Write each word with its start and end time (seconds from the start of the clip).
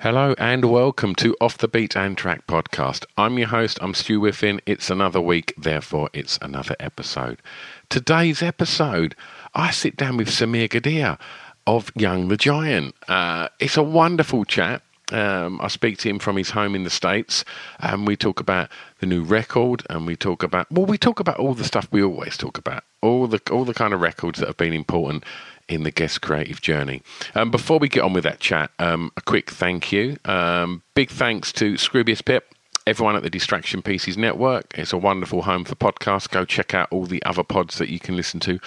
Hello 0.00 0.34
and 0.36 0.66
welcome 0.66 1.14
to 1.14 1.34
Off 1.40 1.56
the 1.56 1.68
Beaten 1.68 2.16
Track 2.16 2.46
podcast. 2.46 3.06
I'm 3.16 3.38
your 3.38 3.48
host, 3.48 3.78
I'm 3.80 3.94
Stu 3.94 4.20
Whiffin. 4.20 4.60
It's 4.66 4.90
another 4.90 5.22
week, 5.22 5.54
therefore, 5.56 6.10
it's 6.12 6.38
another 6.42 6.76
episode. 6.78 7.40
Today's 7.88 8.42
episode, 8.42 9.16
I 9.54 9.70
sit 9.70 9.96
down 9.96 10.18
with 10.18 10.28
Sameer 10.28 10.68
Gadhia 10.68 11.18
of 11.66 11.90
Young 11.96 12.28
the 12.28 12.36
Giant. 12.36 12.94
Uh, 13.08 13.48
it's 13.58 13.78
a 13.78 13.82
wonderful 13.82 14.44
chat. 14.44 14.82
Um, 15.12 15.60
I 15.62 15.68
speak 15.68 15.96
to 15.98 16.10
him 16.10 16.18
from 16.18 16.36
his 16.36 16.50
home 16.50 16.74
in 16.74 16.84
the 16.84 16.90
States, 16.90 17.42
and 17.80 18.06
we 18.06 18.16
talk 18.16 18.38
about 18.38 18.68
the 18.98 19.06
new 19.06 19.22
record, 19.22 19.82
and 19.88 20.06
we 20.06 20.14
talk 20.14 20.42
about 20.42 20.70
well, 20.70 20.84
we 20.84 20.98
talk 20.98 21.20
about 21.20 21.38
all 21.38 21.54
the 21.54 21.64
stuff 21.64 21.88
we 21.90 22.02
always 22.02 22.36
talk 22.36 22.58
about, 22.58 22.84
all 23.00 23.26
the 23.28 23.40
all 23.50 23.64
the 23.64 23.72
kind 23.72 23.94
of 23.94 24.00
records 24.02 24.40
that 24.40 24.46
have 24.46 24.56
been 24.58 24.74
important 24.74 25.24
in 25.68 25.82
the 25.82 25.90
guest 25.90 26.22
creative 26.22 26.60
journey. 26.60 27.02
Um, 27.34 27.50
before 27.50 27.78
we 27.78 27.88
get 27.88 28.02
on 28.02 28.12
with 28.12 28.24
that 28.24 28.40
chat, 28.40 28.70
um, 28.78 29.10
a 29.16 29.20
quick 29.20 29.50
thank 29.50 29.92
you, 29.92 30.16
um, 30.24 30.82
big 30.94 31.10
thanks 31.10 31.52
to 31.54 31.74
Scroobius 31.74 32.24
Pip 32.24 32.54
everyone 32.86 33.16
at 33.16 33.22
the 33.24 33.30
Distraction 33.30 33.82
Pieces 33.82 34.16
Network. 34.16 34.78
It's 34.78 34.92
a 34.92 34.96
wonderful 34.96 35.42
home 35.42 35.64
for 35.64 35.74
podcasts. 35.74 36.30
Go 36.30 36.44
check 36.44 36.72
out 36.72 36.88
all 36.92 37.04
the 37.04 37.22
other 37.24 37.42
pods 37.42 37.78
that 37.78 37.88
you 37.88 37.98
can 37.98 38.16
listen 38.16 38.38
to 38.40 38.60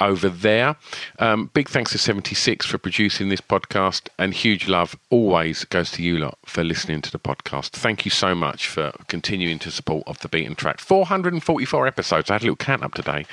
over 0.00 0.28
there. 0.28 0.76
Um, 1.18 1.50
big 1.52 1.68
thanks 1.68 1.90
to 1.92 1.98
76 1.98 2.64
for 2.64 2.78
producing 2.78 3.28
this 3.28 3.40
podcast, 3.40 4.08
and 4.18 4.32
huge 4.32 4.68
love 4.68 4.96
always 5.10 5.64
goes 5.64 5.90
to 5.92 6.02
you 6.02 6.18
lot 6.18 6.38
for 6.46 6.62
listening 6.62 7.02
to 7.02 7.10
the 7.10 7.18
podcast. 7.18 7.70
Thank 7.70 8.04
you 8.04 8.10
so 8.10 8.34
much 8.34 8.68
for 8.68 8.92
continuing 9.08 9.58
to 9.60 9.70
support 9.70 10.04
Off 10.06 10.20
the 10.20 10.28
Beaten 10.28 10.54
Track. 10.54 10.78
444 10.78 11.86
episodes. 11.86 12.30
I 12.30 12.34
had 12.34 12.42
a 12.42 12.44
little 12.44 12.56
count 12.56 12.84
up 12.84 12.94
today. 12.94 13.26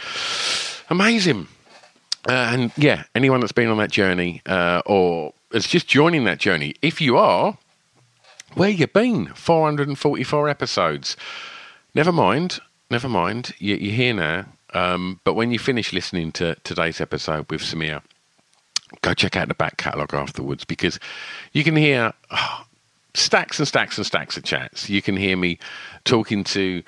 Amazing. 0.90 1.48
Uh, 2.28 2.50
and 2.52 2.72
yeah, 2.78 3.04
anyone 3.16 3.40
that's 3.42 3.52
been 3.52 3.70
on 3.70 3.78
that 3.78 3.92
journey 3.92 4.42
uh, 4.46 4.82
or 4.86 5.34
is 5.52 5.68
just 5.68 5.88
joining 5.88 6.24
that 6.24 6.40
journey, 6.40 6.76
if 6.82 7.02
you 7.02 7.18
are, 7.18 7.58
where 8.56 8.70
you 8.70 8.88
been? 8.88 9.28
444 9.34 10.50
episodes. 10.50 11.18
Never 11.96 12.12
mind, 12.12 12.60
never 12.90 13.10
mind. 13.10 13.54
You, 13.58 13.76
you're 13.76 13.94
here 13.94 14.14
now. 14.14 14.46
Um, 14.74 15.20
but 15.24 15.34
when 15.34 15.52
you 15.52 15.60
finish 15.60 15.94
listening 15.94 16.32
to 16.34 16.56
today's 16.64 17.00
episode 17.00 17.50
with 17.50 17.62
Sameer, 17.62 18.02
go 19.02 19.14
check 19.14 19.36
out 19.36 19.48
the 19.48 19.54
back 19.54 19.78
catalogue 19.78 20.14
afterwards 20.14 20.66
because 20.66 21.00
you 21.52 21.64
can 21.64 21.76
hear 21.76 22.14
oh, 22.32 22.66
stacks 23.14 23.60
and 23.60 23.68
stacks 23.68 23.98
and 23.98 24.06
stacks 24.06 24.38
of 24.38 24.44
chats. 24.44 24.90
You 24.90 25.02
can 25.02 25.16
hear 25.16 25.38
me 25.38 25.60
talking 26.06 26.44
to 26.46 26.84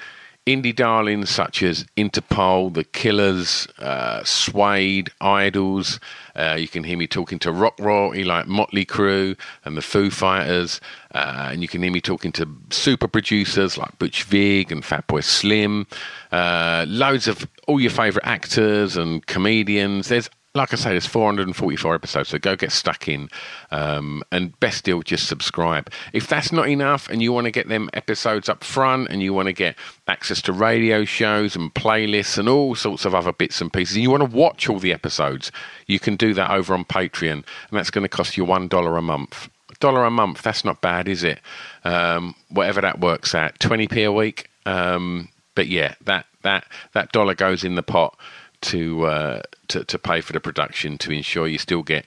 indie 0.45 0.75
darlings 0.75 1.29
such 1.29 1.63
as 1.63 1.85
Interpol, 1.97 2.73
The 2.73 2.83
Killers, 2.83 3.67
uh, 3.79 4.23
Suede, 4.23 5.09
IDLES. 5.19 5.99
Uh, 6.35 6.55
you 6.59 6.67
can 6.67 6.83
hear 6.83 6.97
me 6.97 7.07
talking 7.07 7.39
to 7.39 7.51
rock 7.51 7.75
royalty 7.79 8.23
like 8.23 8.47
Motley 8.47 8.85
Crue 8.85 9.37
and 9.63 9.75
the 9.75 9.81
Foo 9.81 10.09
Fighters. 10.11 10.79
Uh, 11.13 11.49
and 11.51 11.61
you 11.61 11.67
can 11.67 11.81
hear 11.81 11.91
me 11.91 12.01
talking 12.01 12.31
to 12.33 12.47
super 12.69 13.07
producers 13.07 13.77
like 13.77 13.97
Butch 13.97 14.23
Vig 14.23 14.71
and 14.71 14.83
Fatboy 14.83 15.23
Slim. 15.23 15.87
Uh, 16.31 16.85
loads 16.87 17.27
of 17.27 17.47
all 17.67 17.79
your 17.79 17.91
favourite 17.91 18.27
actors 18.27 18.97
and 18.97 19.25
comedians. 19.25 20.09
There's 20.09 20.29
like 20.55 20.71
I 20.71 20.77
say, 20.77 20.91
there's 20.91 21.05
444 21.05 21.95
episodes, 21.95 22.29
so 22.29 22.39
go 22.39 22.55
get 22.55 22.71
stuck 22.71 23.09
in. 23.09 23.29
Um, 23.71 24.23
and 24.31 24.57
best 24.61 24.85
deal, 24.85 25.01
just 25.01 25.27
subscribe. 25.27 25.91
If 26.13 26.27
that's 26.27 26.51
not 26.53 26.69
enough 26.69 27.09
and 27.09 27.21
you 27.21 27.33
want 27.33 27.45
to 27.45 27.51
get 27.51 27.67
them 27.67 27.89
episodes 27.93 28.47
up 28.47 28.63
front 28.63 29.09
and 29.09 29.21
you 29.21 29.33
want 29.33 29.47
to 29.47 29.53
get 29.53 29.75
access 30.07 30.41
to 30.43 30.53
radio 30.53 31.03
shows 31.03 31.55
and 31.57 31.73
playlists 31.73 32.37
and 32.37 32.47
all 32.47 32.73
sorts 32.73 33.03
of 33.03 33.13
other 33.13 33.33
bits 33.33 33.59
and 33.59 33.71
pieces, 33.71 33.97
and 33.97 34.03
you 34.03 34.09
want 34.09 34.21
to 34.21 34.37
watch 34.37 34.69
all 34.69 34.79
the 34.79 34.93
episodes, 34.93 35.51
you 35.87 35.99
can 35.99 36.15
do 36.15 36.33
that 36.33 36.49
over 36.49 36.73
on 36.73 36.85
Patreon. 36.85 37.31
And 37.33 37.45
that's 37.71 37.91
going 37.91 38.03
to 38.03 38.09
cost 38.09 38.37
you 38.37 38.45
$1 38.45 38.97
a 38.97 39.01
month. 39.01 39.49
dollar 39.81 40.05
a 40.05 40.09
month, 40.09 40.41
that's 40.41 40.63
not 40.63 40.79
bad, 40.79 41.09
is 41.09 41.23
it? 41.23 41.41
Um, 41.83 42.33
whatever 42.47 42.79
that 42.79 43.01
works 43.01 43.35
out, 43.35 43.59
20p 43.59 44.07
a 44.07 44.11
week. 44.11 44.49
Um, 44.65 45.27
but 45.53 45.67
yeah, 45.67 45.95
that, 46.05 46.27
that, 46.43 46.65
that 46.93 47.11
dollar 47.11 47.35
goes 47.35 47.65
in 47.65 47.75
the 47.75 47.83
pot 47.83 48.17
to, 48.61 49.05
uh, 49.05 49.41
to 49.69 49.83
to 49.83 49.99
pay 49.99 50.21
for 50.21 50.33
the 50.33 50.39
production 50.39 50.97
to 50.99 51.11
ensure 51.11 51.47
you 51.47 51.57
still 51.57 51.83
get 51.83 52.05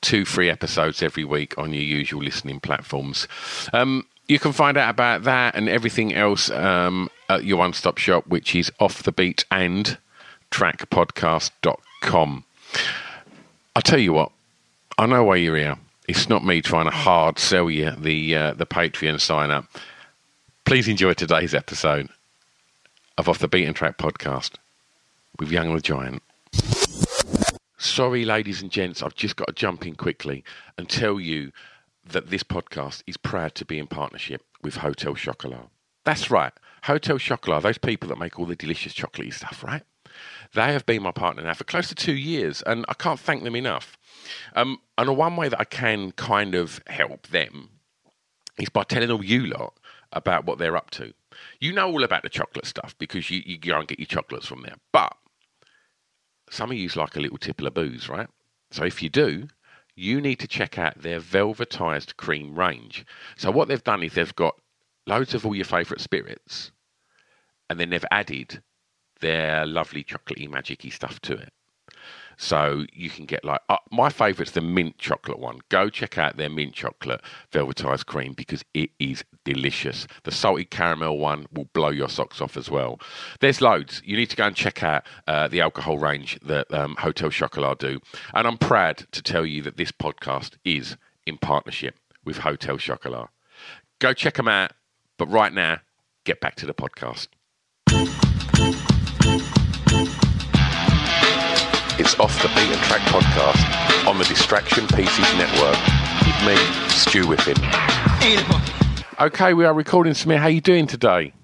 two 0.00 0.24
free 0.24 0.50
episodes 0.50 1.02
every 1.02 1.24
week 1.24 1.56
on 1.58 1.72
your 1.72 1.82
usual 1.82 2.22
listening 2.22 2.60
platforms. 2.60 3.28
Um, 3.72 4.06
you 4.28 4.38
can 4.38 4.52
find 4.52 4.76
out 4.76 4.90
about 4.90 5.24
that 5.24 5.56
and 5.56 5.68
everything 5.68 6.14
else 6.14 6.50
um, 6.50 7.10
at 7.28 7.44
your 7.44 7.58
one 7.58 7.72
stop 7.72 7.98
shop, 7.98 8.26
which 8.28 8.54
is 8.54 8.70
off 8.78 9.02
the 9.02 9.12
beat 9.12 9.44
and 9.50 9.98
trackpodcast.com. 10.50 12.44
I'll 13.74 13.82
tell 13.82 13.98
you 13.98 14.12
what, 14.12 14.30
I 14.98 15.06
know 15.06 15.24
why 15.24 15.36
you're 15.36 15.56
here. 15.56 15.76
It's 16.08 16.28
not 16.28 16.44
me 16.44 16.60
trying 16.62 16.86
to 16.86 16.90
hard 16.90 17.38
sell 17.38 17.70
you 17.70 17.90
the 17.92 18.34
uh, 18.34 18.54
the 18.54 18.66
Patreon 18.66 19.20
sign 19.20 19.50
up. 19.50 19.66
Please 20.64 20.88
enjoy 20.88 21.14
today's 21.14 21.54
episode 21.54 22.08
of 23.18 23.28
Off 23.28 23.38
the 23.38 23.48
Beaten 23.48 23.74
Track 23.74 23.98
podcast 23.98 24.52
with 25.38 25.50
Young 25.50 25.74
the 25.74 25.80
Giant. 25.80 26.22
Sorry, 27.78 28.24
ladies 28.24 28.60
and 28.60 28.70
gents, 28.70 29.02
I've 29.02 29.14
just 29.14 29.36
got 29.36 29.48
to 29.48 29.52
jump 29.54 29.86
in 29.86 29.94
quickly 29.94 30.44
and 30.76 30.88
tell 30.88 31.18
you 31.18 31.52
that 32.04 32.28
this 32.28 32.42
podcast 32.42 33.02
is 33.06 33.16
proud 33.16 33.54
to 33.54 33.64
be 33.64 33.78
in 33.78 33.86
partnership 33.86 34.42
with 34.62 34.76
Hotel 34.76 35.14
Chocolat. 35.14 35.68
That's 36.04 36.30
right, 36.30 36.52
Hotel 36.84 37.18
Chocolat, 37.18 37.62
those 37.62 37.78
people 37.78 38.08
that 38.08 38.18
make 38.18 38.38
all 38.38 38.46
the 38.46 38.56
delicious 38.56 38.92
chocolatey 38.92 39.32
stuff, 39.32 39.64
right? 39.64 39.82
They 40.54 40.72
have 40.72 40.86
been 40.86 41.02
my 41.02 41.12
partner 41.12 41.42
now 41.42 41.54
for 41.54 41.64
close 41.64 41.88
to 41.88 41.94
two 41.94 42.14
years, 42.14 42.62
and 42.62 42.84
I 42.88 42.94
can't 42.94 43.20
thank 43.20 43.44
them 43.44 43.56
enough. 43.56 43.96
Um, 44.54 44.78
and 44.98 45.16
one 45.16 45.36
way 45.36 45.48
that 45.48 45.60
I 45.60 45.64
can 45.64 46.12
kind 46.12 46.54
of 46.54 46.80
help 46.86 47.28
them 47.28 47.70
is 48.58 48.68
by 48.68 48.82
telling 48.82 49.10
all 49.10 49.24
you 49.24 49.46
lot 49.46 49.74
about 50.12 50.44
what 50.44 50.58
they're 50.58 50.76
up 50.76 50.90
to. 50.90 51.12
You 51.60 51.72
know 51.72 51.88
all 51.90 52.04
about 52.04 52.22
the 52.22 52.28
chocolate 52.28 52.66
stuff 52.66 52.94
because 52.98 53.30
you, 53.30 53.42
you 53.44 53.58
go 53.58 53.78
and 53.78 53.88
get 53.88 53.98
your 53.98 54.06
chocolates 54.06 54.46
from 54.46 54.62
there. 54.62 54.76
But 54.92 55.14
some 56.50 56.70
of 56.70 56.76
you 56.76 56.88
like 56.96 57.16
a 57.16 57.20
little 57.20 57.38
tipple 57.38 57.66
of 57.66 57.74
booze, 57.74 58.08
right? 58.08 58.28
So 58.70 58.84
if 58.84 59.02
you 59.02 59.08
do, 59.08 59.48
you 59.94 60.20
need 60.20 60.36
to 60.36 60.48
check 60.48 60.78
out 60.78 61.00
their 61.00 61.20
velvetized 61.20 62.16
cream 62.16 62.58
range. 62.58 63.04
So 63.36 63.50
what 63.50 63.68
they've 63.68 63.82
done 63.82 64.02
is 64.02 64.14
they've 64.14 64.34
got 64.34 64.54
loads 65.06 65.34
of 65.34 65.44
all 65.44 65.54
your 65.54 65.64
favourite 65.64 66.00
spirits, 66.00 66.72
and 67.68 67.78
then 67.78 67.90
they've 67.90 68.04
added 68.10 68.62
their 69.20 69.66
lovely 69.66 70.02
chocolatey 70.04 70.48
magicy 70.48 70.92
stuff 70.92 71.20
to 71.20 71.34
it. 71.34 71.52
So 72.42 72.86
you 72.94 73.10
can 73.10 73.26
get 73.26 73.44
like 73.44 73.60
uh, 73.68 73.76
my 73.92 74.08
favourite's 74.08 74.52
the 74.52 74.62
mint 74.62 74.96
chocolate 74.96 75.38
one. 75.38 75.58
Go 75.68 75.90
check 75.90 76.16
out 76.16 76.38
their 76.38 76.48
mint 76.48 76.72
chocolate 76.72 77.20
velvetized 77.52 78.06
cream 78.06 78.32
because 78.32 78.64
it 78.72 78.88
is 78.98 79.22
delicious. 79.44 80.06
The 80.24 80.32
salted 80.32 80.70
caramel 80.70 81.18
one 81.18 81.46
will 81.52 81.66
blow 81.74 81.90
your 81.90 82.08
socks 82.08 82.40
off 82.40 82.56
as 82.56 82.70
well. 82.70 82.98
There's 83.40 83.60
loads. 83.60 84.00
You 84.06 84.16
need 84.16 84.30
to 84.30 84.36
go 84.36 84.46
and 84.46 84.56
check 84.56 84.82
out 84.82 85.04
uh, 85.26 85.48
the 85.48 85.60
alcohol 85.60 85.98
range 85.98 86.38
that 86.40 86.72
um, 86.72 86.96
Hotel 86.98 87.28
Chocolat 87.28 87.78
do. 87.78 88.00
And 88.32 88.46
I'm 88.46 88.56
proud 88.56 89.06
to 89.12 89.22
tell 89.22 89.44
you 89.44 89.60
that 89.62 89.76
this 89.76 89.92
podcast 89.92 90.56
is 90.64 90.96
in 91.26 91.36
partnership 91.36 91.96
with 92.24 92.38
Hotel 92.38 92.78
Chocolat. 92.78 93.28
Go 93.98 94.14
check 94.14 94.34
them 94.34 94.48
out. 94.48 94.72
But 95.18 95.30
right 95.30 95.52
now, 95.52 95.80
get 96.24 96.40
back 96.40 96.54
to 96.56 96.66
the 96.66 96.72
podcast. 96.72 97.28
It's 102.00 102.18
Off 102.18 102.40
the 102.40 102.48
Beaten 102.48 102.78
Track 102.84 103.02
podcast 103.08 104.06
on 104.08 104.16
the 104.16 104.24
Distraction 104.24 104.86
Pieces 104.86 105.18
Network 105.36 105.76
with 106.24 106.46
me, 106.46 106.56
Stu 106.88 107.26
Whiffin. 107.26 107.58
Okay, 109.20 109.52
we 109.52 109.66
are 109.66 109.74
recording. 109.74 110.14
Sameer, 110.14 110.38
how 110.38 110.46
are 110.46 110.50
you 110.50 110.62
doing 110.62 110.86
today? 110.86 111.34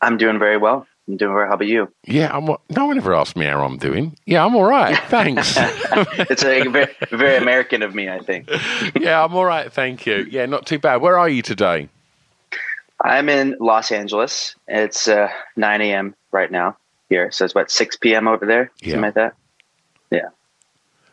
I'm 0.00 0.16
doing 0.16 0.40
very 0.40 0.56
well. 0.56 0.88
I'm 1.06 1.16
doing 1.18 1.32
very. 1.32 1.46
How 1.46 1.54
about 1.54 1.68
you? 1.68 1.88
Yeah, 2.04 2.36
I'm. 2.36 2.46
No 2.68 2.86
one 2.86 2.96
ever 2.96 3.14
asked 3.14 3.36
me 3.36 3.46
how 3.46 3.62
I'm 3.64 3.76
doing. 3.76 4.16
Yeah, 4.26 4.44
I'm 4.44 4.56
all 4.56 4.64
right. 4.64 4.98
Thanks. 5.08 5.54
it's 5.56 6.42
a 6.42 6.66
very, 6.66 6.92
very 7.12 7.36
American 7.36 7.82
of 7.82 7.94
me, 7.94 8.08
I 8.08 8.18
think. 8.18 8.50
yeah, 9.00 9.24
I'm 9.24 9.34
all 9.36 9.44
right. 9.44 9.72
Thank 9.72 10.04
you. 10.04 10.26
Yeah, 10.28 10.46
not 10.46 10.66
too 10.66 10.80
bad. 10.80 10.96
Where 11.00 11.16
are 11.16 11.28
you 11.28 11.42
today? 11.42 11.88
I'm 13.00 13.28
in 13.28 13.56
Los 13.60 13.92
Angeles. 13.92 14.56
It's 14.66 15.06
uh, 15.06 15.28
9 15.54 15.80
a.m. 15.80 16.16
right 16.32 16.50
now 16.50 16.76
here, 17.08 17.30
so 17.30 17.44
it's 17.44 17.52
about 17.52 17.70
6 17.70 17.96
p.m. 17.98 18.26
over 18.26 18.44
there, 18.46 18.72
Yeah. 18.80 18.94
something 18.94 19.02
like 19.02 19.14
that. 19.14 19.34
Yeah, 20.10 20.28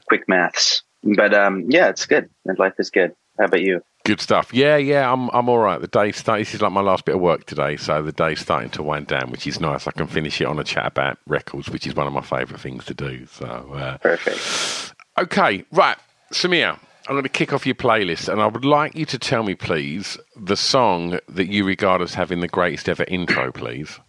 quick 0.07 0.27
maths. 0.27 0.83
But 1.03 1.33
um, 1.33 1.65
yeah, 1.69 1.89
it's 1.89 2.05
good. 2.05 2.29
And 2.45 2.57
life 2.59 2.73
is 2.79 2.89
good. 2.89 3.15
How 3.37 3.45
about 3.45 3.61
you? 3.61 3.81
Good 4.03 4.21
stuff. 4.21 4.53
Yeah, 4.53 4.77
yeah, 4.77 5.11
I'm 5.11 5.29
I'm 5.29 5.49
all 5.49 5.57
right. 5.59 5.79
The 5.81 5.87
day 5.87 6.11
start. 6.13 6.39
This 6.39 6.53
is 6.55 6.61
like 6.61 6.71
my 6.71 6.81
last 6.81 7.05
bit 7.05 7.15
of 7.15 7.21
work 7.21 7.45
today, 7.45 7.75
so 7.75 8.01
the 8.01 8.13
day's 8.13 8.39
starting 8.39 8.69
to 8.71 8.83
wind 8.83 9.07
down, 9.07 9.31
which 9.31 9.45
is 9.45 9.59
nice. 9.59 9.85
I 9.85 9.91
can 9.91 10.07
finish 10.07 10.39
it 10.39 10.45
on 10.45 10.57
a 10.59 10.63
chat 10.63 10.87
about 10.87 11.17
records, 11.27 11.69
which 11.69 11.85
is 11.85 11.93
one 11.93 12.07
of 12.07 12.13
my 12.13 12.21
favourite 12.21 12.61
things 12.61 12.85
to 12.85 12.93
do. 12.93 13.25
So, 13.25 13.45
uh, 13.45 13.97
Perfect. 13.97 14.93
okay, 15.19 15.65
right, 15.73 15.97
Sameer, 16.31 16.79
I'm 17.07 17.13
going 17.13 17.23
to 17.23 17.29
kick 17.29 17.51
off 17.51 17.65
your 17.65 17.75
playlist, 17.75 18.27
and 18.31 18.41
I 18.41 18.47
would 18.47 18.65
like 18.65 18.95
you 18.95 19.05
to 19.05 19.19
tell 19.19 19.43
me, 19.43 19.55
please, 19.55 20.17
the 20.35 20.57
song 20.57 21.19
that 21.27 21.47
you 21.47 21.65
regard 21.65 22.01
as 22.01 22.13
having 22.13 22.39
the 22.39 22.47
greatest 22.47 22.87
ever 22.87 23.03
intro, 23.09 23.51
please. 23.51 23.99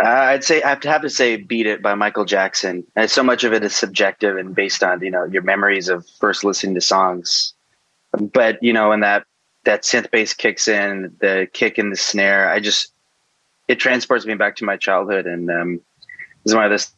Uh, 0.00 0.04
I'd 0.04 0.44
say 0.44 0.62
I 0.62 0.78
have 0.82 1.02
to 1.02 1.10
say 1.10 1.36
"Beat 1.36 1.66
It" 1.66 1.82
by 1.82 1.94
Michael 1.94 2.24
Jackson. 2.24 2.84
And 2.96 3.10
so 3.10 3.22
much 3.22 3.44
of 3.44 3.52
it 3.52 3.62
is 3.62 3.74
subjective 3.74 4.36
and 4.36 4.54
based 4.54 4.82
on 4.82 5.02
you 5.02 5.10
know 5.10 5.24
your 5.24 5.42
memories 5.42 5.88
of 5.88 6.06
first 6.18 6.44
listening 6.44 6.74
to 6.74 6.80
songs. 6.80 7.52
But 8.12 8.62
you 8.62 8.72
know 8.72 8.88
when 8.88 9.00
that 9.00 9.26
that 9.64 9.82
synth 9.82 10.10
bass 10.10 10.34
kicks 10.34 10.66
in, 10.66 11.14
the 11.20 11.46
kick 11.52 11.78
and 11.78 11.92
the 11.92 11.96
snare, 11.96 12.48
I 12.48 12.60
just 12.60 12.92
it 13.68 13.78
transports 13.78 14.24
me 14.24 14.34
back 14.34 14.56
to 14.56 14.64
my 14.64 14.76
childhood, 14.76 15.26
and 15.26 15.50
um, 15.50 15.80
this 16.44 16.52
is 16.52 16.54
one 16.54 16.64
of 16.64 16.70
this 16.70 16.92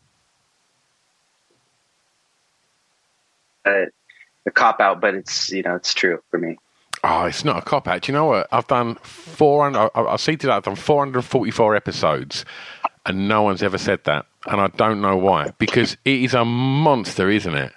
uh, 3.65 3.87
a 4.47 4.51
cop 4.51 4.81
out, 4.81 5.01
but 5.01 5.15
it's 5.15 5.51
you 5.51 5.63
know 5.63 5.75
it's 5.75 5.95
true 5.95 6.23
for 6.31 6.39
me. 6.39 6.59
Oh, 7.03 7.25
it's 7.25 7.45
not 7.45 7.59
a 7.59 7.63
cop 7.63 7.87
out. 7.87 8.09
You 8.09 8.15
know 8.15 8.25
what? 8.25 8.49
I've 8.51 8.67
done 8.67 8.95
400, 8.95 9.91
I, 9.95 10.01
I 10.01 10.17
see 10.17 10.39
I've 10.45 10.63
done 10.63 10.75
444 10.75 11.77
episodes 11.77 12.47
and 13.07 13.29
no 13.29 13.43
one's 13.43 13.63
ever 13.63 13.79
said 13.79 14.05
that. 14.05 14.27
And 14.47 14.61
I 14.61 14.69
don't 14.69 15.01
know 15.01 15.17
why. 15.17 15.53
Because 15.59 15.97
it 16.05 16.23
is 16.23 16.35
a 16.35 16.45
monster, 16.45 17.31
isn't 17.31 17.55
it? 17.55 17.73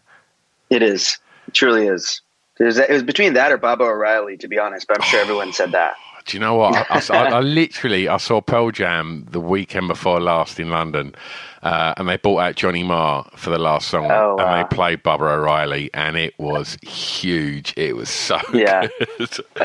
It 0.69 0.81
is, 0.83 1.17
it 1.47 1.53
truly 1.53 1.87
is. 1.87 2.21
It 2.59 2.89
was 2.89 3.03
between 3.03 3.33
that 3.35 3.51
or 3.51 3.57
Baba 3.57 3.83
O'Riley, 3.83 4.35
to 4.37 4.47
be 4.47 4.57
honest. 4.57 4.87
But 4.87 4.97
I'm 4.99 5.03
sure 5.07 5.19
everyone 5.21 5.53
said 5.53 5.71
that. 5.73 5.93
Do 6.25 6.35
you 6.35 6.41
know 6.41 6.55
what? 6.55 6.75
I, 6.91 7.01
I- 7.17 7.29
I 7.37 7.39
literally, 7.39 8.09
I 8.09 8.17
saw 8.17 8.41
Pearl 8.41 8.71
Jam 8.71 9.25
the 9.31 9.39
weekend 9.39 9.87
before 9.87 10.19
last 10.19 10.59
in 10.59 10.69
London. 10.71 11.15
Uh, 11.63 11.93
and 11.97 12.07
they 12.09 12.17
brought 12.17 12.39
out 12.39 12.55
Johnny 12.55 12.83
Marr 12.83 13.29
for 13.35 13.49
the 13.49 13.57
last 13.57 13.87
song. 13.87 14.09
Oh, 14.11 14.35
wow. 14.35 14.55
And 14.55 14.59
they 14.69 14.75
played 14.75 15.03
Baba 15.03 15.23
O'Riley. 15.25 15.89
And 15.93 16.17
it 16.17 16.33
was 16.37 16.77
huge. 16.83 17.73
It 17.77 17.95
was 17.95 18.09
so 18.09 18.39
Yeah. 18.53 18.87
good. 19.17 19.29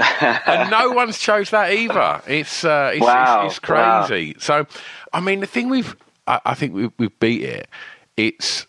and 0.46 0.70
no 0.70 0.90
one's 0.90 1.18
chose 1.18 1.50
that 1.50 1.72
either. 1.72 2.22
It's, 2.28 2.64
uh, 2.64 2.92
it's, 2.94 3.04
Wow. 3.04 3.46
it's, 3.46 3.56
it's 3.58 3.68
Wow. 3.68 4.06
crazy. 4.06 4.36
So, 4.38 4.66
I 5.14 5.20
mean, 5.20 5.40
the 5.40 5.46
thing 5.46 5.68
we've, 5.68 5.96
I, 6.26 6.40
I 6.44 6.54
think 6.54 6.74
we've, 6.74 6.92
we've 6.98 7.20
beat 7.20 7.42
it. 7.42 7.68
It's, 8.16 8.66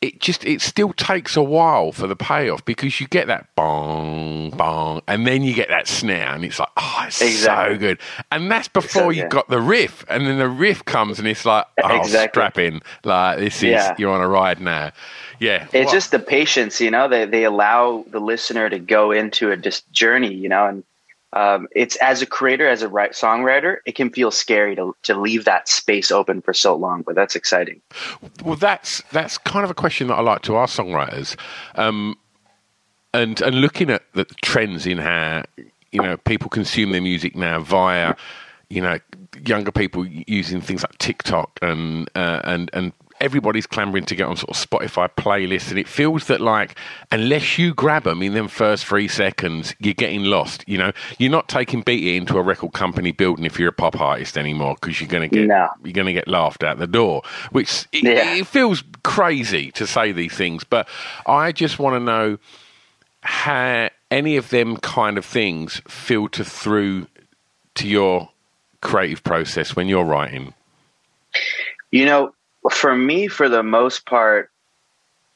it 0.00 0.18
just 0.18 0.46
it 0.46 0.62
still 0.62 0.94
takes 0.94 1.36
a 1.36 1.42
while 1.42 1.92
for 1.92 2.06
the 2.06 2.16
payoff 2.16 2.64
because 2.64 2.98
you 3.02 3.06
get 3.08 3.26
that 3.26 3.54
bong 3.54 4.48
bong 4.56 5.02
and 5.06 5.26
then 5.26 5.42
you 5.42 5.52
get 5.52 5.68
that 5.68 5.86
snare 5.86 6.28
and 6.28 6.42
it's 6.42 6.58
like 6.58 6.70
oh 6.78 7.04
it's 7.06 7.16
so 7.16 7.76
good 7.78 7.98
and 8.32 8.50
that's 8.50 8.66
before 8.68 9.02
So 9.02 9.10
you 9.10 9.22
good. 9.24 9.30
got 9.30 9.48
the 9.50 9.60
riff 9.60 10.02
and 10.08 10.26
then 10.26 10.38
the 10.38 10.48
riff 10.48 10.86
comes 10.86 11.18
and 11.18 11.28
it's 11.28 11.44
like 11.44 11.66
oh 11.82 11.98
Exactly. 12.00 12.30
strap 12.32 12.56
in 12.56 12.80
like 13.04 13.40
this 13.40 13.56
is 13.56 13.62
Yeah. 13.72 13.94
you're 13.98 14.10
on 14.10 14.22
a 14.22 14.28
ride 14.28 14.58
now 14.58 14.90
yeah 15.38 15.66
It's 15.70 15.74
Well, 15.74 15.92
just 15.92 16.12
the 16.12 16.18
patience, 16.18 16.80
you 16.80 16.90
know. 16.90 17.06
They 17.06 17.26
they 17.26 17.44
allow 17.44 18.06
the 18.10 18.20
listener 18.20 18.70
to 18.70 18.78
go 18.78 19.10
into 19.12 19.50
a 19.50 19.56
just 19.58 19.90
journey, 19.92 20.32
you 20.32 20.48
know. 20.48 20.66
And 20.66 20.82
um, 21.32 21.68
it's 21.74 21.96
as 21.96 22.22
a 22.22 22.26
creator, 22.26 22.68
as 22.68 22.82
a 22.82 22.88
write, 22.88 23.12
songwriter, 23.12 23.76
it 23.86 23.94
can 23.94 24.10
feel 24.10 24.30
scary 24.30 24.74
to 24.76 24.96
to 25.04 25.18
leave 25.18 25.44
that 25.44 25.68
space 25.68 26.10
open 26.10 26.42
for 26.42 26.52
so 26.52 26.74
long, 26.74 27.02
but 27.02 27.14
that's 27.14 27.36
exciting. 27.36 27.80
Well, 28.44 28.56
that's 28.56 29.02
that's 29.12 29.38
kind 29.38 29.64
of 29.64 29.70
a 29.70 29.74
question 29.74 30.08
that 30.08 30.14
I 30.14 30.22
like 30.22 30.42
to 30.42 30.56
ask 30.56 30.76
songwriters, 30.76 31.36
um, 31.76 32.16
and 33.14 33.40
and 33.40 33.60
looking 33.60 33.90
at 33.90 34.02
the 34.14 34.24
trends 34.42 34.86
in 34.86 34.98
how 34.98 35.44
you 35.92 36.02
know 36.02 36.16
people 36.16 36.50
consume 36.50 36.90
their 36.90 37.02
music 37.02 37.36
now 37.36 37.60
via 37.60 38.16
you 38.68 38.80
know 38.80 38.98
younger 39.46 39.70
people 39.70 40.04
using 40.06 40.60
things 40.60 40.82
like 40.82 40.98
TikTok 40.98 41.60
and 41.62 42.10
uh, 42.16 42.40
and 42.42 42.70
and 42.72 42.92
everybody's 43.20 43.66
clamoring 43.66 44.04
to 44.06 44.14
get 44.14 44.26
on 44.26 44.36
sort 44.36 44.50
of 44.50 44.56
Spotify 44.70 45.08
playlists, 45.16 45.70
and 45.70 45.78
it 45.78 45.86
feels 45.88 46.26
that 46.28 46.40
like 46.40 46.76
unless 47.10 47.58
you 47.58 47.74
grab 47.74 48.04
them 48.04 48.22
in 48.22 48.32
them 48.34 48.48
first 48.48 48.86
three 48.86 49.08
seconds, 49.08 49.74
you're 49.78 49.94
getting 49.94 50.24
lost. 50.24 50.64
You 50.66 50.78
know, 50.78 50.92
you're 51.18 51.30
not 51.30 51.48
taking 51.48 51.82
Beat 51.82 52.16
into 52.16 52.38
a 52.38 52.42
record 52.42 52.72
company 52.72 53.12
building 53.12 53.44
if 53.44 53.58
you're 53.58 53.68
a 53.70 53.72
pop 53.72 54.00
artist 54.00 54.36
anymore 54.38 54.76
because 54.80 55.00
you're 55.00 55.08
going 55.08 55.28
to 55.28 55.34
get 55.34 55.46
No. 55.48 55.68
you're 55.84 55.92
going 55.92 56.06
to 56.06 56.12
get 56.12 56.28
laughed 56.28 56.62
out 56.64 56.78
the 56.78 56.86
door. 56.86 57.22
Which 57.50 57.86
it, 57.92 58.02
Yeah. 58.04 58.34
it 58.34 58.46
feels 58.46 58.82
crazy 59.02 59.70
to 59.72 59.86
say 59.86 60.12
these 60.12 60.32
things, 60.34 60.64
but 60.64 60.88
I 61.26 61.52
just 61.52 61.78
want 61.78 61.94
to 61.96 62.00
know 62.00 62.38
how 63.22 63.90
any 64.10 64.36
of 64.36 64.48
them 64.50 64.76
kind 64.78 65.18
of 65.18 65.24
things 65.24 65.82
filter 65.86 66.42
through 66.44 67.06
to 67.76 67.86
your 67.86 68.30
creative 68.80 69.22
process 69.22 69.76
when 69.76 69.88
you're 69.88 70.04
writing. 70.04 70.54
You 71.90 72.06
know, 72.06 72.34
for 72.68 72.94
me, 72.94 73.28
for 73.28 73.48
the 73.48 73.62
most 73.62 74.04
part, 74.04 74.50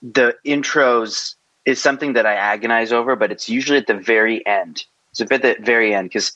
the 0.02 0.36
intros 0.44 1.36
is 1.64 1.80
something 1.80 2.12
that 2.14 2.26
I 2.26 2.34
agonize 2.34 2.92
over, 2.92 3.16
but 3.16 3.32
it's 3.32 3.48
usually 3.48 3.78
at 3.78 3.86
the 3.86 3.94
very 3.94 4.44
end. 4.46 4.84
It's 5.10 5.20
a 5.20 5.26
bit 5.26 5.44
at 5.44 5.58
the 5.58 5.64
very 5.64 5.94
end 5.94 6.10
because, 6.10 6.32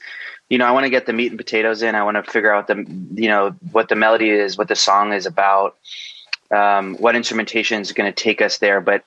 you 0.49 0.57
know, 0.57 0.65
I 0.65 0.71
want 0.71 0.85
to 0.85 0.91
get 0.91 1.05
the 1.05 1.13
meat 1.13 1.31
and 1.31 1.39
potatoes 1.39 1.83
in. 1.83 1.95
I 1.95 2.05
want 2.05 2.17
to 2.17 2.31
figure 2.31 2.55
out 2.55 2.69
the, 2.69 2.87
you 3.15 3.29
know, 3.29 3.55
what 3.73 3.89
the 3.89 3.97
melody 3.97 4.31
is, 4.31 4.57
what 4.57 4.69
the 4.69 4.77
song 4.77 5.13
is 5.13 5.27
about, 5.27 5.77
um, 6.51 6.97
what 6.97 7.17
instrumentation 7.17 7.83
is 7.83 7.93
going 7.93 8.11
to 8.11 8.23
take 8.23 8.41
us 8.41 8.59
there. 8.59 8.81
But, 8.81 9.05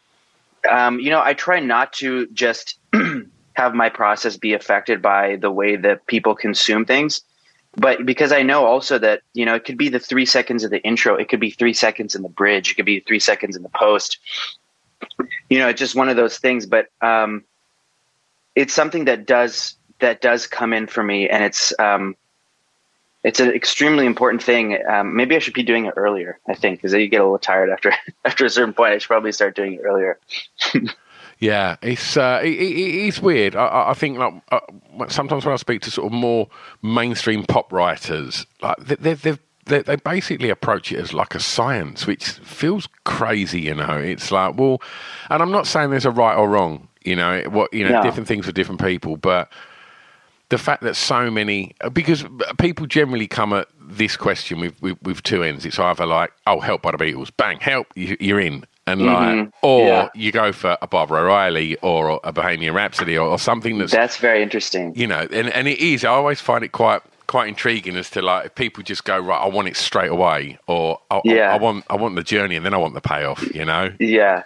um, 0.70 1.00
you 1.00 1.10
know, 1.10 1.22
I 1.24 1.34
try 1.34 1.60
not 1.60 1.94
to 1.94 2.28
just 2.28 2.78
have 3.54 3.74
my 3.74 3.90
process 3.90 4.38
be 4.38 4.54
affected 4.54 5.02
by 5.02 5.38
the 5.38 5.50
way 5.50 5.76
that 5.78 6.06
people 6.06 6.36
consume 6.36 6.86
things 6.86 7.22
but 7.76 8.06
because 8.06 8.32
I 8.32 8.44
know 8.44 8.66
also 8.66 8.98
that 9.00 9.22
you 9.34 9.46
know 9.46 9.56
it 9.56 9.66
could 9.66 9.78
be 9.78 9.90
the 9.90 10.00
three 10.00 10.26
seconds 10.26 10.64
of 10.64 10.72
the 10.72 10.82
intro, 10.84 11.16
it 11.16 11.30
could 11.30 11.40
be 11.40 11.52
three 11.52 11.74
seconds 11.74 12.16
in 12.16 12.22
the 12.22 12.30
bridge, 12.30 12.72
it 12.72 12.76
could 12.76 12.86
be 12.86 13.00
three 13.00 13.20
seconds 13.20 13.56
in 13.56 13.64
the 13.64 13.70
post. 13.70 14.18
You 15.50 15.60
know, 15.60 15.70
it's 15.70 15.80
just 15.80 15.96
one 15.96 16.10
of 16.10 16.16
those 16.16 16.38
things. 16.38 16.66
But 16.66 16.88
um, 17.02 17.44
it's 18.56 18.74
something 18.74 19.06
that 19.06 19.26
does 19.26 19.76
that 20.00 20.22
does 20.22 20.48
come 20.48 20.74
in 20.74 20.88
for 20.88 21.02
me, 21.02 21.30
and 21.30 21.44
it's 21.44 21.74
um, 21.80 22.16
it's 23.24 23.40
an 23.40 23.52
extremely 23.52 24.06
important 24.06 24.44
thing. 24.44 24.78
Um, 24.88 25.16
maybe 25.16 25.36
I 25.36 25.40
should 25.40 25.54
be 25.54 25.64
doing 25.64 25.86
it 25.86 25.94
earlier. 25.96 26.40
I 26.48 26.56
think 26.56 26.80
because 26.80 26.94
you 26.94 27.08
get 27.08 27.22
a 27.22 27.24
little 27.24 27.40
tired 27.40 27.70
after 27.70 27.94
after 28.26 28.46
a 28.46 28.50
certain 28.50 28.74
point. 28.74 28.94
I 28.94 28.98
should 28.98 29.08
probably 29.08 29.32
start 29.32 29.56
doing 29.56 29.74
it 29.74 29.82
earlier. 29.82 30.20
Yeah, 31.42 31.76
it's 31.82 32.16
uh, 32.18 32.40
it, 32.44 32.50
it, 32.54 33.08
it's 33.08 33.20
weird. 33.20 33.56
I- 33.56 33.90
I, 33.90 33.94
think 33.96 34.20
like 34.20 34.34
uh, 34.52 34.60
sometimes 35.08 35.44
when 35.44 35.54
I 35.54 35.58
speak 35.58 35.82
to 35.82 35.92
sort 35.92 36.06
of 36.06 36.14
more 36.14 36.48
mainstream 36.84 37.44
pop 37.44 37.74
writers, 37.74 38.46
like 38.62 38.78
they 38.78 38.96
they 38.96 39.14
they 39.16 39.38
they 39.66 39.82
they 39.82 39.96
basically 39.96 40.50
approach 40.52 40.92
it 40.92 41.00
as 41.00 41.14
like 41.14 41.34
a 41.34 41.40
science, 41.40 42.06
which 42.06 42.30
feels 42.30 42.88
crazy. 43.06 43.62
You 43.62 43.74
know, 43.74 43.98
it's 43.98 44.32
like 44.32 44.56
well, 44.56 44.84
and 45.32 45.42
I'm 45.42 45.52
not 45.52 45.66
saying 45.66 45.90
there's 45.90 46.06
a 46.06 46.12
right 46.12 46.36
or 46.36 46.48
wrong. 46.48 46.88
You 47.04 47.16
know, 47.16 47.42
what 47.50 47.74
you 47.74 47.84
know, 47.90 47.96
No. 47.96 48.04
different 48.04 48.28
things 48.28 48.46
for 48.46 48.52
different 48.52 48.80
people, 48.80 49.18
but 49.18 49.52
the 50.50 50.60
fact 50.60 50.84
that 50.84 50.96
so 50.96 51.32
many 51.32 51.74
because 51.92 52.24
people 52.60 52.86
generally 52.86 53.28
come 53.28 53.52
at 53.54 53.68
this 53.80 54.16
question 54.16 54.60
with, 54.60 54.80
with, 54.82 55.02
with 55.02 55.24
two 55.24 55.44
ends. 55.44 55.66
It's 55.66 55.80
either 55.80 56.06
like, 56.06 56.32
oh, 56.48 56.60
help 56.60 56.82
by 56.82 56.92
the 56.92 56.98
Beatles, 56.98 57.32
bang, 57.36 57.60
help, 57.60 57.88
you're 57.96 58.40
in, 58.40 58.64
and 58.92 59.06
like, 59.06 59.18
mm-hmm. 59.36 59.50
or 59.62 59.88
Yeah. 59.88 60.10
you 60.16 60.32
go 60.32 60.52
for 60.52 60.78
a 60.82 60.88
Baba 60.88 61.16
O'Riley 61.16 61.78
or 61.78 62.20
a 62.24 62.32
Bohemian 62.32 62.74
Rhapsody 62.74 63.18
or, 63.18 63.28
or 63.28 63.40
something 63.40 63.78
that's 63.78 63.92
That's 63.92 64.18
very 64.18 64.42
interesting. 64.44 64.94
you 64.96 65.08
know, 65.08 65.28
and, 65.32 65.50
and 65.50 65.68
it 65.68 65.80
is. 65.80 66.04
I 66.06 66.10
always 66.10 66.40
find 66.42 66.64
it 66.64 66.72
quite 66.72 67.02
quite 67.28 67.48
intriguing 67.48 67.96
as 67.96 68.10
to 68.10 68.22
like 68.22 68.48
if 68.48 68.56
people 68.56 68.84
just 68.84 69.06
go 69.06 69.18
right, 69.18 69.42
I 69.42 69.48
want 69.48 69.70
it 69.70 69.78
straight 69.78 70.12
away, 70.12 70.58
or 70.68 71.00
I, 71.10 71.22
Yeah. 71.24 71.54
I, 71.54 71.58
want 71.58 71.86
I 71.90 71.96
want 71.96 72.16
the 72.16 72.24
journey 72.24 72.56
and 72.58 72.66
then 72.66 72.74
I 72.74 72.78
want 72.78 72.94
the 72.94 73.02
payoff. 73.02 73.42
You 73.56 73.64
know, 73.66 73.94
Yeah, 74.00 74.44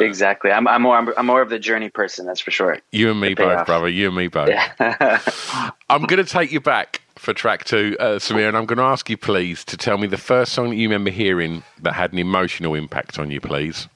exactly. 0.00 0.50
I'm 0.50 0.66
I'm 0.66 0.82
more 0.82 0.96
I'm 1.18 1.26
more 1.26 1.42
of 1.42 1.48
the 1.50 1.58
journey 1.58 1.90
person. 1.90 2.26
That's 2.26 2.40
for 2.40 2.50
sure. 2.50 2.78
you 2.92 3.10
and 3.10 3.20
me 3.20 3.34
both, 3.34 3.66
brother. 3.66 3.88
You 3.88 4.08
and 4.08 4.16
me 4.16 4.28
both. 4.28 4.48
Yeah. 4.48 5.20
I'm 5.88 6.02
going 6.04 6.24
to 6.24 6.30
take 6.30 6.50
you 6.52 6.60
back 6.60 7.00
for 7.24 7.34
track 7.34 7.64
two, 7.64 7.96
uh, 7.98 8.18
Sameer, 8.18 8.48
and 8.48 8.56
I'm 8.56 8.66
going 8.66 8.78
to 8.78 8.84
ask 8.84 9.08
you, 9.08 9.16
please, 9.16 9.64
to 9.64 9.76
tell 9.76 9.98
me 9.98 10.06
the 10.06 10.18
first 10.18 10.52
song 10.52 10.70
that 10.70 10.76
you 10.76 10.88
remember 10.88 11.10
hearing 11.10 11.62
that 11.82 11.94
had 11.94 12.12
an 12.12 12.18
emotional 12.18 12.74
impact 12.74 13.18
on 13.18 13.30
you, 13.30 13.40
please. 13.40 13.88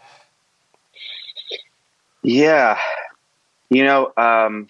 Yeah, 2.23 2.79
you 3.71 3.85
know, 3.85 4.13
um, 4.17 4.69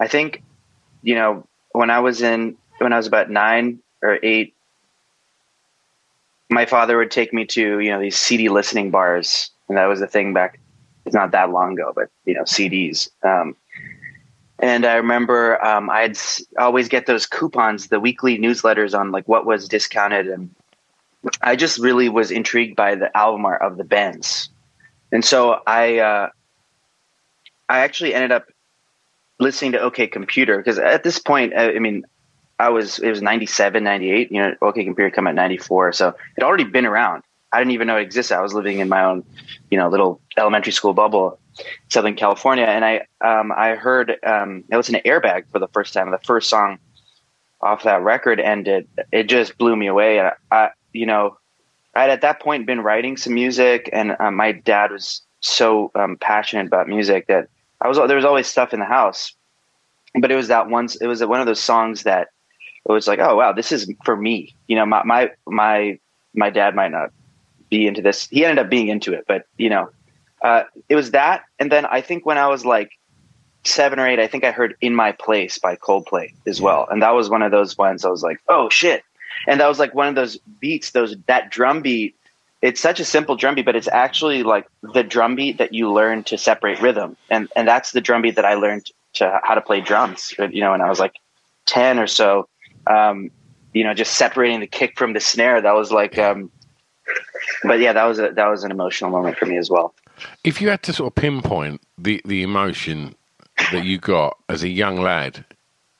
I 0.00 0.08
think, 0.08 0.42
you 1.02 1.14
know, 1.14 1.46
when 1.72 1.90
I 1.90 2.00
was 2.00 2.22
in 2.22 2.56
when 2.78 2.92
I 2.92 2.96
was 2.96 3.06
about 3.06 3.30
nine 3.30 3.80
or 4.02 4.18
eight, 4.22 4.54
my 6.50 6.66
father 6.66 6.96
would 6.98 7.10
take 7.10 7.32
me 7.32 7.44
to 7.46 7.80
you 7.80 7.90
know 7.90 8.00
these 8.00 8.16
CD 8.16 8.48
listening 8.48 8.90
bars, 8.90 9.50
and 9.68 9.76
that 9.76 9.86
was 9.86 10.00
the 10.00 10.06
thing 10.06 10.32
back. 10.32 10.60
It's 11.04 11.14
not 11.14 11.32
that 11.32 11.50
long 11.50 11.72
ago, 11.74 11.92
but 11.94 12.08
you 12.24 12.34
know 12.34 12.42
CDs. 12.42 13.08
Um, 13.22 13.56
and 14.58 14.86
I 14.86 14.94
remember 14.94 15.62
um, 15.64 15.90
I'd 15.90 16.16
always 16.58 16.88
get 16.88 17.06
those 17.06 17.26
coupons, 17.26 17.88
the 17.88 18.00
weekly 18.00 18.38
newsletters 18.38 18.98
on 18.98 19.10
like 19.10 19.26
what 19.28 19.46
was 19.46 19.68
discounted, 19.68 20.28
and 20.28 20.54
I 21.42 21.56
just 21.56 21.78
really 21.78 22.08
was 22.08 22.30
intrigued 22.30 22.76
by 22.76 22.94
the 22.94 23.14
album 23.16 23.44
art 23.44 23.62
of 23.62 23.76
the 23.76 23.84
Bends, 23.84 24.48
and 25.10 25.24
so 25.24 25.60
I 25.66 25.98
uh, 25.98 26.28
I 27.68 27.80
actually 27.80 28.14
ended 28.14 28.32
up 28.32 28.46
listening 29.40 29.72
to 29.72 29.80
OK 29.80 30.06
Computer 30.06 30.58
because 30.58 30.78
at 30.78 31.02
this 31.02 31.18
point, 31.18 31.54
I, 31.54 31.74
I 31.74 31.78
mean, 31.78 32.04
I 32.58 32.68
was 32.68 32.98
it 32.98 33.10
was 33.10 33.22
97, 33.22 33.82
98, 33.82 34.30
you 34.30 34.40
know, 34.40 34.54
OK 34.62 34.84
Computer 34.84 35.10
come 35.10 35.26
at 35.26 35.34
94, 35.34 35.92
so 35.92 36.14
it 36.36 36.44
already 36.44 36.64
been 36.64 36.86
around. 36.86 37.22
I 37.54 37.58
didn't 37.58 37.70
even 37.70 37.86
know 37.86 37.96
it 37.96 38.02
existed. 38.02 38.36
I 38.36 38.40
was 38.40 38.52
living 38.52 38.80
in 38.80 38.88
my 38.88 39.04
own, 39.04 39.24
you 39.70 39.78
know, 39.78 39.88
little 39.88 40.20
elementary 40.36 40.72
school 40.72 40.92
bubble, 40.92 41.38
Southern 41.88 42.16
California, 42.16 42.64
and 42.64 42.84
I 42.84 43.06
um, 43.20 43.52
I 43.56 43.76
heard 43.76 44.16
um, 44.26 44.64
I 44.72 44.76
listened 44.76 45.00
to 45.02 45.08
Airbag 45.08 45.44
for 45.52 45.60
the 45.60 45.68
first 45.68 45.94
time, 45.94 46.10
the 46.10 46.18
first 46.18 46.50
song 46.50 46.78
off 47.60 47.84
that 47.84 48.02
record, 48.02 48.40
and 48.40 48.66
it 48.66 48.88
it 49.12 49.24
just 49.28 49.56
blew 49.56 49.76
me 49.76 49.86
away. 49.86 50.20
I, 50.20 50.32
I 50.50 50.70
you 50.92 51.06
know, 51.06 51.38
I 51.94 52.00
had 52.02 52.10
at 52.10 52.22
that 52.22 52.40
point 52.40 52.66
been 52.66 52.80
writing 52.80 53.16
some 53.16 53.34
music, 53.34 53.88
and 53.92 54.16
um, 54.18 54.34
my 54.34 54.50
dad 54.50 54.90
was 54.90 55.22
so 55.38 55.92
um, 55.94 56.16
passionate 56.16 56.66
about 56.66 56.88
music 56.88 57.28
that 57.28 57.46
I 57.80 57.86
was 57.86 57.98
there 57.98 58.16
was 58.16 58.24
always 58.24 58.48
stuff 58.48 58.74
in 58.74 58.80
the 58.80 58.84
house, 58.84 59.32
but 60.20 60.32
it 60.32 60.34
was 60.34 60.48
that 60.48 60.68
once 60.68 60.96
it 60.96 61.06
was 61.06 61.24
one 61.24 61.40
of 61.40 61.46
those 61.46 61.60
songs 61.60 62.02
that 62.02 62.30
it 62.84 62.90
was 62.90 63.06
like, 63.06 63.20
oh 63.20 63.36
wow, 63.36 63.52
this 63.52 63.70
is 63.70 63.88
for 64.04 64.16
me. 64.16 64.56
You 64.66 64.74
know, 64.74 64.86
my 64.86 65.04
my 65.04 65.30
my 65.46 66.00
my 66.34 66.50
dad 66.50 66.74
might 66.74 66.90
not 66.90 67.10
be 67.78 67.86
into 67.86 68.02
this. 68.02 68.28
He 68.28 68.44
ended 68.44 68.64
up 68.64 68.70
being 68.70 68.88
into 68.88 69.12
it, 69.12 69.24
but 69.26 69.46
you 69.56 69.68
know, 69.68 69.90
uh, 70.42 70.64
it 70.88 70.94
was 70.94 71.10
that. 71.10 71.42
And 71.58 71.70
then 71.72 71.86
I 71.86 72.00
think 72.00 72.24
when 72.24 72.38
I 72.38 72.48
was 72.48 72.64
like 72.64 72.92
seven 73.64 73.98
or 73.98 74.06
eight, 74.06 74.20
I 74.20 74.26
think 74.26 74.44
I 74.44 74.52
heard 74.52 74.76
"In 74.80 74.94
My 74.94 75.12
Place" 75.12 75.58
by 75.58 75.76
Coldplay 75.76 76.32
as 76.46 76.60
well, 76.60 76.86
and 76.90 77.02
that 77.02 77.14
was 77.14 77.28
one 77.28 77.42
of 77.42 77.50
those 77.50 77.76
ones 77.76 78.04
I 78.04 78.10
was 78.10 78.22
like, 78.22 78.38
oh 78.48 78.68
shit. 78.70 79.02
And 79.48 79.60
that 79.60 79.68
was 79.68 79.78
like 79.78 79.94
one 79.94 80.06
of 80.06 80.14
those 80.14 80.38
beats, 80.60 80.92
those 80.92 81.16
that 81.26 81.50
drum 81.50 81.82
beat. 81.82 82.14
It's 82.62 82.80
such 82.80 83.00
a 83.00 83.04
simple 83.04 83.36
drum 83.36 83.56
beat, 83.56 83.66
but 83.66 83.76
it's 83.76 83.88
actually 83.88 84.42
like 84.42 84.66
the 84.94 85.02
drum 85.02 85.34
beat 85.34 85.58
that 85.58 85.74
you 85.74 85.92
learn 85.92 86.22
to 86.24 86.38
separate 86.38 86.80
rhythm, 86.80 87.16
and 87.28 87.48
and 87.56 87.66
that's 87.66 87.90
the 87.92 88.00
drum 88.00 88.22
beat 88.22 88.36
that 88.36 88.44
I 88.44 88.54
learned 88.54 88.90
to 89.14 89.40
how 89.42 89.54
to 89.54 89.60
play 89.60 89.80
drums. 89.80 90.32
You 90.38 90.60
know, 90.60 90.70
when 90.70 90.80
I 90.80 90.88
was 90.88 91.00
like 91.00 91.14
ten 91.66 91.98
or 91.98 92.06
so, 92.06 92.48
um, 92.86 93.30
you 93.72 93.82
know, 93.84 93.92
just 93.92 94.14
separating 94.14 94.60
the 94.60 94.66
kick 94.66 94.96
from 94.96 95.12
the 95.12 95.20
snare. 95.20 95.60
That 95.60 95.74
was 95.74 95.90
like 95.90 96.16
um, 96.16 96.50
but 97.62 97.80
yeah, 97.80 97.92
that 97.92 98.04
was 98.04 98.18
a, 98.18 98.30
that 98.30 98.46
was 98.46 98.64
an 98.64 98.70
emotional 98.70 99.10
moment 99.10 99.36
for 99.36 99.46
me 99.46 99.56
as 99.56 99.70
well. 99.70 99.94
If 100.42 100.60
you 100.60 100.68
had 100.68 100.82
to 100.84 100.92
sort 100.92 101.08
of 101.08 101.14
pinpoint 101.14 101.80
the 101.98 102.20
the 102.24 102.42
emotion 102.42 103.14
that 103.72 103.84
you 103.84 103.98
got 103.98 104.38
as 104.48 104.62
a 104.62 104.68
young 104.68 105.00
lad 105.00 105.44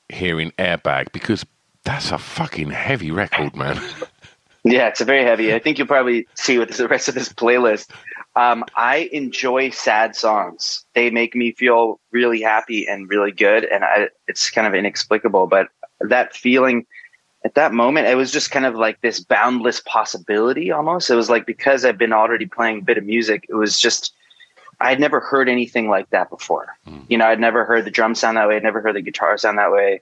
hearing 0.09 0.51
Airbag, 0.57 1.11
because 1.11 1.45
that's 1.83 2.11
a 2.11 2.17
fucking 2.17 2.71
heavy 2.71 3.11
record, 3.11 3.55
man. 3.55 3.79
Yeah, 4.63 4.87
it's 4.87 4.99
a 4.99 5.05
very 5.05 5.23
heavy. 5.23 5.53
I 5.53 5.59
think 5.59 5.77
you'll 5.77 5.87
probably 5.87 6.27
see 6.33 6.57
with 6.57 6.75
the 6.75 6.87
rest 6.87 7.07
of 7.07 7.13
this 7.13 7.29
playlist. 7.29 7.91
Um, 8.35 8.65
I 8.75 9.09
enjoy 9.13 9.69
sad 9.69 10.15
songs. 10.15 10.83
They 10.95 11.11
make 11.11 11.35
me 11.35 11.51
feel 11.51 11.99
really 12.11 12.41
happy 12.41 12.87
and 12.87 13.07
really 13.07 13.31
good, 13.31 13.65
and 13.65 13.83
I, 13.83 14.09
it's 14.27 14.49
kind 14.49 14.65
of 14.65 14.73
inexplicable. 14.73 15.45
But 15.45 15.67
that 16.01 16.35
feeling 16.35 16.87
at 17.45 17.53
that 17.53 17.73
moment, 17.73 18.07
it 18.07 18.15
was 18.15 18.31
just 18.31 18.49
kind 18.49 18.65
of 18.65 18.73
like 18.73 18.99
this 19.01 19.19
boundless 19.19 19.79
possibility 19.79 20.71
almost. 20.71 21.11
It 21.11 21.15
was 21.15 21.29
like 21.29 21.45
because 21.45 21.85
I've 21.85 21.97
been 21.97 22.11
already 22.11 22.47
playing 22.47 22.79
a 22.79 22.81
bit 22.81 22.97
of 22.97 23.05
music, 23.05 23.45
it 23.47 23.53
was 23.53 23.79
just, 23.79 24.13
I'd 24.81 24.99
never 24.99 25.19
heard 25.19 25.47
anything 25.47 25.87
like 25.87 26.09
that 26.09 26.31
before. 26.31 26.75
Mm. 26.87 27.05
You 27.07 27.19
know, 27.19 27.27
I'd 27.27 27.39
never 27.39 27.63
heard 27.63 27.85
the 27.85 27.91
drum 27.91 28.15
sound 28.15 28.37
that 28.37 28.47
way. 28.47 28.55
I'd 28.55 28.63
never 28.63 28.81
heard 28.81 28.95
the 28.95 29.01
guitar 29.01 29.37
sound 29.37 29.59
that 29.59 29.71
way. 29.71 30.01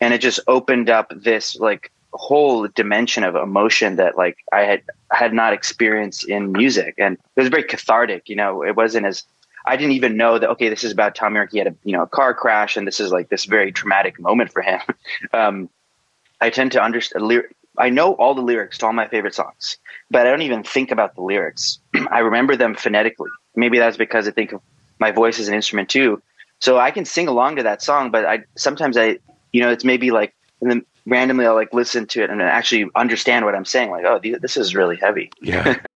And 0.00 0.14
it 0.14 0.22
just 0.22 0.40
opened 0.48 0.88
up 0.88 1.12
this 1.14 1.56
like 1.56 1.92
whole 2.14 2.66
dimension 2.68 3.22
of 3.22 3.36
emotion 3.36 3.96
that 3.96 4.16
like 4.16 4.38
I 4.50 4.62
had 4.62 4.82
had 5.12 5.34
not 5.34 5.52
experienced 5.52 6.26
in 6.26 6.52
music. 6.52 6.94
And 6.96 7.18
it 7.36 7.40
was 7.40 7.50
very 7.50 7.64
cathartic. 7.64 8.30
You 8.30 8.36
know, 8.36 8.62
it 8.62 8.76
wasn't 8.76 9.04
as, 9.04 9.24
I 9.66 9.76
didn't 9.76 9.92
even 9.92 10.16
know 10.16 10.38
that, 10.38 10.48
okay, 10.52 10.70
this 10.70 10.84
is 10.84 10.92
about 10.92 11.14
Thom 11.14 11.34
Yorke. 11.34 11.52
He 11.52 11.58
had 11.58 11.66
a, 11.66 11.74
you 11.84 11.92
know, 11.92 12.04
a 12.04 12.08
car 12.08 12.32
crash 12.32 12.78
and 12.78 12.86
this 12.86 12.98
is 12.98 13.12
like 13.12 13.28
this 13.28 13.44
very 13.44 13.72
traumatic 13.72 14.18
moment 14.18 14.50
for 14.50 14.62
him. 14.62 14.80
um, 15.34 15.68
I 16.40 16.50
tend 16.50 16.72
to 16.72 16.82
understand. 16.82 17.44
I 17.78 17.90
know 17.90 18.14
all 18.14 18.34
the 18.34 18.42
lyrics 18.42 18.78
to 18.78 18.86
all 18.86 18.92
my 18.92 19.06
favorite 19.06 19.34
songs, 19.34 19.78
but 20.10 20.26
I 20.26 20.30
don't 20.30 20.42
even 20.42 20.64
think 20.64 20.90
about 20.90 21.14
the 21.14 21.22
lyrics. 21.22 21.78
I 22.10 22.20
remember 22.20 22.56
them 22.56 22.74
phonetically. 22.74 23.30
Maybe 23.54 23.78
that's 23.78 23.96
because 23.96 24.26
I 24.26 24.32
think 24.32 24.52
of 24.52 24.62
my 24.98 25.12
voice 25.12 25.38
as 25.38 25.48
an 25.48 25.54
instrument 25.54 25.88
too. 25.88 26.22
So 26.60 26.78
I 26.78 26.90
can 26.90 27.04
sing 27.04 27.28
along 27.28 27.56
to 27.56 27.62
that 27.64 27.82
song, 27.82 28.10
but 28.10 28.24
I 28.24 28.44
sometimes 28.56 28.96
I, 28.96 29.18
you 29.52 29.62
know, 29.62 29.70
it's 29.70 29.84
maybe 29.84 30.10
like, 30.10 30.34
and 30.60 30.70
then 30.70 30.84
randomly 31.06 31.46
I'll 31.46 31.54
like 31.54 31.72
listen 31.72 32.06
to 32.08 32.22
it 32.22 32.30
and 32.30 32.42
actually 32.42 32.90
understand 32.96 33.44
what 33.44 33.54
I'm 33.54 33.64
saying. 33.64 33.90
Like, 33.90 34.04
oh, 34.04 34.20
this 34.40 34.56
is 34.56 34.74
really 34.74 34.96
heavy. 34.96 35.30
Yeah. 35.40 35.78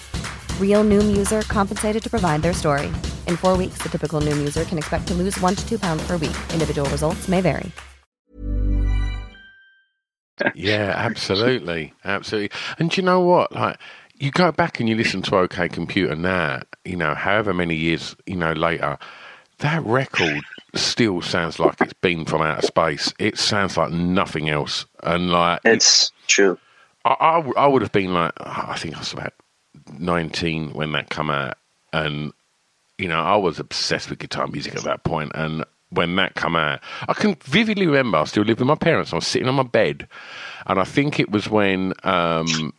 Real 0.61 0.83
Noom 0.83 1.15
user 1.15 1.41
compensated 1.49 2.01
to 2.03 2.09
provide 2.09 2.41
their 2.41 2.53
story. 2.53 2.87
In 3.27 3.35
four 3.35 3.57
weeks, 3.57 3.79
the 3.83 3.89
typical 3.89 4.21
Noom 4.21 4.37
user 4.37 4.63
can 4.63 4.77
expect 4.77 5.07
to 5.09 5.13
lose 5.13 5.37
one 5.41 5.55
to 5.55 5.67
two 5.67 5.77
pounds 5.77 6.01
per 6.07 6.13
week. 6.13 6.37
Individual 6.53 6.89
results 6.89 7.27
may 7.27 7.41
vary. 7.41 7.69
yeah, 10.55 10.93
absolutely, 10.95 11.93
absolutely. 12.03 12.57
And 12.79 12.89
do 12.89 13.01
you 13.01 13.05
know 13.05 13.19
what? 13.19 13.51
Like, 13.51 13.77
you 14.15 14.31
go 14.31 14.51
back 14.51 14.79
and 14.79 14.87
you 14.87 14.95
listen 14.95 15.21
to 15.23 15.35
OK 15.37 15.69
Computer 15.69 16.15
now. 16.15 16.61
You 16.85 16.95
know, 16.95 17.13
however 17.15 17.53
many 17.53 17.75
years 17.75 18.15
you 18.25 18.35
know 18.35 18.53
later, 18.53 18.97
that 19.59 19.83
record 19.83 20.41
still 20.75 21.21
sounds 21.21 21.59
like 21.59 21.81
it's 21.81 21.93
been 21.93 22.25
from 22.25 22.41
outer 22.41 22.65
space. 22.65 23.13
It 23.19 23.37
sounds 23.37 23.77
like 23.77 23.91
nothing 23.91 24.49
else, 24.49 24.85
and 25.03 25.31
like 25.31 25.59
it's 25.65 26.11
true. 26.27 26.57
I, 27.03 27.41
I 27.57 27.67
would 27.67 27.81
have 27.81 27.91
been 27.91 28.13
like, 28.13 28.33
oh, 28.39 28.65
I 28.67 28.77
think 28.77 28.95
I 28.95 28.99
was 28.99 29.13
about 29.13 29.33
19 29.99 30.73
when 30.73 30.91
that 30.93 31.09
come 31.09 31.29
out. 31.29 31.57
And, 31.93 32.33
you 32.97 33.07
know, 33.07 33.21
I 33.21 33.35
was 33.35 33.59
obsessed 33.59 34.09
with 34.09 34.19
guitar 34.19 34.47
music 34.47 34.75
at 34.75 34.83
that 34.83 35.03
point. 35.03 35.31
And 35.35 35.65
when 35.89 36.15
that 36.15 36.35
come 36.35 36.55
out, 36.55 36.79
I 37.07 37.13
can 37.13 37.35
vividly 37.43 37.85
remember 37.85 38.17
I 38.17 38.23
still 38.25 38.43
lived 38.43 38.59
with 38.59 38.67
my 38.67 38.75
parents. 38.75 39.13
I 39.13 39.17
was 39.17 39.27
sitting 39.27 39.47
on 39.47 39.55
my 39.55 39.63
bed. 39.63 40.07
And 40.65 40.79
I 40.79 40.83
think 40.83 41.19
it 41.19 41.31
was 41.31 41.49
when, 41.49 41.93
um, 42.03 42.73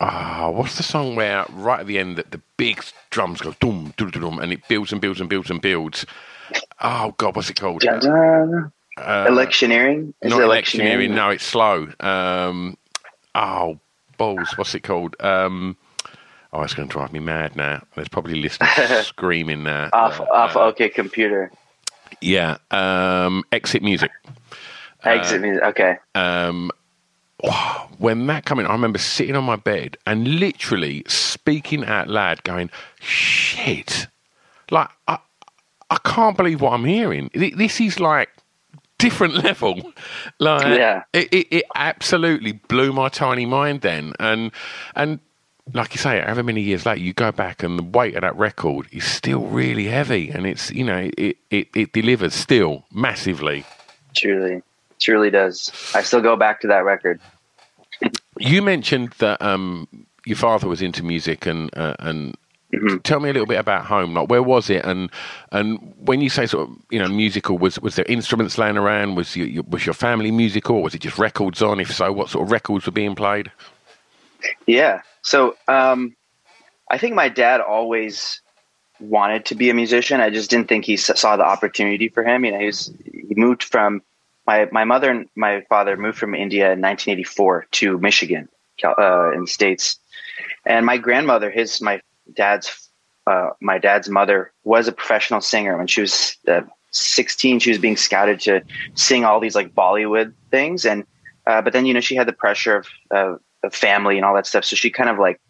ah, 0.00 0.50
what's 0.50 0.76
the 0.76 0.82
song 0.82 1.16
where 1.16 1.44
right 1.50 1.80
at 1.80 1.86
the 1.86 1.98
end 1.98 2.16
that 2.16 2.30
the 2.30 2.40
big 2.56 2.84
drums 3.10 3.40
go 3.40 3.54
dum, 3.60 3.94
dum, 3.96 4.10
dum, 4.10 4.38
and 4.38 4.52
it 4.52 4.66
builds 4.68 4.92
and 4.92 5.00
builds 5.00 5.20
and 5.20 5.28
builds 5.28 5.50
and 5.50 5.60
builds. 5.60 6.06
Oh, 6.80 7.14
God, 7.16 7.34
what's 7.36 7.50
it 7.50 7.58
called? 7.58 7.84
Uh, 8.96 9.26
electioneering? 9.28 10.14
Is 10.22 10.30
not 10.30 10.40
it 10.40 10.44
electioneering. 10.44 11.14
No, 11.14 11.30
it's 11.30 11.44
slow. 11.44 11.88
Um, 11.98 12.76
oh, 13.34 13.80
balls. 14.16 14.56
What's 14.56 14.74
it 14.74 14.80
called? 14.80 15.16
Um, 15.20 15.76
oh, 16.54 16.62
it's 16.62 16.72
going 16.74 16.88
to 16.88 16.92
drive 16.92 17.12
me 17.12 17.18
mad 17.20 17.56
now. 17.56 17.82
There's 17.96 18.08
probably 18.08 18.40
listeners 18.40 19.06
screaming 19.06 19.64
now. 19.64 19.90
Off, 19.92 20.20
Uh, 20.20 20.24
off. 20.24 20.56
uh, 20.56 20.60
okay, 20.68 20.88
computer. 20.88 21.50
yeah. 22.20 22.56
Um, 22.70 23.42
exit 23.52 23.82
music. 23.82 24.10
Exit 25.04 25.42
music. 25.42 25.62
Okay. 25.64 25.96
Um, 26.14 26.70
when 27.98 28.26
that 28.28 28.46
came 28.46 28.58
in, 28.58 28.66
I 28.66 28.72
remember 28.72 28.98
sitting 28.98 29.36
on 29.36 29.44
my 29.44 29.56
bed 29.56 29.96
and 30.06 30.26
literally 30.40 31.02
speaking 31.08 31.84
out 31.84 32.08
loud, 32.08 32.42
going, 32.44 32.70
"Shit!" 33.00 34.06
Like 34.70 34.88
I, 35.08 35.18
I 35.90 35.98
can't 36.04 36.36
believe 36.36 36.62
what 36.62 36.72
I'm 36.72 36.84
hearing. 36.86 37.30
This 37.34 37.80
is 37.82 38.00
like 38.00 38.30
different 38.98 39.34
level. 39.44 39.92
Like, 40.38 40.78
Yeah. 40.78 41.02
it, 41.12 41.28
it, 41.34 41.48
it 41.50 41.64
absolutely 41.74 42.52
blew 42.52 42.92
my 42.94 43.08
tiny 43.10 43.44
mind 43.44 43.82
then, 43.82 44.14
and 44.18 44.50
and. 44.96 45.20
Like 45.72 45.94
you 45.94 45.98
say, 45.98 46.20
however 46.20 46.42
many 46.42 46.60
years 46.60 46.84
later, 46.84 47.00
you 47.00 47.14
go 47.14 47.32
back 47.32 47.62
and 47.62 47.78
the 47.78 47.82
weight 47.82 48.14
of 48.16 48.20
that 48.20 48.36
record 48.36 48.86
is 48.92 49.04
still 49.04 49.40
really 49.46 49.86
heavy, 49.86 50.28
and 50.28 50.46
it's 50.46 50.70
you 50.70 50.84
know 50.84 51.10
it 51.16 51.38
it, 51.50 51.68
it 51.74 51.92
delivers 51.92 52.34
still 52.34 52.84
massively. 52.92 53.64
Truly, 54.14 54.62
truly 55.00 55.30
does. 55.30 55.72
I 55.94 56.02
still 56.02 56.20
go 56.20 56.36
back 56.36 56.60
to 56.60 56.66
that 56.68 56.84
record. 56.84 57.18
You 58.38 58.60
mentioned 58.60 59.14
that 59.18 59.40
um, 59.40 59.88
your 60.26 60.36
father 60.36 60.68
was 60.68 60.82
into 60.82 61.02
music, 61.02 61.46
and 61.46 61.70
uh, 61.76 61.96
and 61.98 62.36
Mm-hmm. 62.74 62.98
tell 62.98 63.20
me 63.20 63.30
a 63.30 63.32
little 63.32 63.46
bit 63.46 63.58
about 63.60 63.84
home. 63.84 64.14
Like, 64.14 64.28
where 64.28 64.42
was 64.42 64.68
it? 64.68 64.84
And 64.84 65.08
and 65.52 65.78
when 65.98 66.20
you 66.20 66.28
say 66.28 66.44
sort 66.46 66.68
of 66.68 66.76
you 66.90 66.98
know 66.98 67.08
musical, 67.08 67.56
was 67.56 67.78
was 67.78 67.94
there 67.94 68.04
instruments 68.06 68.58
laying 68.58 68.76
around? 68.76 69.14
Was 69.14 69.36
your, 69.36 69.46
your 69.46 69.62
was 69.68 69.86
your 69.86 69.94
family 69.94 70.32
musical? 70.32 70.76
Or 70.76 70.82
Was 70.82 70.94
it 70.94 71.02
just 71.02 71.18
records 71.18 71.62
on? 71.62 71.78
If 71.78 71.94
so, 71.94 72.12
what 72.12 72.30
sort 72.30 72.44
of 72.46 72.50
records 72.50 72.84
were 72.86 72.92
being 72.92 73.14
played? 73.14 73.52
Yeah. 74.66 75.02
So 75.24 75.56
um, 75.66 76.14
I 76.88 76.98
think 76.98 77.14
my 77.14 77.28
dad 77.28 77.60
always 77.60 78.40
wanted 79.00 79.46
to 79.46 79.54
be 79.54 79.70
a 79.70 79.74
musician. 79.74 80.20
I 80.20 80.30
just 80.30 80.50
didn't 80.50 80.68
think 80.68 80.84
he 80.84 80.96
saw 80.96 81.36
the 81.36 81.44
opportunity 81.44 82.08
for 82.08 82.22
him. 82.22 82.44
You 82.44 82.52
know, 82.52 82.60
he 82.60 82.66
was 82.66 82.92
he 83.04 83.34
moved 83.34 83.64
from 83.64 84.02
my 84.46 84.68
my 84.70 84.84
mother 84.84 85.10
and 85.10 85.28
my 85.34 85.62
father 85.62 85.96
moved 85.96 86.18
from 86.18 86.34
India 86.34 86.66
in 86.66 86.80
1984 86.80 87.66
to 87.72 87.98
Michigan, 87.98 88.48
uh, 88.84 89.32
in 89.32 89.42
the 89.42 89.46
states, 89.46 89.98
and 90.66 90.84
my 90.84 90.98
grandmother, 90.98 91.50
his 91.50 91.80
my 91.80 92.02
dad's 92.34 92.90
uh, 93.26 93.50
my 93.60 93.78
dad's 93.78 94.10
mother 94.10 94.52
was 94.62 94.88
a 94.88 94.92
professional 94.92 95.40
singer 95.40 95.78
when 95.78 95.86
she 95.86 96.02
was 96.02 96.36
uh, 96.46 96.60
16. 96.90 97.60
She 97.60 97.70
was 97.70 97.78
being 97.78 97.96
scouted 97.96 98.40
to 98.40 98.62
sing 98.94 99.24
all 99.24 99.40
these 99.40 99.54
like 99.54 99.74
Bollywood 99.74 100.34
things, 100.50 100.84
and 100.84 101.06
uh, 101.46 101.62
but 101.62 101.72
then 101.72 101.86
you 101.86 101.94
know 101.94 102.00
she 102.00 102.14
had 102.14 102.28
the 102.28 102.34
pressure 102.34 102.84
of, 103.10 103.40
of 103.64 103.74
family 103.74 104.16
and 104.16 104.24
all 104.24 104.34
that 104.34 104.46
stuff, 104.46 104.64
so 104.64 104.76
she 104.76 104.90
kind 104.90 105.10
of 105.10 105.18
like 105.18 105.40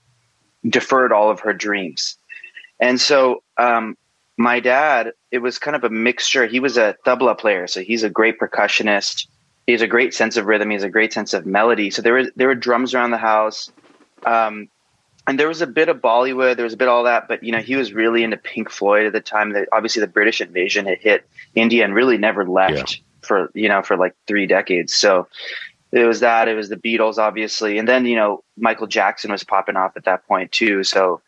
deferred 0.69 1.13
all 1.13 1.31
of 1.31 1.41
her 1.41 1.53
dreams. 1.53 2.17
And 2.81 3.01
so 3.01 3.43
um, 3.57 3.97
my 4.37 4.61
dad, 4.61 5.13
it 5.31 5.39
was 5.39 5.59
kind 5.59 5.77
of 5.77 5.85
a 5.85 5.91
mixture. 5.91 6.47
He 6.47 6.61
was 6.61 6.77
a 6.77 6.97
tabla 7.07 7.39
player, 7.39 7.67
so 7.67 7.81
he's 7.81 8.03
a 8.03 8.11
great 8.11 8.39
percussionist. 8.39 9.27
He 9.67 9.73
has 9.73 9.83
a 9.83 9.87
great 9.87 10.15
sense 10.15 10.37
of 10.37 10.47
rhythm. 10.47 10.71
He 10.71 10.75
has 10.75 10.83
a 10.83 10.91
great 10.91 11.13
sense 11.13 11.35
of 11.35 11.47
melody. 11.47 11.91
So 11.91 12.03
there 12.03 12.15
was 12.15 12.31
there 12.37 12.49
were 12.49 12.55
drums 12.55 12.95
around 12.95 13.13
the 13.13 13.19
house, 13.19 13.71
um, 14.27 14.69
and 15.27 15.39
there 15.39 15.49
was 15.49 15.63
a 15.63 15.67
bit 15.67 15.89
of 15.89 15.99
Bollywood. 15.99 16.57
There 16.57 16.65
was 16.65 16.75
a 16.75 16.77
bit 16.77 16.89
of 16.89 16.93
all 16.93 17.05
that, 17.05 17.29
but 17.29 17.43
you 17.43 17.53
know 17.53 17.61
he 17.61 17.77
was 17.77 17.93
really 17.93 18.25
into 18.25 18.37
Pink 18.37 18.71
Floyd 18.71 19.07
at 19.07 19.13
the 19.13 19.21
time. 19.21 19.53
That 19.53 19.69
obviously 19.73 20.01
the 20.01 20.07
British 20.07 20.41
invasion 20.41 20.85
had 20.87 20.99
hit 20.99 21.27
India 21.55 21.85
and 21.85 21.95
really 21.95 22.19
never 22.19 22.45
left 22.47 23.01
for 23.23 23.51
you 23.55 23.69
know 23.69 23.83
for 23.83 23.97
like 23.97 24.15
three 24.27 24.47
decades. 24.47 24.95
So 24.95 25.29
it 25.95 26.07
was 26.07 26.21
that. 26.21 26.49
It 26.49 26.55
was 26.55 26.69
the 26.69 26.77
Beatles, 26.77 27.19
obviously, 27.19 27.79
and 27.79 27.89
then 27.89 28.07
you 28.07 28.17
know 28.17 28.43
Michael 28.57 28.87
Jackson 28.87 29.31
was 29.31 29.45
popping 29.45 29.77
off 29.77 29.97
at 29.97 30.05
that 30.05 30.27
point 30.27 30.53
too. 30.53 30.85
So 30.85 31.23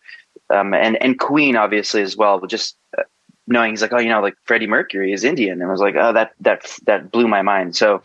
um, 0.50 0.74
and 0.74 1.00
and 1.02 1.18
Queen 1.18 1.56
obviously 1.56 2.02
as 2.02 2.16
well. 2.16 2.38
But 2.38 2.50
just 2.50 2.76
uh, 2.96 3.02
knowing 3.46 3.70
he's 3.70 3.82
like, 3.82 3.92
oh, 3.92 3.98
you 3.98 4.08
know, 4.08 4.20
like 4.20 4.36
Freddie 4.44 4.66
Mercury 4.66 5.12
is 5.12 5.24
Indian, 5.24 5.60
and 5.60 5.68
I 5.68 5.72
was 5.72 5.80
like, 5.80 5.96
oh, 5.96 6.12
that 6.12 6.32
that 6.40 6.78
that 6.86 7.10
blew 7.10 7.28
my 7.28 7.42
mind. 7.42 7.76
So 7.76 8.02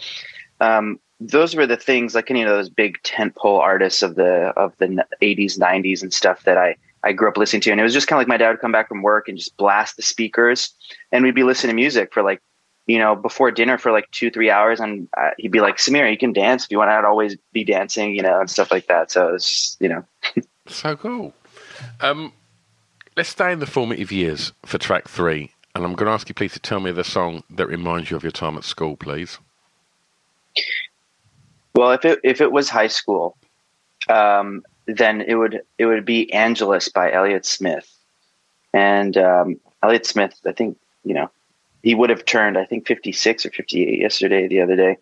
um, 0.60 1.00
those 1.20 1.56
were 1.56 1.68
the 1.68 1.78
things, 1.78 2.16
like 2.16 2.30
you 2.30 2.44
know, 2.44 2.56
those 2.56 2.70
big 2.70 2.98
tentpole 3.04 3.60
artists 3.60 4.02
of 4.02 4.16
the 4.16 4.54
of 4.58 4.74
the 4.78 5.06
'80s, 5.22 5.60
'90s, 5.60 6.02
and 6.02 6.14
stuff 6.14 6.44
that 6.44 6.58
I 6.58 6.76
I 7.04 7.14
grew 7.14 7.30
up 7.30 7.38
listening 7.38 7.62
to, 7.64 7.72
and 7.72 7.80
it 7.80 7.84
was 7.84 7.94
just 7.94 8.08
kind 8.08 8.18
of 8.18 8.22
like 8.22 8.28
my 8.28 8.38
dad 8.38 8.52
would 8.52 8.62
come 8.62 8.72
back 8.72 8.88
from 8.88 9.02
work 9.02 9.28
and 9.28 9.38
just 9.38 9.56
blast 9.58 9.98
the 9.98 10.04
speakers, 10.04 10.74
and 11.12 11.24
we'd 11.24 11.36
be 11.36 11.44
listening 11.44 11.72
to 11.72 11.76
music 11.76 12.14
for 12.14 12.24
like. 12.24 12.42
You 12.88 12.98
know, 12.98 13.16
before 13.16 13.52
dinner 13.52 13.78
for 13.78 13.92
like 13.92 14.10
two, 14.12 14.32
three 14.32 14.50
hours, 14.50 14.80
and 14.80 15.08
uh, 15.18 15.30
he'd 15.38 15.52
be 15.52 15.62
like, 15.62 15.78
"Sameer, 15.78 16.10
you 16.10 16.18
can 16.18 16.34
dance 16.34 16.66
if 16.66 16.72
you 16.72 16.80
want. 16.80 16.90
I'd 16.90 17.06
always 17.06 17.38
be 17.54 17.64
dancing, 17.64 18.16
you 18.16 18.22
know, 18.22 18.40
and 18.40 18.50
stuff 18.50 18.72
like 18.72 18.88
that." 18.88 19.12
So 19.12 19.36
it's 19.36 19.50
just, 19.50 19.82
you 19.82 19.88
know, 19.88 20.06
So 20.68 20.96
cool. 20.96 21.34
Um, 22.00 22.34
let's 23.18 23.30
stay 23.30 23.52
in 23.52 23.60
the 23.60 23.66
formative 23.66 24.12
years 24.12 24.54
for 24.66 24.78
track 24.78 25.08
three, 25.08 25.52
and 25.76 25.84
I'm 25.84 25.96
going 25.96 26.08
to 26.08 26.14
ask 26.14 26.30
you 26.30 26.36
please 26.36 26.54
to 26.54 26.60
tell 26.60 26.80
me 26.80 26.92
the 26.92 27.04
song 27.04 27.44
that 27.50 27.68
reminds 27.68 28.12
you 28.12 28.18
of 28.18 28.24
your 28.24 28.32
time 28.32 28.58
at 28.58 28.64
school, 28.64 28.96
please. 28.96 29.40
Well, 31.74 31.92
if 31.92 32.06
it 32.06 32.20
if 32.24 32.42
it 32.42 32.52
was 32.52 32.70
high 32.70 32.88
school, 32.88 33.38
um, 34.10 34.64
then 34.88 35.22
it 35.22 35.36
would 35.36 35.62
it 35.78 35.86
would 35.86 36.06
be 36.06 36.32
Angeles 36.32 36.90
by 36.90 37.12
Elliott 37.12 37.46
Smith, 37.46 37.90
and 38.74 39.18
um, 39.18 39.60
Elliott 39.82 40.06
Smith. 40.06 40.40
I 40.46 40.52
think 40.52 40.78
you 41.04 41.14
know 41.14 41.32
he 41.84 41.96
would 41.96 42.10
have 42.10 42.26
turned 42.26 42.58
I 42.58 42.66
think 42.66 42.88
fifty 42.88 43.12
six 43.12 43.46
or 43.46 43.52
fifty 43.52 43.88
eight 43.88 44.00
yesterday, 44.00 44.48
the 44.48 44.62
other 44.62 44.76
day. 44.76 44.98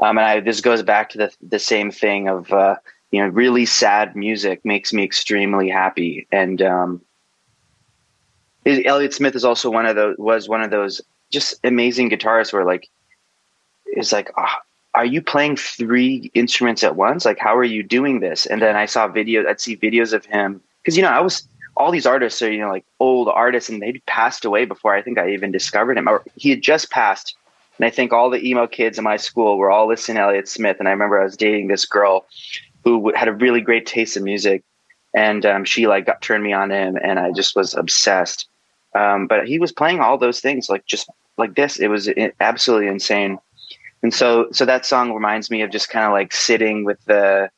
Um, 0.00 0.18
and 0.18 0.26
I, 0.26 0.40
this 0.40 0.60
goes 0.60 0.82
back 0.82 1.10
to 1.10 1.18
the 1.18 1.36
the 1.42 1.58
same 1.58 1.90
thing 1.90 2.28
of 2.28 2.52
uh, 2.52 2.76
you 3.10 3.20
know 3.20 3.28
really 3.28 3.66
sad 3.66 4.16
music 4.16 4.64
makes 4.64 4.92
me 4.92 5.04
extremely 5.04 5.68
happy, 5.68 6.26
and 6.32 6.60
um, 6.62 7.02
Elliott 8.64 9.14
Smith 9.14 9.34
is 9.34 9.44
also 9.44 9.70
one 9.70 9.86
of 9.86 9.96
those 9.96 10.16
was 10.18 10.48
one 10.48 10.62
of 10.62 10.70
those 10.70 11.00
just 11.30 11.58
amazing 11.64 12.10
guitarists 12.10 12.52
where 12.52 12.64
like 12.64 12.88
it's 13.86 14.12
like 14.12 14.30
ah 14.36 14.58
are 14.94 15.04
you 15.04 15.22
playing 15.22 15.56
three 15.56 16.30
instruments 16.34 16.82
at 16.82 16.96
once? 16.96 17.24
Like, 17.24 17.38
how 17.38 17.56
are 17.56 17.64
you 17.64 17.82
doing 17.82 18.20
this? 18.20 18.46
And 18.46 18.60
then 18.60 18.76
I 18.76 18.86
saw 18.86 19.08
videos, 19.08 19.46
I'd 19.46 19.60
see 19.60 19.76
videos 19.76 20.12
of 20.12 20.24
him 20.26 20.60
because, 20.82 20.96
you 20.96 21.02
know, 21.02 21.08
I 21.08 21.20
was, 21.20 21.48
all 21.76 21.90
these 21.90 22.06
artists 22.06 22.42
are, 22.42 22.50
you 22.50 22.60
know, 22.60 22.70
like 22.70 22.84
old 23.00 23.28
artists 23.28 23.70
and 23.70 23.80
they'd 23.80 24.04
passed 24.06 24.44
away 24.44 24.64
before 24.64 24.94
I 24.94 25.02
think 25.02 25.18
I 25.18 25.30
even 25.30 25.52
discovered 25.52 25.98
him 25.98 26.08
or 26.08 26.22
he 26.36 26.50
had 26.50 26.62
just 26.62 26.90
passed. 26.90 27.36
And 27.78 27.86
I 27.86 27.90
think 27.90 28.12
all 28.12 28.30
the 28.30 28.46
emo 28.46 28.66
kids 28.66 28.98
in 28.98 29.04
my 29.04 29.16
school 29.16 29.56
were 29.56 29.70
all 29.70 29.88
listening 29.88 30.16
to 30.16 30.22
Elliott 30.22 30.48
Smith. 30.48 30.76
And 30.78 30.88
I 30.88 30.92
remember 30.92 31.20
I 31.20 31.24
was 31.24 31.36
dating 31.36 31.68
this 31.68 31.86
girl 31.86 32.26
who 32.84 33.12
had 33.14 33.28
a 33.28 33.32
really 33.32 33.60
great 33.60 33.86
taste 33.86 34.16
in 34.16 34.24
music. 34.24 34.62
And 35.14 35.44
um, 35.44 35.64
she 35.64 35.86
like 35.86 36.06
got 36.06 36.22
turned 36.22 36.44
me 36.44 36.52
on 36.52 36.70
him 36.70 36.96
and 37.02 37.18
I 37.18 37.32
just 37.32 37.56
was 37.56 37.74
obsessed. 37.74 38.48
Um, 38.94 39.26
but 39.26 39.46
he 39.46 39.58
was 39.58 39.72
playing 39.72 40.00
all 40.00 40.18
those 40.18 40.40
things 40.40 40.68
like 40.68 40.84
just 40.86 41.08
like 41.38 41.54
this. 41.54 41.78
It 41.78 41.88
was 41.88 42.10
absolutely 42.40 42.88
insane 42.88 43.38
and 44.02 44.12
so 44.12 44.48
so 44.52 44.64
that 44.64 44.84
song 44.84 45.12
reminds 45.12 45.50
me 45.50 45.62
of 45.62 45.70
just 45.70 45.88
kind 45.88 46.04
of 46.04 46.12
like 46.12 46.32
sitting 46.32 46.84
with 46.84 47.02
the 47.06 47.50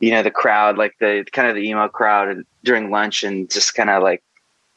you 0.00 0.10
know 0.10 0.22
the 0.22 0.30
crowd 0.30 0.78
like 0.78 0.96
the 0.98 1.24
kind 1.32 1.48
of 1.48 1.54
the 1.54 1.68
emo 1.68 1.88
crowd 1.88 2.28
and 2.28 2.44
during 2.64 2.90
lunch 2.90 3.22
and 3.22 3.50
just 3.50 3.74
kind 3.74 3.90
of 3.90 4.02
like 4.02 4.22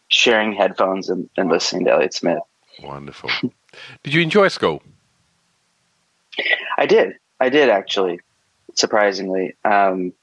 sharing 0.09 0.53
headphones 0.53 1.09
and, 1.09 1.29
and 1.37 1.49
listening 1.49 1.85
to 1.85 1.91
Elliott 1.91 2.13
Smith. 2.13 2.43
Wonderful. 2.81 3.29
Did 4.03 4.13
you 4.13 4.21
enjoy 4.21 4.49
school? 4.49 4.83
I 6.77 6.85
did. 6.85 7.17
I 7.39 7.49
did 7.49 7.69
actually, 7.69 8.19
surprisingly. 8.73 9.55
Um, 9.63 10.13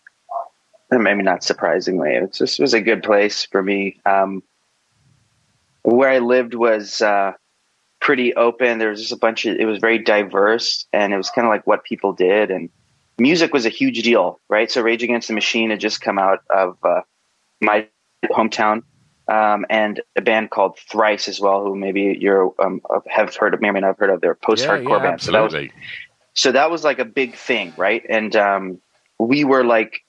maybe 0.90 1.22
not 1.22 1.44
surprisingly. 1.44 2.10
It 2.10 2.32
just 2.32 2.58
was 2.58 2.74
a 2.74 2.80
good 2.80 3.02
place 3.02 3.44
for 3.44 3.62
me. 3.62 4.00
Um, 4.04 4.42
where 5.82 6.10
I 6.10 6.18
lived 6.18 6.54
was 6.54 7.00
uh, 7.00 7.32
pretty 8.00 8.34
open. 8.34 8.78
There 8.78 8.90
was 8.90 9.00
just 9.00 9.12
a 9.12 9.16
bunch 9.16 9.46
of. 9.46 9.56
It 9.56 9.66
was 9.66 9.78
very 9.78 9.98
diverse, 9.98 10.86
and 10.92 11.12
it 11.12 11.16
was 11.16 11.30
kind 11.30 11.46
of 11.46 11.50
like 11.50 11.66
what 11.66 11.84
people 11.84 12.12
did, 12.12 12.50
and 12.50 12.70
music 13.20 13.52
was 13.52 13.66
a 13.66 13.70
huge 13.70 14.02
deal, 14.02 14.40
right? 14.48 14.70
So 14.70 14.82
Rage 14.82 15.02
Against 15.02 15.28
the 15.28 15.34
Machine 15.34 15.70
had 15.70 15.80
just 15.80 16.00
come 16.00 16.18
out 16.18 16.40
of 16.50 16.76
uh, 16.82 17.02
my 17.60 17.86
hometown. 18.24 18.82
Um, 19.28 19.64
and 19.70 20.00
a 20.16 20.20
band 20.20 20.50
called 20.50 20.76
Thrice 20.76 21.28
as 21.28 21.38
well, 21.38 21.62
who 21.62 21.76
maybe 21.76 22.18
you're 22.20 22.52
um, 22.58 22.80
have 23.08 23.36
heard 23.36 23.54
of, 23.54 23.60
may 23.60 23.68
or 23.68 23.72
may 23.72 23.78
not 23.78 23.88
have 23.88 23.98
heard 23.98 24.10
of. 24.10 24.20
They're 24.20 24.34
post 24.34 24.66
hardcore 24.66 25.00
band. 25.00 25.20
So 25.22 25.30
that 25.30 25.40
was 25.40 25.70
so 26.34 26.50
that 26.50 26.68
was 26.68 26.82
like 26.82 26.98
a 26.98 27.04
big 27.04 27.34
thing 27.34 27.72
right 27.76 28.04
and 28.08 28.36
um 28.36 28.80
we 29.18 29.44
were 29.44 29.64
like 29.64 30.02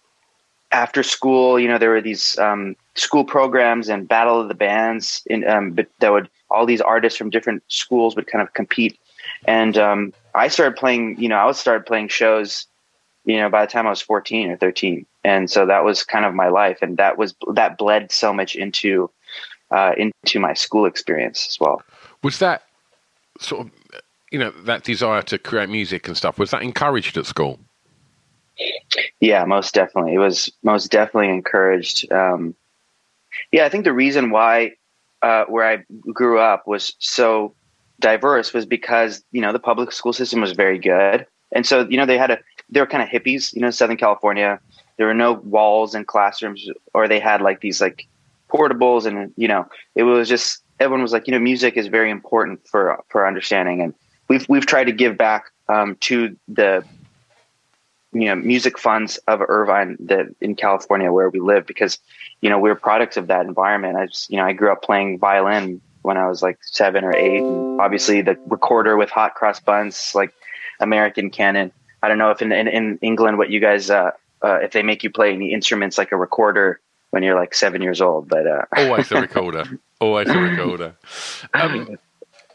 after 0.72 1.04
school, 1.04 1.60
you 1.60 1.68
know, 1.68 1.78
there 1.78 1.90
were 1.90 2.02
these 2.02 2.38
um, 2.40 2.76
school 2.96 3.26
programs 3.26 3.90
and 3.90 4.08
battle 4.08 4.40
of 4.40 4.48
the 4.48 4.54
bands 4.54 5.22
in 5.26 5.48
um, 5.48 5.72
but 5.72 5.88
that 6.00 6.12
would 6.12 6.30
all 6.50 6.66
these 6.66 6.82
artists 6.82 7.18
from 7.18 7.30
different 7.30 7.64
schools 7.68 8.16
would 8.16 8.28
kind 8.28 8.42
of 8.42 8.54
compete. 8.54 8.98
And 9.46 9.78
um, 9.78 10.14
I 10.34 10.48
started 10.48 10.78
playing, 10.78 11.20
you 11.20 11.30
know, 11.30 11.38
I 11.38 11.52
started 11.52 11.86
playing 11.86 12.08
shows, 12.08 12.68
you 13.26 13.38
know, 13.38 13.50
by 13.50 13.66
the 13.66 13.72
time 13.72 13.88
I 13.88 13.90
was 13.90 14.02
14 14.02 14.52
or 14.52 14.58
13. 14.58 15.06
And 15.24 15.50
so 15.50 15.66
that 15.66 15.84
was 15.84 16.04
kind 16.04 16.26
of 16.26 16.34
my 16.34 16.50
life. 16.50 16.80
And 16.82 16.98
that 16.98 17.18
was, 17.18 17.36
that 17.54 17.78
bled 17.78 18.12
so 18.12 18.34
much 18.34 18.56
into, 18.56 19.10
uh, 19.70 19.94
into 19.98 20.40
my 20.40 20.54
school 20.54 20.86
experience 20.86 21.48
as 21.48 21.60
well. 21.60 21.82
Was 22.24 22.40
that 22.40 22.64
sort 23.40 23.68
of, 23.68 23.72
you 24.32 24.40
know, 24.40 24.52
that 24.64 24.84
desire 24.84 25.22
to 25.24 25.38
create 25.38 25.70
music 25.70 26.08
and 26.08 26.18
stuff, 26.18 26.40
was 26.40 26.52
that 26.52 26.64
encouraged 26.64 27.18
at 27.18 27.26
school? 27.26 27.60
Yeah, 29.20 29.46
most 29.46 29.74
definitely. 29.74 30.14
It 30.14 30.20
was 30.20 30.52
most 30.64 30.92
definitely 30.92 31.30
encouraged. 31.30 32.12
Um, 32.12 32.56
yeah, 33.52 33.66
I 33.66 33.70
think 33.70 33.86
the 33.86 33.94
reason 33.94 34.32
why 34.32 34.74
uh, 35.22 35.46
where 35.46 35.66
I 35.66 35.84
grew 36.14 36.40
up 36.40 36.68
was 36.68 36.96
so 37.00 37.54
diverse 38.00 38.54
was 38.54 38.66
because 38.66 39.24
you 39.32 39.42
know 39.42 39.54
the 39.54 39.60
public 39.60 39.92
school 39.92 40.14
system 40.14 40.42
was 40.42 40.52
very 40.52 40.80
good, 40.80 41.26
and 41.52 41.66
so 41.66 41.88
you 41.90 41.98
know 41.98 42.06
they 42.06 42.18
had 42.18 42.32
a 42.32 42.40
they 42.72 42.80
were 42.80 42.88
kind 42.88 43.04
of 43.04 43.10
hippies. 43.10 43.54
You 43.54 43.62
know, 43.62 43.72
Southern 43.72 43.98
California, 43.98 44.60
there 44.98 45.08
were 45.08 45.14
no 45.14 45.34
walls 45.34 45.96
in 45.96 46.06
classrooms, 46.06 46.68
or 46.94 47.08
they 47.08 47.20
had 47.20 47.42
like 47.42 47.62
these 47.62 47.82
like 47.82 48.08
portables, 48.50 49.06
and 49.06 49.34
you 49.38 49.48
know 49.48 49.68
it 49.96 50.04
was 50.04 50.30
just 50.30 50.64
everyone 50.80 51.02
was 51.02 51.14
like 51.14 51.28
you 51.28 51.34
know 51.34 51.40
music 51.40 51.78
is 51.78 51.88
very 51.88 52.10
important 52.10 52.68
for 52.68 53.04
for 53.10 53.28
understanding, 53.28 53.82
and 53.82 53.94
we've 54.28 54.48
we've 54.50 54.66
tried 54.66 54.86
to 54.86 54.92
give 54.92 55.18
back 55.18 55.52
um, 55.70 55.96
to 56.02 56.36
the 56.48 56.84
you 58.14 58.26
know 58.26 58.36
music 58.36 58.78
funds 58.78 59.18
of 59.28 59.42
Irvine 59.42 59.98
that 60.00 60.28
in 60.42 60.56
California 60.56 61.12
where 61.12 61.30
we 61.30 61.40
live 61.40 61.66
because 61.66 61.98
you 62.42 62.50
know 62.50 62.60
we're 62.60 62.76
products 62.76 63.18
of 63.18 63.28
that 63.28 63.46
environment. 63.46 63.98
I 63.98 64.08
just 64.08 64.30
you 64.30 64.38
know 64.38 64.46
I 64.46 64.54
grew 64.54 64.72
up 64.72 64.82
playing 64.82 65.20
violin 65.20 65.82
when 66.02 66.18
I 66.18 66.28
was 66.28 66.42
like 66.42 66.58
seven 66.62 67.04
or 67.04 67.16
eight, 67.16 67.42
and 67.42 67.80
obviously 67.80 68.22
the 68.22 68.38
recorder 68.48 68.98
with 68.98 69.10
hot 69.10 69.36
cross 69.36 69.60
buns 69.60 70.14
like 70.16 70.34
American 70.80 71.30
canon. 71.30 71.72
I 72.02 72.08
don't 72.08 72.18
know 72.18 72.32
if 72.32 72.42
in 72.42 72.52
in, 72.52 72.68
in 72.68 73.00
England 73.02 73.38
what 73.38 73.50
you 73.50 73.60
guys 73.60 73.90
uh, 73.90 74.12
uh, 74.42 74.56
if 74.56 74.72
they 74.72 74.84
make 74.84 75.04
you 75.04 75.10
play 75.10 75.34
any 75.34 75.54
instruments 75.54 75.98
like 75.98 76.12
a 76.12 76.18
recorder 76.18 76.80
when 77.12 77.24
you're 77.24 77.36
like 77.36 77.54
seven 77.54 77.82
years 77.82 78.02
old, 78.02 78.28
but 78.28 78.48
uh... 78.48 78.66
always 78.78 79.10
the 79.10 79.22
recorder, 79.22 79.80
always 80.00 80.28
the 80.28 80.38
recorder. 80.38 80.96
Um, 81.54 81.98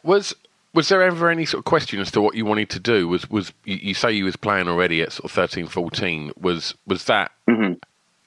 was 0.02 0.34
was 0.76 0.88
there 0.88 1.02
ever 1.02 1.30
any 1.30 1.46
sort 1.46 1.60
of 1.60 1.64
question 1.64 2.00
as 2.00 2.10
to 2.12 2.20
what 2.20 2.34
you 2.34 2.44
wanted 2.44 2.70
to 2.70 2.80
do? 2.80 3.08
Was 3.08 3.28
was 3.30 3.52
you, 3.64 3.76
you 3.76 3.94
say 3.94 4.12
you 4.12 4.24
was 4.24 4.36
playing 4.36 4.68
already 4.68 5.00
at 5.02 5.12
sort 5.12 5.24
of 5.26 5.32
13, 5.32 5.66
14. 5.66 6.32
Was 6.38 6.74
was 6.86 7.04
that 7.04 7.32
mm-hmm. 7.48 7.74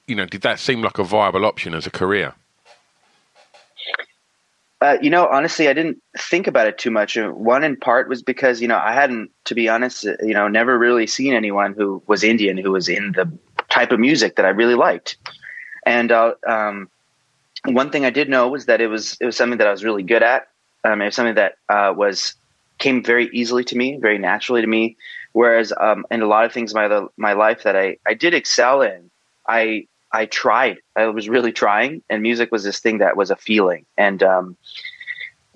you 0.06 0.16
know 0.16 0.26
did 0.26 0.42
that 0.42 0.58
seem 0.58 0.82
like 0.82 0.98
a 0.98 1.04
viable 1.04 1.44
option 1.44 1.74
as 1.74 1.86
a 1.86 1.90
career? 1.90 2.34
Uh, 4.80 4.96
you 5.02 5.10
know, 5.10 5.26
honestly, 5.26 5.68
I 5.68 5.74
didn't 5.74 5.98
think 6.16 6.46
about 6.46 6.66
it 6.66 6.78
too 6.78 6.90
much. 6.90 7.16
Uh, 7.18 7.28
one 7.28 7.64
in 7.64 7.76
part 7.76 8.08
was 8.08 8.22
because 8.22 8.62
you 8.62 8.68
know 8.68 8.78
I 8.78 8.92
hadn't, 8.92 9.30
to 9.44 9.54
be 9.54 9.68
honest, 9.68 10.06
uh, 10.06 10.14
you 10.22 10.32
know, 10.32 10.48
never 10.48 10.78
really 10.78 11.06
seen 11.06 11.34
anyone 11.34 11.74
who 11.74 12.02
was 12.06 12.24
Indian 12.24 12.56
who 12.56 12.72
was 12.72 12.88
in 12.88 13.12
the 13.12 13.30
type 13.68 13.92
of 13.92 14.00
music 14.00 14.36
that 14.36 14.46
I 14.46 14.50
really 14.50 14.74
liked. 14.74 15.18
And 15.84 16.10
uh, 16.10 16.32
um, 16.46 16.88
one 17.66 17.90
thing 17.90 18.06
I 18.06 18.10
did 18.10 18.30
know 18.30 18.48
was 18.48 18.66
that 18.66 18.80
it 18.80 18.86
was 18.86 19.18
it 19.20 19.26
was 19.26 19.36
something 19.36 19.58
that 19.58 19.66
I 19.66 19.70
was 19.70 19.84
really 19.84 20.02
good 20.02 20.22
at. 20.22 20.48
Um, 20.82 21.02
it 21.02 21.06
was 21.06 21.14
something 21.14 21.34
that 21.34 21.56
uh, 21.68 21.92
was 21.94 22.34
came 22.78 23.02
very 23.04 23.28
easily 23.34 23.64
to 23.64 23.76
me, 23.76 23.98
very 24.00 24.18
naturally 24.18 24.62
to 24.62 24.66
me. 24.66 24.96
Whereas 25.32 25.74
um, 25.78 26.06
in 26.10 26.22
a 26.22 26.26
lot 26.26 26.46
of 26.46 26.52
things 26.52 26.72
in 26.72 26.76
my 26.76 27.06
my 27.18 27.34
life 27.34 27.64
that 27.64 27.76
I 27.76 27.98
I 28.06 28.14
did 28.14 28.32
excel 28.32 28.80
in, 28.80 29.10
I 29.46 29.88
I 30.12 30.26
tried. 30.26 30.78
I 30.96 31.06
was 31.06 31.28
really 31.28 31.52
trying, 31.52 32.02
and 32.10 32.22
music 32.22 32.50
was 32.50 32.64
this 32.64 32.80
thing 32.80 32.98
that 32.98 33.16
was 33.16 33.30
a 33.30 33.36
feeling. 33.36 33.86
And 33.96 34.22
um, 34.22 34.56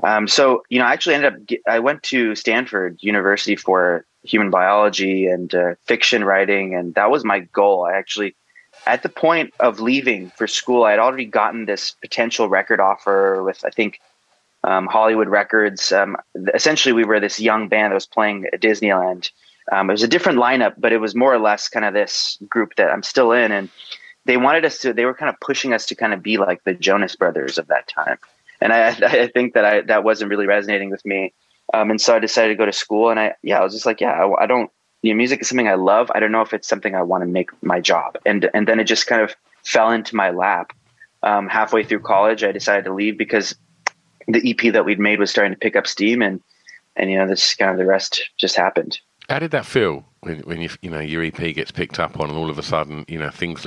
um, 0.03 0.29
so 0.29 0.63
you 0.69 0.79
know, 0.79 0.85
I 0.87 0.93
actually 0.93 1.17
ended 1.17 1.33
up. 1.33 1.59
I 1.67 1.79
went 1.81 2.03
to 2.05 2.35
Stanford 2.35 2.99
University 3.01 3.57
for 3.57 4.05
human 4.23 4.51
biology 4.51 5.27
and 5.27 5.55
uh, 5.55 5.75
fiction 5.85 6.25
writing, 6.25 6.75
and 6.75 6.95
that 6.95 7.11
was 7.11 7.25
my 7.25 7.41
goal. 7.41 7.85
I 7.85 7.95
actually. 7.95 8.35
At 8.87 9.03
the 9.03 9.09
point 9.09 9.55
of 9.61 9.81
leaving 9.81 10.31
for 10.31 10.47
school, 10.47 10.85
I 10.85 10.91
had 10.91 10.99
already 10.99 11.25
gotten 11.25 11.65
this 11.65 11.93
potential 12.03 12.51
record 12.51 12.81
offer 12.81 13.43
with, 13.43 13.65
I 13.65 13.71
think, 13.71 13.99
um, 14.63 14.87
Hollywood 14.87 15.29
Records. 15.29 15.91
Um, 15.91 16.19
essentially, 16.53 16.93
we 16.93 17.05
were 17.05 17.19
this 17.19 17.41
young 17.41 17.69
band 17.69 17.93
that 17.93 17.95
was 17.95 18.05
playing 18.05 18.47
at 18.53 18.61
Disneyland. 18.61 19.31
Um, 19.73 19.89
it 19.89 19.95
was 19.95 20.03
a 20.03 20.09
different 20.09 20.39
lineup, 20.39 20.75
but 20.77 20.93
it 20.93 20.99
was 20.99 21.15
more 21.15 21.33
or 21.33 21.39
less 21.39 21.69
kind 21.69 21.87
of 21.87 21.95
this 21.95 22.37
group 22.49 22.75
that 22.77 22.91
I'm 22.91 23.03
still 23.03 23.33
in. 23.33 23.53
And 23.53 23.71
they 24.25 24.37
wanted 24.37 24.65
us 24.65 24.79
to, 24.79 24.93
they 24.93 25.05
were 25.05 25.15
kind 25.15 25.29
of 25.29 25.39
pushing 25.41 25.73
us 25.73 25.87
to 25.87 25.95
kind 25.95 26.13
of 26.13 26.23
be 26.23 26.37
like 26.37 26.65
the 26.65 26.75
Jonas 26.75 27.17
Brothers 27.17 27.59
of 27.59 27.67
that 27.69 27.89
time. 27.89 28.19
And 28.61 28.73
I, 28.73 28.89
I 29.03 29.27
think 29.29 29.55
that 29.55 29.65
I, 29.65 29.81
that 29.83 30.05
wasn't 30.05 30.31
really 30.31 30.47
resonating 30.47 30.91
with 30.91 31.05
me. 31.05 31.33
Um, 31.73 31.91
and 31.91 32.01
so 32.01 32.15
I 32.15 32.19
decided 32.19 32.49
to 32.49 32.55
go 32.57 32.67
to 32.67 32.73
school 32.73 33.11
and 33.11 33.19
I, 33.19 33.35
yeah, 33.43 33.61
I 33.61 33.63
was 33.63 33.73
just 33.73 33.87
like, 33.87 34.01
yeah, 34.01 34.13
I, 34.13 34.45
I 34.45 34.47
don't, 34.47 34.71
you 35.03 35.13
know, 35.13 35.17
music 35.17 35.41
is 35.41 35.49
something 35.49 35.69
I 35.69 35.75
love. 35.75 36.11
I 36.15 36.21
don't 36.21 36.33
know 36.33 36.43
if 36.43 36.55
it's 36.55 36.69
something 36.69 36.95
I 36.95 37.03
want 37.03 37.23
to 37.23 37.27
make 37.27 37.51
my 37.63 37.81
job. 37.81 38.17
And, 38.25 38.49
and 38.55 38.67
then 38.67 38.81
it 38.81 38.85
just 38.85 39.07
kind 39.07 39.23
of 39.23 39.35
fell 39.65 39.91
into 39.91 40.17
my 40.17 40.31
lap. 40.31 40.73
Um, 41.23 41.49
halfway 41.49 41.85
through 41.85 42.01
college, 42.01 42.45
I 42.45 42.53
decided 42.53 42.85
to 42.85 42.93
leave 42.93 43.17
because 43.17 43.55
the 44.29 44.51
EP 44.51 44.73
that 44.73 44.85
we'd 44.85 44.99
made 44.99 45.19
was 45.19 45.31
starting 45.31 45.53
to 45.53 45.59
pick 45.59 45.77
up 45.77 45.87
steam, 45.87 46.23
and 46.23 46.41
and 46.97 47.11
you 47.11 47.19
know, 47.19 47.27
this 47.27 47.55
kind 47.55 47.71
of 47.71 47.79
the 47.79 47.87
rest 47.87 48.23
just 48.37 48.57
happened. 48.57 49.01
How 49.29 49.39
did 49.39 49.51
that 49.53 49.67
feel 49.67 50.05
when 50.21 50.41
when 50.41 50.61
you 50.61 50.71
you 50.83 50.91
know 50.91 51.01
your 51.01 51.23
EP 51.23 51.55
gets 51.55 51.71
picked 51.71 51.99
up 51.99 52.19
on, 52.21 52.29
and 52.29 52.39
all 52.39 52.51
of 52.51 52.59
a 52.59 52.63
sudden 52.63 53.05
you 53.09 53.19
know 53.19 53.31
things? 53.31 53.67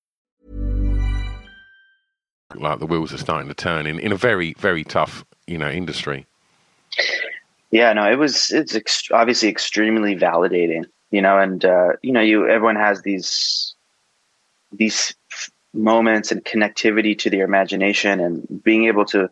like 2.55 2.79
the 2.79 2.85
wheels 2.85 3.13
are 3.13 3.17
starting 3.17 3.47
to 3.47 3.53
turn 3.53 3.85
in, 3.85 3.99
in 3.99 4.11
a 4.11 4.17
very 4.17 4.53
very 4.53 4.83
tough 4.83 5.25
you 5.47 5.57
know 5.57 5.69
industry. 5.69 6.25
Yeah, 7.71 7.93
no, 7.93 8.11
it 8.11 8.17
was 8.17 8.51
it's 8.51 8.75
ex- 8.75 9.09
obviously 9.11 9.49
extremely 9.49 10.15
validating, 10.15 10.85
you 11.09 11.21
know, 11.21 11.39
and 11.39 11.63
uh, 11.63 11.93
you 12.01 12.11
know, 12.11 12.21
you 12.21 12.49
everyone 12.49 12.75
has 12.75 13.01
these 13.01 13.75
these 14.73 15.15
moments 15.73 16.31
and 16.31 16.43
connectivity 16.43 17.17
to 17.19 17.29
their 17.29 17.45
imagination 17.45 18.19
and 18.19 18.63
being 18.63 18.85
able 18.85 19.05
to 19.05 19.29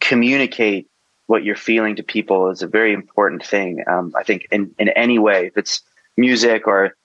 communicate 0.00 0.88
what 1.26 1.44
you're 1.44 1.56
feeling 1.56 1.96
to 1.96 2.02
people 2.02 2.50
is 2.50 2.60
a 2.60 2.66
very 2.66 2.92
important 2.92 3.44
thing. 3.44 3.82
Um, 3.86 4.12
I 4.16 4.24
think 4.24 4.48
in, 4.50 4.74
in 4.78 4.88
any 4.90 5.18
way, 5.18 5.46
if 5.46 5.56
it's 5.56 5.80
music 6.16 6.66
or 6.66 6.96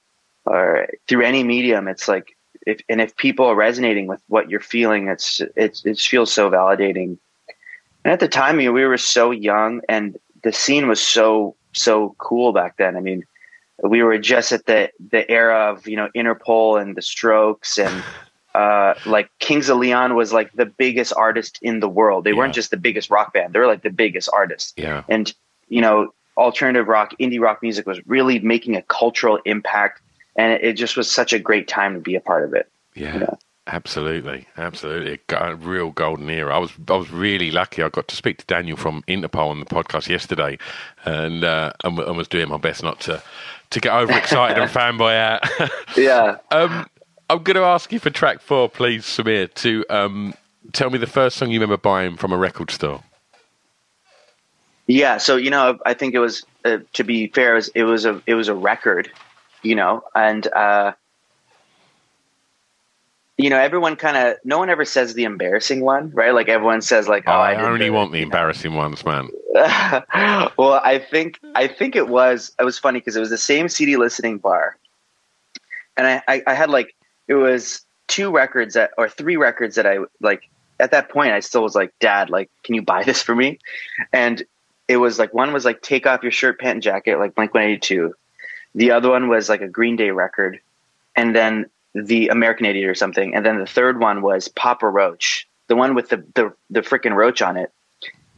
or 0.46 0.88
through 1.08 1.24
any 1.24 1.44
medium, 1.44 1.88
it's 1.88 2.08
like 2.08 2.36
if 2.66 2.82
and 2.90 3.02
if 3.02 3.16
people 3.16 3.46
are 3.46 3.56
resonating 3.56 4.08
with 4.08 4.22
what 4.28 4.50
you're 4.50 4.60
feeling, 4.60 5.08
it's 5.08 5.42
it 5.56 5.82
it 5.86 6.00
feels 6.00 6.32
so 6.32 6.50
validating. 6.50 7.18
And 8.04 8.12
at 8.14 8.20
the 8.20 8.28
time, 8.28 8.58
we 8.58 8.70
were 8.70 8.98
so 8.98 9.32
young, 9.32 9.82
and 9.90 10.18
the 10.44 10.52
scene 10.52 10.88
was 10.88 11.02
so 11.02 11.56
so 11.74 12.16
cool 12.18 12.54
back 12.54 12.78
then. 12.78 12.96
I 12.96 13.00
mean, 13.02 13.26
we 13.84 14.04
were 14.04 14.18
just 14.18 14.52
at 14.52 14.66
the 14.66 14.92
the 15.12 15.30
era 15.30 15.72
of 15.72 15.88
you 15.88 15.96
know 15.96 16.10
Interpol 16.16 16.82
and 16.82 16.96
the 16.96 17.02
Strokes 17.02 17.78
and 17.78 18.04
uh, 18.56 18.94
like 19.06 19.30
Kings 19.40 19.70
of 19.70 19.78
Leon 19.78 20.16
was 20.16 20.32
like 20.34 20.52
the 20.54 20.66
biggest 20.66 21.14
artist 21.16 21.60
in 21.62 21.80
the 21.80 21.90
world. 21.90 22.24
They 22.24 22.32
yeah. 22.32 22.38
weren't 22.38 22.54
just 22.54 22.72
the 22.72 22.78
biggest 22.78 23.10
rock 23.10 23.34
band; 23.34 23.54
they 23.54 23.60
were 23.60 23.68
like 23.68 23.84
the 23.84 23.90
biggest 23.90 24.30
artist. 24.34 24.74
Yeah, 24.78 25.04
and 25.08 25.34
you 25.68 25.82
know, 25.82 26.14
alternative 26.38 26.88
rock, 26.88 27.14
indie 27.20 27.40
rock 27.40 27.62
music 27.62 27.86
was 27.86 28.06
really 28.08 28.40
making 28.40 28.76
a 28.76 28.82
cultural 28.84 29.40
impact, 29.46 30.02
and 30.36 30.54
it, 30.54 30.64
it 30.64 30.74
just 30.74 30.98
was 30.98 31.12
such 31.12 31.34
a 31.34 31.40
great 31.40 31.68
time 31.68 31.94
to 31.96 32.00
be 32.00 32.16
a 32.16 32.22
part 32.22 32.44
of 32.44 32.54
it. 32.54 32.70
Yeah. 32.94 33.14
You 33.14 33.20
know? 33.22 33.38
Absolutely, 33.68 34.46
absolutely, 34.58 35.20
a 35.30 35.56
real 35.56 35.90
golden 35.90 36.30
era. 36.30 36.56
I 36.56 36.60
was, 36.60 36.72
I 36.88 36.94
was 36.94 37.10
really 37.10 37.50
lucky. 37.50 37.82
I 37.82 37.90
got 37.90 38.08
to 38.10 38.16
speak 38.16 38.38
to 38.38 38.46
Daniel 38.46 38.78
from 38.78 39.02
Interpol 39.08 39.50
on 39.50 39.60
the 39.60 39.66
podcast 39.66 40.08
yesterday, 40.08 40.60
and 41.04 41.44
uh, 41.44 41.74
and, 41.84 41.98
and 41.98 42.16
was 42.16 42.28
doing 42.28 42.48
my 42.48 42.58
best 42.58 42.84
not 42.84 43.00
to 43.02 43.24
to 43.72 43.80
get 43.80 43.92
overexcited 43.92 44.60
and 44.60 44.70
fanboy 44.72 45.18
out. 45.18 45.70
yeah. 45.98 46.38
Um, 46.52 46.88
I'm 47.28 47.42
going 47.42 47.56
to 47.56 47.64
ask 47.64 47.92
you 47.92 47.98
for 47.98 48.12
track 48.12 48.40
four, 48.40 48.70
please, 48.70 49.04
Sameer, 49.04 49.52
to 49.56 49.84
um, 49.90 50.36
tell 50.74 50.92
me 50.92 51.00
the 51.00 51.08
first 51.08 51.38
song 51.38 51.50
you 51.50 51.60
remember 51.60 51.78
buying 51.78 52.18
from 52.18 52.32
a 52.32 52.38
record 52.38 52.70
store. 52.70 53.02
Yeah, 54.86 55.18
so 55.18 55.36
you 55.36 55.50
know, 55.50 55.80
I 55.88 55.96
think 55.96 56.14
it 56.14 56.20
was 56.20 56.46
uh, 56.66 56.78
to 56.94 57.04
be 57.04 57.28
fair, 57.28 57.54
it 57.54 57.56
was, 57.56 57.68
it 57.70 57.84
was 57.84 58.06
a 58.06 58.22
it 58.28 58.36
was 58.36 58.48
a 58.48 58.54
record, 58.54 59.10
you 59.66 59.76
know, 59.76 60.04
and 60.14 60.48
uh, 60.48 60.94
you 63.38 63.50
know, 63.50 63.58
everyone 63.58 63.96
kind 63.96 64.16
of 64.16 64.38
no 64.44 64.60
one 64.60 64.70
ever 64.70 64.86
says 64.86 65.14
the 65.14 65.24
embarrassing 65.24 65.82
one, 65.82 66.12
right? 66.12 66.34
Like 66.34 66.48
everyone 66.48 66.82
says, 66.82 67.08
like, 67.08 67.24
"Oh, 67.28 67.32
oh 67.32 67.36
I, 67.36 67.54
I 67.54 67.70
only 67.70 67.90
want 67.90 68.12
the 68.12 68.22
embarrassing 68.22 68.72
know. 68.72 68.78
ones, 68.78 69.04
man." 69.06 69.30
well, 70.58 70.82
I 70.84 71.04
think 71.10 71.40
I 71.56 71.68
think 71.68 71.96
it 71.96 72.08
was 72.08 72.54
it 72.60 72.64
was 72.64 72.78
funny 72.80 73.00
because 73.00 73.16
it 73.16 73.20
was 73.20 73.30
the 73.30 73.38
same 73.38 73.68
CD 73.68 73.98
listening 73.98 74.38
bar, 74.38 74.78
and 75.98 76.08
I, 76.08 76.24
I 76.28 76.44
I 76.48 76.54
had 76.54 76.70
like 76.70 76.96
it 77.28 77.36
was 77.36 77.82
two 78.08 78.32
records 78.32 78.76
that 78.76 78.92
or 78.98 79.10
three 79.10 79.36
records 79.36 79.76
that 79.76 79.86
I 79.86 80.00
like 80.22 80.44
at 80.80 80.92
that 80.92 81.10
point 81.10 81.32
I 81.32 81.40
still 81.40 81.64
was 81.64 81.76
like, 81.76 81.94
Dad, 82.00 82.30
like, 82.30 82.50
can 82.64 82.76
you 82.76 82.82
buy 82.82 83.04
this 83.04 83.22
for 83.22 83.36
me? 83.36 83.60
And 84.14 84.44
it 84.88 84.98
was 84.98 85.20
like 85.20 85.34
one 85.34 85.52
was 85.52 85.66
like 85.66 85.82
Take 85.82 86.06
Off 86.06 86.24
Your 86.24 86.32
Shirt, 86.32 86.60
Pant 86.60 86.76
and 86.76 86.84
Jacket, 86.84 87.18
like 87.18 87.36
Blink 87.36 87.54
One 87.54 87.64
Eighty 87.64 87.80
Two. 87.80 88.14
The 88.76 88.92
other 88.92 89.10
one 89.10 89.30
was 89.30 89.50
like 89.50 89.62
a 89.62 89.68
Green 89.68 89.96
Day 89.96 90.12
record, 90.12 90.60
and 91.16 91.36
then 91.36 91.66
the 91.94 92.28
American 92.28 92.66
Idiot 92.66 92.90
or 92.90 92.96
something. 92.96 93.34
And 93.34 93.46
then 93.46 93.60
the 93.60 93.66
third 93.66 94.00
one 94.00 94.22
was 94.22 94.48
Papa 94.50 94.88
Roach, 94.88 95.48
the 95.68 95.76
one 95.76 95.96
with 95.96 96.10
the 96.10 96.24
the, 96.36 96.54
the 96.70 96.82
freaking 96.82 97.16
roach 97.16 97.42
on 97.42 97.58
it. 97.58 97.72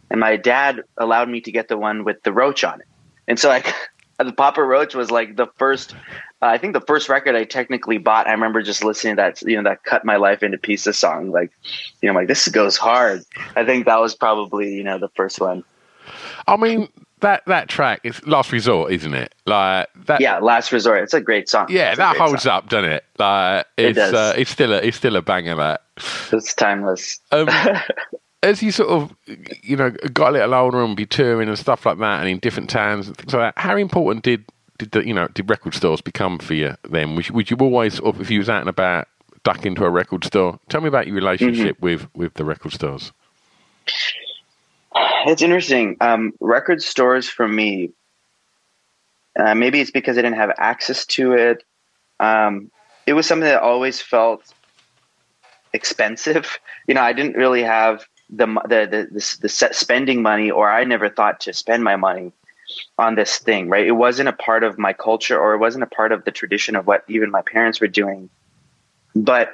And 0.09 0.19
my 0.19 0.37
dad 0.37 0.83
allowed 0.97 1.27
me 1.27 1.41
to 1.41 1.51
get 1.51 1.67
the 1.67 1.77
one 1.77 2.05
with 2.05 2.23
the 2.23 2.31
roach 2.31 2.63
on 2.63 2.79
it. 2.79 2.87
And 3.27 3.37
so 3.37 3.49
like 3.49 3.73
the 4.19 4.31
Papa 4.31 4.63
Roach 4.63 4.95
was 4.95 5.11
like 5.11 5.35
the 5.35 5.47
first 5.57 5.95
uh, 6.41 6.45
I 6.45 6.59
think 6.59 6.73
the 6.73 6.81
first 6.81 7.09
record 7.09 7.35
I 7.35 7.45
technically 7.45 7.97
bought, 7.97 8.27
I 8.27 8.31
remember 8.31 8.61
just 8.61 8.83
listening 8.83 9.15
to 9.15 9.21
that, 9.23 9.41
you 9.41 9.55
know, 9.55 9.67
that 9.67 9.83
cut 9.83 10.05
my 10.05 10.17
life 10.17 10.43
into 10.43 10.59
pieces 10.59 10.95
song. 10.95 11.31
Like, 11.31 11.51
you 12.01 12.07
know, 12.07 12.13
like 12.13 12.27
this 12.27 12.47
goes 12.47 12.77
hard. 12.77 13.23
I 13.55 13.65
think 13.65 13.85
that 13.85 13.99
was 13.99 14.13
probably, 14.13 14.75
you 14.75 14.83
know, 14.83 14.99
the 14.99 15.09
first 15.09 15.41
one. 15.41 15.63
I 16.45 16.55
mean, 16.55 16.89
that 17.21 17.43
that 17.47 17.67
track 17.67 18.01
is 18.03 18.25
Last 18.27 18.51
Resort, 18.51 18.91
isn't 18.91 19.13
it? 19.13 19.33
Like 19.45 19.89
that. 20.05 20.21
Yeah, 20.21 20.39
Last 20.39 20.71
Resort. 20.71 21.03
It's 21.03 21.13
a 21.13 21.21
great 21.21 21.49
song. 21.49 21.67
Yeah, 21.69 21.89
it's 21.89 21.97
that 21.97 22.17
holds 22.17 22.43
song. 22.43 22.53
up, 22.53 22.69
doesn't 22.69 22.91
it? 22.91 23.05
Like 23.17 23.65
it's 23.77 23.97
it 23.97 24.13
uh, 24.13 24.33
it's 24.37 24.51
still 24.51 24.73
a 24.73 24.77
it's 24.77 24.97
still 24.97 25.15
a 25.15 25.21
banger. 25.21 25.55
That 25.55 25.81
it's 26.31 26.53
timeless. 26.53 27.19
Um, 27.31 27.49
as 28.43 28.61
you 28.61 28.71
sort 28.71 28.89
of 28.89 29.15
you 29.63 29.75
know 29.75 29.91
got 30.13 30.29
a 30.29 30.31
little 30.33 30.53
older 30.53 30.83
and 30.83 30.95
be 30.95 31.05
touring 31.05 31.49
and 31.49 31.57
stuff 31.57 31.85
like 31.85 31.97
that, 31.97 32.19
and 32.19 32.29
in 32.29 32.39
different 32.39 32.69
towns 32.69 33.07
and 33.07 33.17
things 33.17 33.33
like 33.33 33.55
that, 33.55 33.61
how 33.61 33.75
important 33.75 34.23
did 34.23 34.45
did 34.77 34.91
the, 34.91 35.05
you 35.05 35.13
know 35.13 35.27
did 35.29 35.49
record 35.49 35.73
stores 35.73 36.01
become 36.01 36.37
for 36.37 36.53
you 36.53 36.75
then? 36.89 37.15
Would 37.15 37.29
you, 37.29 37.35
would 37.35 37.49
you 37.49 37.57
always, 37.57 37.99
if 37.99 38.29
you 38.29 38.39
was 38.39 38.49
out 38.49 38.61
and 38.61 38.69
about, 38.69 39.07
duck 39.43 39.65
into 39.65 39.83
a 39.83 39.89
record 39.89 40.23
store? 40.23 40.59
Tell 40.69 40.81
me 40.81 40.87
about 40.87 41.07
your 41.07 41.15
relationship 41.15 41.77
mm-hmm. 41.77 41.85
with 41.85 42.15
with 42.15 42.33
the 42.35 42.45
record 42.45 42.73
stores. 42.73 43.11
It's 45.27 45.41
interesting. 45.41 45.97
Um, 45.99 46.33
record 46.39 46.81
stores 46.81 47.27
for 47.27 47.47
me, 47.47 47.91
uh, 49.37 49.55
maybe 49.55 49.81
it's 49.81 49.91
because 49.91 50.17
I 50.17 50.21
didn't 50.21 50.37
have 50.37 50.51
access 50.57 51.05
to 51.07 51.33
it. 51.33 51.63
Um, 52.19 52.71
it 53.05 53.13
was 53.13 53.27
something 53.27 53.47
that 53.47 53.61
always 53.61 54.01
felt 54.01 54.53
expensive. 55.73 56.59
You 56.87 56.93
know, 56.93 57.01
I 57.01 57.11
didn't 57.11 57.35
really 57.35 57.63
have 57.63 58.05
the 58.29 58.45
the 58.45 58.87
the, 58.89 59.07
the, 59.11 59.37
the 59.41 59.49
spending 59.73 60.21
money, 60.21 60.49
or 60.49 60.71
I 60.71 60.85
never 60.85 61.09
thought 61.09 61.41
to 61.41 61.51
spend 61.51 61.83
my 61.83 61.97
money 61.97 62.31
on 62.97 63.15
this 63.15 63.39
thing. 63.39 63.67
Right? 63.67 63.85
It 63.85 63.91
wasn't 63.91 64.29
a 64.29 64.31
part 64.31 64.63
of 64.63 64.79
my 64.79 64.93
culture, 64.93 65.37
or 65.37 65.53
it 65.53 65.57
wasn't 65.57 65.83
a 65.83 65.87
part 65.87 66.13
of 66.13 66.23
the 66.23 66.31
tradition 66.31 66.77
of 66.77 66.87
what 66.87 67.03
even 67.09 67.29
my 67.29 67.41
parents 67.41 67.81
were 67.81 67.89
doing. 67.89 68.29
But 69.15 69.49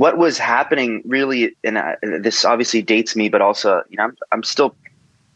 what 0.00 0.16
was 0.16 0.38
happening 0.38 1.02
really, 1.04 1.54
and 1.62 1.76
this 2.24 2.46
obviously 2.46 2.80
dates 2.80 3.14
me, 3.14 3.28
but 3.28 3.42
also, 3.42 3.82
you 3.90 3.98
know, 3.98 4.04
I'm, 4.04 4.16
I'm 4.32 4.42
still 4.42 4.74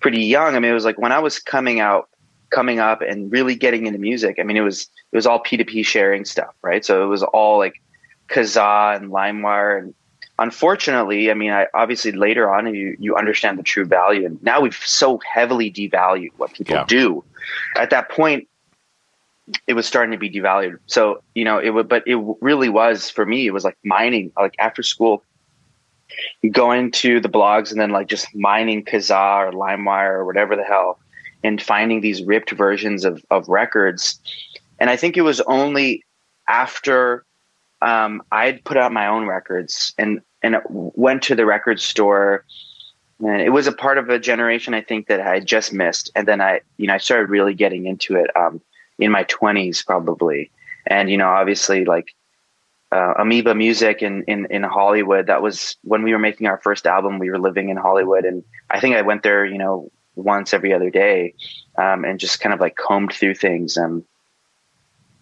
pretty 0.00 0.22
young. 0.22 0.56
I 0.56 0.58
mean, 0.58 0.70
it 0.70 0.74
was 0.74 0.86
like 0.86 0.98
when 0.98 1.12
I 1.12 1.18
was 1.18 1.38
coming 1.38 1.80
out, 1.80 2.08
coming 2.48 2.80
up 2.80 3.02
and 3.02 3.30
really 3.30 3.56
getting 3.56 3.86
into 3.86 3.98
music. 3.98 4.38
I 4.40 4.42
mean, 4.42 4.56
it 4.56 4.62
was, 4.62 4.88
it 5.12 5.16
was 5.16 5.26
all 5.26 5.42
P2P 5.42 5.84
sharing 5.84 6.24
stuff, 6.24 6.54
right? 6.62 6.82
So 6.82 7.04
it 7.04 7.08
was 7.08 7.22
all 7.22 7.58
like 7.58 7.74
Kazaa 8.30 8.96
and 8.96 9.10
LimeWire. 9.10 9.80
And 9.80 9.94
unfortunately, 10.38 11.30
I 11.30 11.34
mean, 11.34 11.50
I 11.50 11.66
obviously 11.74 12.12
later 12.12 12.50
on 12.50 12.74
you, 12.74 12.96
you 12.98 13.16
understand 13.16 13.58
the 13.58 13.64
true 13.64 13.84
value. 13.84 14.24
And 14.24 14.42
now 14.42 14.62
we've 14.62 14.74
so 14.74 15.20
heavily 15.30 15.70
devalued 15.70 16.30
what 16.38 16.54
people 16.54 16.76
yeah. 16.76 16.86
do. 16.88 17.22
At 17.76 17.90
that 17.90 18.08
point, 18.08 18.48
it 19.66 19.74
was 19.74 19.86
starting 19.86 20.12
to 20.12 20.18
be 20.18 20.30
devalued. 20.30 20.78
So, 20.86 21.22
you 21.34 21.44
know, 21.44 21.58
it 21.58 21.70
would, 21.70 21.88
but 21.88 22.02
it 22.06 22.16
really 22.40 22.68
was 22.68 23.10
for 23.10 23.26
me, 23.26 23.46
it 23.46 23.52
was 23.52 23.64
like 23.64 23.76
mining, 23.84 24.32
like 24.36 24.54
after 24.58 24.82
school, 24.82 25.22
going 26.50 26.90
to 26.92 27.20
the 27.20 27.28
blogs 27.28 27.70
and 27.70 27.80
then 27.80 27.90
like 27.90 28.08
just 28.08 28.34
mining 28.34 28.84
Kazaa 28.84 29.48
or 29.48 29.52
LimeWire 29.52 30.14
or 30.14 30.24
whatever 30.24 30.56
the 30.56 30.64
hell 30.64 30.98
and 31.42 31.60
finding 31.60 32.00
these 32.00 32.22
ripped 32.22 32.52
versions 32.52 33.04
of, 33.04 33.24
of 33.30 33.48
records. 33.48 34.18
And 34.78 34.88
I 34.88 34.96
think 34.96 35.16
it 35.16 35.22
was 35.22 35.40
only 35.42 36.04
after 36.48 37.24
um, 37.82 38.22
I'd 38.32 38.64
put 38.64 38.76
out 38.76 38.92
my 38.92 39.06
own 39.06 39.26
records 39.26 39.92
and, 39.98 40.20
and 40.42 40.56
went 40.68 41.22
to 41.24 41.34
the 41.34 41.44
record 41.44 41.80
store 41.80 42.44
and 43.20 43.40
it 43.40 43.50
was 43.50 43.66
a 43.66 43.72
part 43.72 43.98
of 43.98 44.08
a 44.08 44.18
generation 44.18 44.74
I 44.74 44.80
think 44.80 45.06
that 45.06 45.20
I 45.20 45.40
just 45.40 45.72
missed. 45.72 46.10
And 46.14 46.26
then 46.26 46.40
I, 46.40 46.60
you 46.78 46.86
know, 46.86 46.94
I 46.94 46.98
started 46.98 47.30
really 47.30 47.54
getting 47.54 47.86
into 47.86 48.16
it. 48.16 48.30
Um, 48.36 48.60
in 48.98 49.10
my 49.10 49.24
20s 49.24 49.84
probably. 49.84 50.50
And 50.86 51.10
you 51.10 51.16
know 51.16 51.28
obviously 51.28 51.84
like 51.84 52.14
uh, 52.92 53.14
amoeba 53.18 53.54
music 53.54 54.02
in, 54.02 54.22
in 54.24 54.46
in 54.50 54.62
hollywood 54.62 55.26
that 55.26 55.42
was 55.42 55.76
when 55.82 56.02
we 56.04 56.12
were 56.12 56.18
making 56.18 56.46
our 56.46 56.58
first 56.58 56.86
album 56.86 57.18
we 57.18 57.30
were 57.30 57.38
living 57.38 57.68
in 57.68 57.76
hollywood. 57.76 58.24
And 58.24 58.44
i 58.70 58.80
think 58.80 58.96
i 58.96 59.02
went 59.02 59.22
there 59.22 59.44
you 59.44 59.58
know 59.58 59.90
once 60.16 60.54
every 60.54 60.72
other 60.72 60.90
day 60.90 61.34
um, 61.76 62.04
and 62.04 62.20
just 62.20 62.40
kind 62.40 62.54
of 62.54 62.60
like 62.60 62.76
combed 62.76 63.12
through 63.12 63.34
things. 63.34 63.76
Um, 63.76 64.04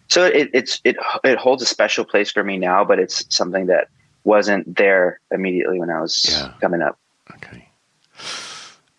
so 0.07 0.25
it, 0.25 0.51
it's 0.53 0.79
it 0.83 0.97
it 1.23 1.37
holds 1.37 1.63
a 1.63 1.65
special 1.65 2.05
place 2.05 2.31
for 2.31 2.43
me 2.43 2.57
now 2.57 2.83
but 2.85 2.99
it's 2.99 3.25
something 3.35 3.65
that 3.67 3.87
wasn't 4.25 4.75
there 4.77 5.19
immediately 5.31 5.79
when 5.79 5.89
i 5.89 5.99
was 5.99 6.25
yeah. 6.29 6.53
coming 6.61 6.81
up. 6.81 6.99
Okay 7.31 7.67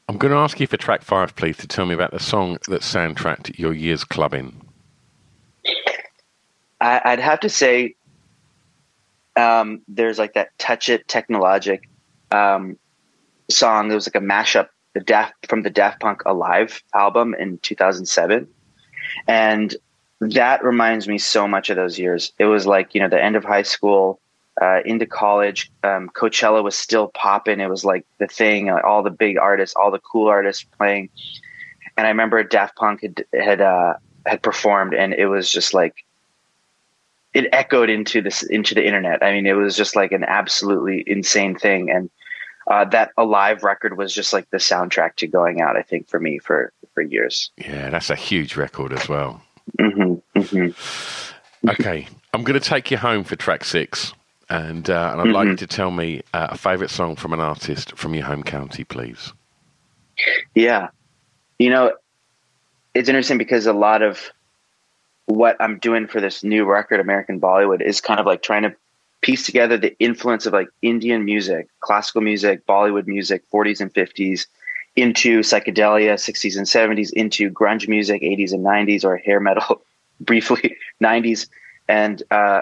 I'm 0.08 0.18
going 0.18 0.32
to 0.32 0.38
ask 0.38 0.60
you 0.60 0.66
for 0.66 0.76
track 0.76 1.02
five, 1.02 1.34
please, 1.34 1.56
to 1.58 1.66
tell 1.66 1.86
me 1.86 1.94
about 1.94 2.12
the 2.12 2.20
song 2.20 2.58
that 2.68 2.82
soundtracked 2.82 3.58
your 3.58 3.72
year's 3.72 4.04
clubbing. 4.04 4.60
I, 6.80 7.12
would 7.12 7.20
have 7.20 7.40
to 7.40 7.48
say 7.48 7.94
um, 9.36 9.80
there's 9.88 10.18
like 10.18 10.34
that 10.34 10.56
Touch 10.58 10.88
It 10.90 11.08
Technologic 11.08 11.88
um, 12.30 12.78
song. 13.50 13.88
There 13.88 13.96
was 13.96 14.06
like 14.06 14.22
a 14.22 14.24
mashup 14.24 14.68
the 14.94 15.00
Daft, 15.00 15.46
from 15.48 15.62
the 15.62 15.70
Daft 15.70 16.00
Punk 16.00 16.22
Alive 16.24 16.82
album 16.94 17.34
in 17.34 17.58
2007. 17.58 18.48
And 19.26 19.76
that 20.20 20.64
reminds 20.64 21.06
me 21.06 21.18
so 21.18 21.46
much 21.46 21.68
of 21.68 21.76
those 21.76 21.98
years. 21.98 22.32
It 22.38 22.44
was 22.44 22.66
like, 22.66 22.94
you 22.94 23.00
know, 23.00 23.08
the 23.08 23.22
end 23.22 23.36
of 23.36 23.44
high 23.44 23.62
school, 23.62 24.20
uh, 24.60 24.80
into 24.84 25.06
college. 25.06 25.70
Um, 25.82 26.10
Coachella 26.14 26.62
was 26.62 26.74
still 26.74 27.08
popping. 27.08 27.60
It 27.60 27.68
was 27.68 27.84
like 27.84 28.06
the 28.18 28.26
thing, 28.26 28.70
uh, 28.70 28.80
all 28.84 29.02
the 29.02 29.10
big 29.10 29.38
artists, 29.38 29.74
all 29.76 29.90
the 29.90 29.98
cool 29.98 30.28
artists 30.28 30.64
playing. 30.78 31.10
And 31.96 32.06
I 32.06 32.10
remember 32.10 32.42
Daft 32.42 32.76
Punk 32.76 33.02
had, 33.02 33.24
had, 33.32 33.60
uh, 33.60 33.94
had 34.26 34.42
performed 34.42 34.94
and 34.94 35.14
it 35.14 35.26
was 35.26 35.50
just 35.50 35.74
like, 35.74 36.04
it 37.34 37.48
echoed 37.52 37.90
into 37.90 38.22
this 38.22 38.44
into 38.44 38.74
the 38.74 38.86
internet. 38.86 39.22
I 39.22 39.32
mean, 39.32 39.44
it 39.44 39.54
was 39.54 39.76
just 39.76 39.96
like 39.96 40.12
an 40.12 40.24
absolutely 40.24 41.02
insane 41.04 41.56
thing. 41.56 41.90
And 41.90 42.08
uh, 42.70 42.84
that 42.86 43.10
alive 43.18 43.64
record 43.64 43.98
was 43.98 44.14
just 44.14 44.32
like 44.32 44.48
the 44.50 44.58
soundtrack 44.58 45.16
to 45.16 45.26
going 45.26 45.60
out. 45.60 45.76
I 45.76 45.82
think 45.82 46.08
for 46.08 46.20
me 46.20 46.38
for 46.38 46.72
for 46.94 47.02
years. 47.02 47.50
Yeah, 47.58 47.90
that's 47.90 48.08
a 48.08 48.16
huge 48.16 48.56
record 48.56 48.92
as 48.92 49.08
well. 49.08 49.42
Mm-hmm, 49.78 50.38
mm-hmm. 50.38 51.68
Okay, 51.70 52.06
I'm 52.32 52.44
going 52.44 52.58
to 52.58 52.66
take 52.66 52.90
you 52.90 52.98
home 52.98 53.24
for 53.24 53.36
track 53.36 53.64
six, 53.64 54.12
and 54.54 54.88
uh, 54.88 55.10
and 55.12 55.20
I'd 55.20 55.34
like 55.34 55.48
you 55.48 55.56
to 55.56 55.66
tell 55.66 55.90
me 55.90 56.22
uh, 56.32 56.48
a 56.50 56.58
favourite 56.58 56.90
song 56.90 57.16
from 57.16 57.32
an 57.32 57.40
artist 57.40 57.96
from 57.96 58.14
your 58.14 58.24
home 58.24 58.42
county, 58.42 58.84
please. 58.84 59.32
Yeah, 60.54 60.88
you 61.58 61.70
know, 61.70 61.92
it's 62.94 63.08
interesting 63.08 63.38
because 63.38 63.66
a 63.66 63.72
lot 63.72 64.02
of 64.02 64.30
what 65.26 65.56
I'm 65.60 65.78
doing 65.78 66.06
for 66.06 66.20
this 66.20 66.44
new 66.44 66.64
record, 66.64 67.00
American 67.00 67.40
Bollywood, 67.40 67.80
is 67.80 68.00
kind 68.00 68.20
of 68.20 68.26
like 68.26 68.42
trying 68.42 68.62
to 68.62 68.74
piece 69.22 69.44
together 69.44 69.76
the 69.76 69.98
influence 69.98 70.46
of 70.46 70.52
like 70.52 70.68
Indian 70.82 71.24
music, 71.24 71.66
classical 71.80 72.20
music, 72.20 72.64
Bollywood 72.66 73.06
music, 73.06 73.42
40s 73.50 73.80
and 73.80 73.92
50s, 73.92 74.46
into 74.94 75.40
psychedelia, 75.40 76.14
60s 76.14 76.56
and 76.56 76.66
70s, 76.66 77.12
into 77.12 77.50
grunge 77.50 77.88
music, 77.88 78.22
80s 78.22 78.52
and 78.52 78.64
90s, 78.64 79.04
or 79.04 79.16
hair 79.16 79.40
metal, 79.40 79.82
briefly 80.20 80.76
90s, 81.02 81.48
and 81.88 82.22
uh, 82.30 82.60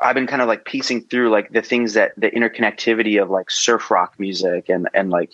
I've 0.00 0.14
been 0.14 0.26
kind 0.26 0.42
of 0.42 0.48
like 0.48 0.64
piecing 0.64 1.02
through 1.02 1.30
like 1.30 1.50
the 1.50 1.62
things 1.62 1.94
that 1.94 2.12
the 2.16 2.30
interconnectivity 2.30 3.20
of 3.20 3.30
like 3.30 3.50
surf 3.50 3.90
rock 3.90 4.14
music 4.18 4.68
and 4.68 4.88
and 4.94 5.10
like 5.10 5.32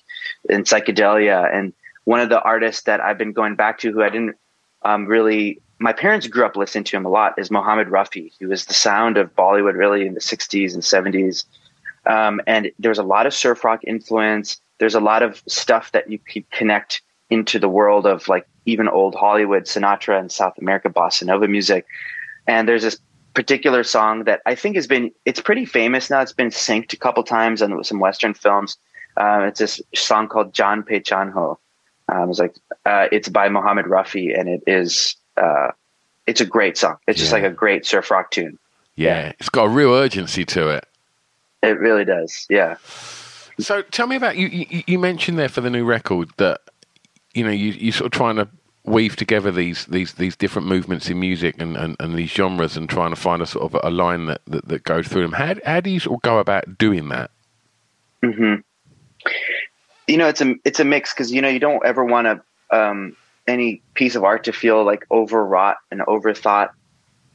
and 0.48 0.64
psychedelia 0.64 1.52
and 1.52 1.72
one 2.04 2.20
of 2.20 2.28
the 2.28 2.40
artists 2.40 2.82
that 2.82 3.00
I've 3.00 3.18
been 3.18 3.32
going 3.32 3.56
back 3.56 3.78
to 3.80 3.92
who 3.92 4.02
I 4.02 4.10
didn't 4.10 4.36
um, 4.82 5.06
really 5.06 5.60
my 5.78 5.92
parents 5.92 6.28
grew 6.28 6.46
up 6.46 6.56
listening 6.56 6.84
to 6.84 6.96
him 6.96 7.04
a 7.04 7.08
lot 7.08 7.34
is 7.38 7.50
Mohammed 7.50 7.88
Rafi. 7.88 8.30
He 8.38 8.46
was 8.46 8.66
the 8.66 8.74
sound 8.74 9.18
of 9.18 9.34
Bollywood 9.34 9.74
really 9.74 10.06
in 10.06 10.14
the 10.14 10.20
60s 10.20 10.74
and 10.74 10.82
70s. 10.82 11.44
Um, 12.06 12.40
and 12.46 12.70
there's 12.78 12.98
a 12.98 13.02
lot 13.02 13.26
of 13.26 13.34
surf 13.34 13.64
rock 13.64 13.80
influence. 13.84 14.60
There's 14.78 14.94
a 14.94 15.00
lot 15.00 15.22
of 15.22 15.42
stuff 15.48 15.90
that 15.92 16.08
you 16.08 16.18
could 16.18 16.48
connect 16.50 17.02
into 17.30 17.58
the 17.58 17.68
world 17.68 18.06
of 18.06 18.28
like 18.28 18.46
even 18.64 18.88
old 18.88 19.16
Hollywood, 19.16 19.64
Sinatra 19.64 20.20
and 20.20 20.30
South 20.30 20.56
America, 20.58 20.88
bossa 20.88 21.24
nova 21.24 21.48
music. 21.48 21.84
And 22.46 22.68
there's 22.68 22.82
this 22.82 22.98
particular 23.34 23.84
song 23.84 24.24
that 24.24 24.40
I 24.46 24.54
think 24.54 24.76
has 24.76 24.86
been, 24.86 25.12
it's 25.24 25.40
pretty 25.40 25.64
famous 25.64 26.10
now. 26.10 26.20
It's 26.20 26.32
been 26.32 26.48
synced 26.48 26.92
a 26.92 26.96
couple 26.96 27.22
times 27.24 27.62
on 27.62 27.82
some 27.84 28.00
Western 28.00 28.34
films. 28.34 28.76
Uh, 29.16 29.46
it's 29.48 29.58
this 29.58 29.80
song 29.94 30.28
called 30.28 30.52
Jaan 30.52 30.82
Pehcaan 30.82 31.32
Ho. 31.32 31.58
Um, 32.08 32.30
it's 32.30 32.38
like, 32.38 32.54
uh, 32.84 33.08
it's 33.12 33.28
by 33.28 33.48
Mohammed 33.48 33.86
Rafi 33.86 34.38
and 34.38 34.48
it 34.48 34.62
is, 34.66 35.16
uh, 35.36 35.70
it's 36.26 36.40
a 36.40 36.46
great 36.46 36.76
song. 36.76 36.96
It's 37.06 37.18
just 37.18 37.32
like 37.32 37.44
a 37.44 37.50
great 37.50 37.84
surf 37.86 38.10
rock 38.10 38.30
tune. 38.30 38.58
Yeah, 38.94 39.32
it's 39.38 39.48
got 39.48 39.64
a 39.64 39.68
real 39.68 39.92
urgency 39.92 40.44
to 40.46 40.68
it. 40.68 40.86
It 41.62 41.78
really 41.78 42.04
does. 42.04 42.46
Yeah. 42.50 42.76
So 43.58 43.82
tell 43.82 44.06
me 44.06 44.16
about 44.16 44.36
you. 44.36 44.48
You, 44.48 44.82
you 44.86 44.98
mentioned 44.98 45.38
there 45.38 45.48
for 45.48 45.60
the 45.60 45.70
new 45.70 45.84
record 45.84 46.30
that 46.36 46.60
you 47.34 47.44
know 47.44 47.50
you 47.50 47.72
you 47.72 47.92
sort 47.92 48.06
of 48.06 48.12
trying 48.12 48.36
to 48.36 48.48
weave 48.84 49.14
together 49.14 49.52
these 49.52 49.86
these 49.86 50.14
these 50.14 50.34
different 50.36 50.66
movements 50.66 51.08
in 51.08 51.20
music 51.20 51.54
and, 51.60 51.76
and, 51.76 51.96
and 52.00 52.14
these 52.14 52.30
genres 52.30 52.76
and 52.76 52.88
trying 52.88 53.10
to 53.10 53.16
find 53.16 53.40
a 53.40 53.46
sort 53.46 53.72
of 53.72 53.80
a 53.84 53.90
line 53.90 54.26
that, 54.26 54.40
that, 54.46 54.66
that 54.68 54.82
goes 54.82 55.06
through 55.06 55.22
them. 55.22 55.32
How 55.32 55.54
how 55.64 55.80
do 55.80 55.90
you 55.90 56.00
sort 56.00 56.18
of 56.18 56.22
go 56.22 56.38
about 56.38 56.78
doing 56.78 57.08
that? 57.10 57.30
hmm 58.22 58.54
You 60.08 60.16
know, 60.16 60.28
it's 60.28 60.40
a 60.40 60.54
it's 60.64 60.80
a 60.80 60.84
mix 60.84 61.12
because 61.12 61.30
you 61.32 61.42
know 61.42 61.48
you 61.48 61.60
don't 61.60 61.84
ever 61.84 62.04
want 62.04 62.26
to 62.26 62.76
um, 62.76 63.16
any 63.46 63.82
piece 63.94 64.16
of 64.16 64.24
art 64.24 64.44
to 64.44 64.52
feel 64.52 64.84
like 64.84 65.06
overwrought 65.10 65.76
and 65.90 66.00
overthought. 66.00 66.70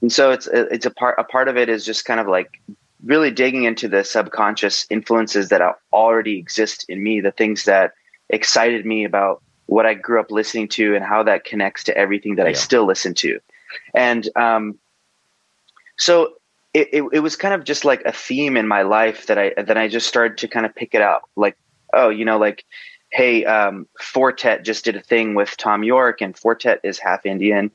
And 0.02 0.12
so 0.12 0.32
it's 0.32 0.48
it's 0.52 0.86
a 0.86 0.92
part 0.92 1.16
a 1.18 1.24
part 1.24 1.48
of 1.48 1.58
it 1.58 1.70
is 1.70 1.86
just 1.86 2.06
kind 2.06 2.20
of 2.20 2.28
like 2.28 2.62
really 3.06 3.32
digging 3.32 3.64
into 3.64 3.88
the 3.88 4.04
subconscious 4.04 4.86
influences 4.90 5.50
that 5.50 5.62
already 5.94 6.40
exist 6.40 6.86
in 6.90 7.02
me, 7.02 7.22
the 7.22 7.32
things 7.32 7.66
that 7.66 7.94
excited 8.30 8.86
me 8.86 9.06
about 9.06 9.42
what 9.68 9.86
I 9.86 9.94
grew 9.94 10.20
up 10.20 10.32
listening 10.32 10.68
to 10.70 10.96
and 10.96 11.06
how 11.06 11.24
that 11.24 11.46
connects 11.46 11.84
to 11.86 11.98
everything 11.98 12.36
that 12.36 12.44
yeah. 12.44 12.50
I 12.50 12.54
still 12.54 12.86
listen 12.86 13.14
to. 13.16 13.40
And 13.94 14.28
um, 14.36 14.78
so 15.98 16.34
it, 16.74 16.90
it, 16.92 17.04
it 17.14 17.20
was 17.20 17.36
kind 17.36 17.54
of 17.54 17.64
just 17.64 17.86
like 17.86 18.02
a 18.06 18.12
theme 18.12 18.58
in 18.58 18.68
my 18.68 18.82
life 18.82 19.28
that 19.28 19.38
I 19.38 19.54
that 19.62 19.78
I 19.78 19.88
just 19.88 20.08
started 20.08 20.38
to 20.40 20.48
kind 20.48 20.66
of 20.66 20.76
pick 20.76 20.94
it 20.94 21.02
up. 21.02 21.30
Like, 21.36 21.58
oh, 21.94 22.10
you 22.10 22.26
know, 22.26 22.38
like 22.38 22.66
hey, 23.12 23.46
um, 23.46 23.88
Four 24.00 24.32
Tet 24.32 24.66
just 24.66 24.86
did 24.86 24.96
a 24.96 25.02
thing 25.02 25.36
with 25.36 25.50
Thom 25.58 25.84
Yorke, 25.84 26.22
and 26.22 26.38
Four 26.38 26.56
Tet 26.56 26.80
is 26.84 27.00
half 27.00 27.26
Indian, 27.26 27.72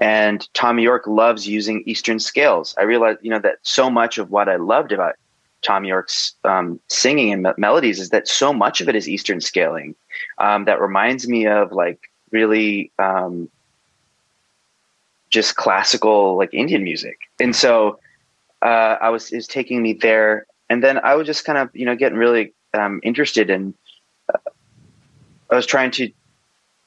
and 0.00 0.48
Thom 0.54 0.78
Yorke 0.78 1.06
loves 1.06 1.46
using 1.46 1.82
Eastern 1.86 2.18
scales. 2.18 2.74
I 2.78 2.82
realized, 2.82 3.20
you 3.22 3.30
know, 3.30 3.38
that 3.40 3.58
so 3.62 3.90
much 3.90 4.18
of 4.18 4.30
what 4.30 4.48
I 4.48 4.56
loved 4.56 4.92
about 4.92 5.16
Thom 5.62 5.84
Yorke's 5.84 6.34
um, 6.44 6.80
singing 6.88 7.32
and 7.32 7.42
me- 7.42 7.50
melodies 7.58 8.00
is 8.00 8.10
that 8.10 8.26
so 8.26 8.52
much 8.52 8.80
of 8.80 8.88
it 8.88 8.96
is 8.96 9.08
Eastern 9.08 9.40
scaling. 9.40 9.94
Um, 10.38 10.64
that 10.64 10.80
reminds 10.80 11.28
me 11.28 11.46
of 11.46 11.72
like 11.72 12.00
really 12.30 12.92
um, 12.98 13.48
just 15.30 15.56
classical 15.56 16.36
like 16.36 16.54
Indian 16.54 16.84
music, 16.84 17.18
and 17.40 17.54
so 17.54 17.98
uh, 18.62 18.96
I 19.00 19.10
was 19.10 19.32
is 19.32 19.46
taking 19.46 19.82
me 19.82 19.94
there, 19.94 20.46
and 20.68 20.82
then 20.82 20.98
I 20.98 21.14
was 21.14 21.26
just 21.26 21.44
kind 21.44 21.58
of 21.58 21.70
you 21.74 21.86
know 21.86 21.96
getting 21.96 22.18
really 22.18 22.52
um, 22.74 23.00
interested 23.02 23.50
in 23.50 23.74
I 25.50 25.56
was 25.56 25.66
trying 25.66 25.90
to 25.92 26.10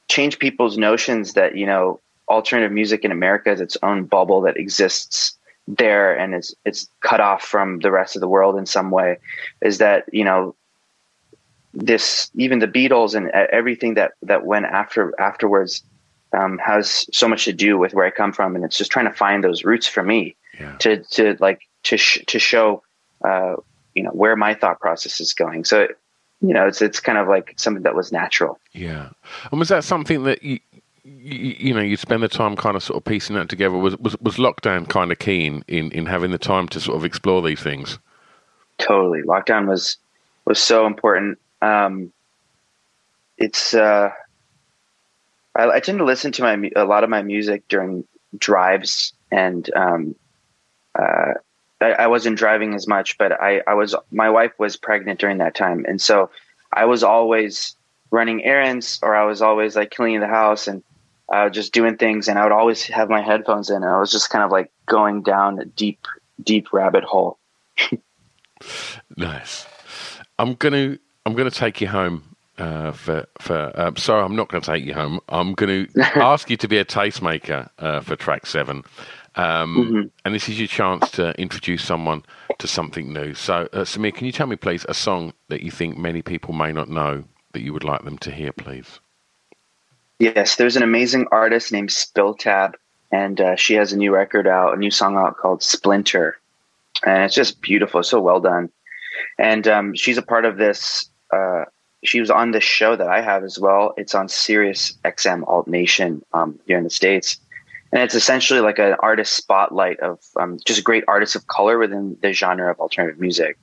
change 0.08 0.38
people's 0.38 0.78
notions 0.78 1.34
that 1.34 1.56
you 1.56 1.66
know 1.66 2.00
alternative 2.28 2.72
music 2.72 3.04
in 3.04 3.12
America 3.12 3.52
is 3.52 3.60
its 3.60 3.76
own 3.82 4.04
bubble 4.04 4.40
that 4.42 4.56
exists 4.56 5.38
there 5.66 6.16
and 6.18 6.34
it's 6.34 6.54
it's 6.64 6.88
cut 7.00 7.20
off 7.20 7.42
from 7.42 7.80
the 7.80 7.90
rest 7.90 8.16
of 8.16 8.20
the 8.20 8.28
world 8.28 8.56
in 8.56 8.66
some 8.66 8.90
way. 8.90 9.18
Is 9.60 9.78
that 9.78 10.04
you 10.12 10.24
know 10.24 10.54
this 11.74 12.30
even 12.36 12.60
the 12.60 12.68
Beatles 12.68 13.14
and 13.14 13.28
everything 13.30 13.94
that 13.94 14.12
that 14.22 14.44
went 14.46 14.66
after 14.66 15.12
afterwards 15.20 15.82
um, 16.32 16.58
has 16.58 17.06
so 17.12 17.28
much 17.28 17.44
to 17.44 17.52
do 17.52 17.78
with 17.78 17.94
where 17.94 18.06
I 18.06 18.10
come 18.10 18.32
from, 18.32 18.56
and 18.56 18.64
it's 18.64 18.78
just 18.78 18.90
trying 18.90 19.06
to 19.06 19.12
find 19.12 19.42
those 19.42 19.64
roots 19.64 19.86
for 19.86 20.02
me 20.02 20.36
yeah. 20.58 20.76
to 20.78 21.02
to 21.02 21.36
like 21.40 21.62
to 21.84 21.96
sh- 21.96 22.24
to 22.26 22.38
show 22.38 22.82
uh, 23.24 23.56
you 23.94 24.02
know 24.02 24.10
where 24.10 24.36
my 24.36 24.54
thought 24.54 24.80
process 24.80 25.20
is 25.20 25.34
going. 25.34 25.64
So 25.64 25.88
you 26.40 26.52
know, 26.52 26.66
it's 26.66 26.82
it's 26.82 27.00
kind 27.00 27.18
of 27.18 27.28
like 27.28 27.54
something 27.56 27.82
that 27.84 27.94
was 27.94 28.12
natural. 28.12 28.58
Yeah, 28.72 29.10
and 29.50 29.58
was 29.58 29.68
that 29.68 29.84
something 29.84 30.24
that 30.24 30.42
you, 30.42 30.58
you, 31.04 31.56
you 31.58 31.74
know, 31.74 31.80
you 31.80 31.96
spend 31.96 32.22
the 32.22 32.28
time 32.28 32.56
kind 32.56 32.76
of 32.76 32.82
sort 32.82 32.98
of 32.98 33.04
piecing 33.04 33.36
that 33.36 33.48
together? 33.48 33.76
Was 33.76 33.96
was 33.98 34.18
was 34.20 34.36
lockdown 34.36 34.88
kind 34.88 35.10
of 35.10 35.18
keen 35.18 35.64
in 35.68 35.90
in 35.92 36.06
having 36.06 36.32
the 36.32 36.38
time 36.38 36.68
to 36.68 36.80
sort 36.80 36.96
of 36.96 37.04
explore 37.04 37.40
these 37.42 37.62
things? 37.62 37.98
Totally, 38.78 39.22
lockdown 39.22 39.68
was 39.68 39.96
was 40.44 40.58
so 40.58 40.86
important. 40.86 41.38
Um, 41.64 42.12
it's 43.38 43.74
uh, 43.74 44.10
I, 45.56 45.70
I 45.70 45.80
tend 45.80 45.98
to 45.98 46.04
listen 46.04 46.32
to 46.32 46.42
my 46.42 46.70
a 46.76 46.84
lot 46.84 47.04
of 47.04 47.10
my 47.10 47.22
music 47.22 47.66
during 47.68 48.04
drives 48.36 49.12
and 49.30 49.68
um, 49.74 50.14
uh, 50.98 51.34
I, 51.80 51.92
I 51.92 52.06
wasn't 52.06 52.38
driving 52.38 52.74
as 52.74 52.86
much, 52.86 53.18
but 53.18 53.32
I, 53.32 53.62
I 53.66 53.74
was 53.74 53.94
my 54.10 54.30
wife 54.30 54.52
was 54.58 54.76
pregnant 54.76 55.20
during 55.20 55.38
that 55.38 55.54
time, 55.54 55.84
and 55.88 56.00
so 56.00 56.30
I 56.72 56.84
was 56.84 57.02
always 57.02 57.76
running 58.10 58.44
errands 58.44 59.00
or 59.02 59.14
I 59.14 59.24
was 59.24 59.42
always 59.42 59.74
like 59.74 59.90
cleaning 59.90 60.20
the 60.20 60.28
house 60.28 60.68
and 60.68 60.82
uh, 61.32 61.48
just 61.48 61.72
doing 61.72 61.96
things, 61.96 62.28
and 62.28 62.38
I 62.38 62.44
would 62.44 62.52
always 62.52 62.84
have 62.84 63.08
my 63.08 63.22
headphones 63.22 63.70
in, 63.70 63.76
and 63.76 63.84
I 63.86 63.98
was 63.98 64.12
just 64.12 64.30
kind 64.30 64.44
of 64.44 64.50
like 64.50 64.70
going 64.86 65.22
down 65.22 65.58
a 65.58 65.64
deep, 65.64 66.06
deep 66.42 66.72
rabbit 66.72 67.04
hole. 67.04 67.38
nice. 69.16 69.66
I'm 70.38 70.54
gonna 70.54 70.98
I'm 71.26 71.34
gonna 71.34 71.50
take 71.50 71.80
you 71.80 71.88
home 71.88 72.34
uh, 72.58 72.92
for 72.92 73.26
for. 73.40 73.72
Um, 73.74 73.96
sorry, 73.96 74.22
I'm 74.22 74.36
not 74.36 74.48
going 74.48 74.62
to 74.62 74.70
take 74.70 74.84
you 74.84 74.94
home. 74.94 75.20
I'm 75.28 75.54
going 75.54 75.86
to 75.94 76.00
ask 76.16 76.50
you 76.50 76.56
to 76.58 76.68
be 76.68 76.78
a 76.78 76.84
tastemaker 76.84 77.68
uh, 77.78 78.00
for 78.00 78.16
track 78.16 78.46
seven. 78.46 78.84
Um, 79.36 79.76
mm-hmm. 79.76 80.00
And 80.24 80.34
this 80.34 80.48
is 80.48 80.58
your 80.58 80.68
chance 80.68 81.10
to 81.12 81.32
introduce 81.40 81.84
someone 81.84 82.24
to 82.58 82.68
something 82.68 83.12
new. 83.12 83.34
So, 83.34 83.68
uh, 83.72 83.80
Sameer, 83.80 84.14
can 84.14 84.26
you 84.26 84.32
tell 84.32 84.46
me, 84.46 84.54
please, 84.54 84.86
a 84.88 84.94
song 84.94 85.32
that 85.48 85.62
you 85.62 85.72
think 85.72 85.98
many 85.98 86.22
people 86.22 86.54
may 86.54 86.72
not 86.72 86.88
know 86.88 87.24
that 87.52 87.62
you 87.62 87.72
would 87.72 87.82
like 87.82 88.04
them 88.04 88.16
to 88.18 88.30
hear, 88.30 88.52
please? 88.52 89.00
Yes, 90.20 90.54
there's 90.54 90.76
an 90.76 90.84
amazing 90.84 91.26
artist 91.32 91.72
named 91.72 91.90
Spill 91.90 92.34
Tab, 92.34 92.76
and 93.10 93.40
uh, 93.40 93.56
she 93.56 93.74
has 93.74 93.92
a 93.92 93.96
new 93.96 94.12
record 94.12 94.46
out, 94.46 94.74
a 94.74 94.76
new 94.76 94.90
song 94.90 95.16
out 95.16 95.36
called 95.36 95.64
Splinter. 95.64 96.36
And 97.04 97.24
it's 97.24 97.34
just 97.34 97.60
beautiful, 97.60 98.04
so 98.04 98.20
well 98.20 98.38
done. 98.38 98.70
And 99.36 99.66
um, 99.66 99.94
she's 99.94 100.18
a 100.18 100.22
part 100.22 100.44
of 100.44 100.56
this. 100.56 101.10
Uh, 101.34 101.64
she 102.04 102.20
was 102.20 102.30
on 102.30 102.50
this 102.50 102.64
show 102.64 102.96
that 102.96 103.08
I 103.08 103.22
have 103.22 103.44
as 103.44 103.58
well. 103.58 103.94
It's 103.96 104.14
on 104.14 104.28
Sirius 104.28 104.92
XM 105.04 105.42
Alt 105.48 105.66
Nation 105.66 106.22
um, 106.32 106.58
here 106.66 106.78
in 106.78 106.84
the 106.84 106.90
States 106.90 107.38
and 107.94 108.02
it's 108.02 108.16
essentially 108.16 108.60
like 108.60 108.80
an 108.80 108.96
artist 108.98 109.34
spotlight 109.34 110.00
of 110.00 110.18
um, 110.36 110.58
just 110.64 110.82
great 110.82 111.04
artists 111.06 111.36
of 111.36 111.46
color 111.46 111.78
within 111.78 112.18
the 112.22 112.32
genre 112.32 112.68
of 112.68 112.80
alternative 112.80 113.20
music. 113.20 113.56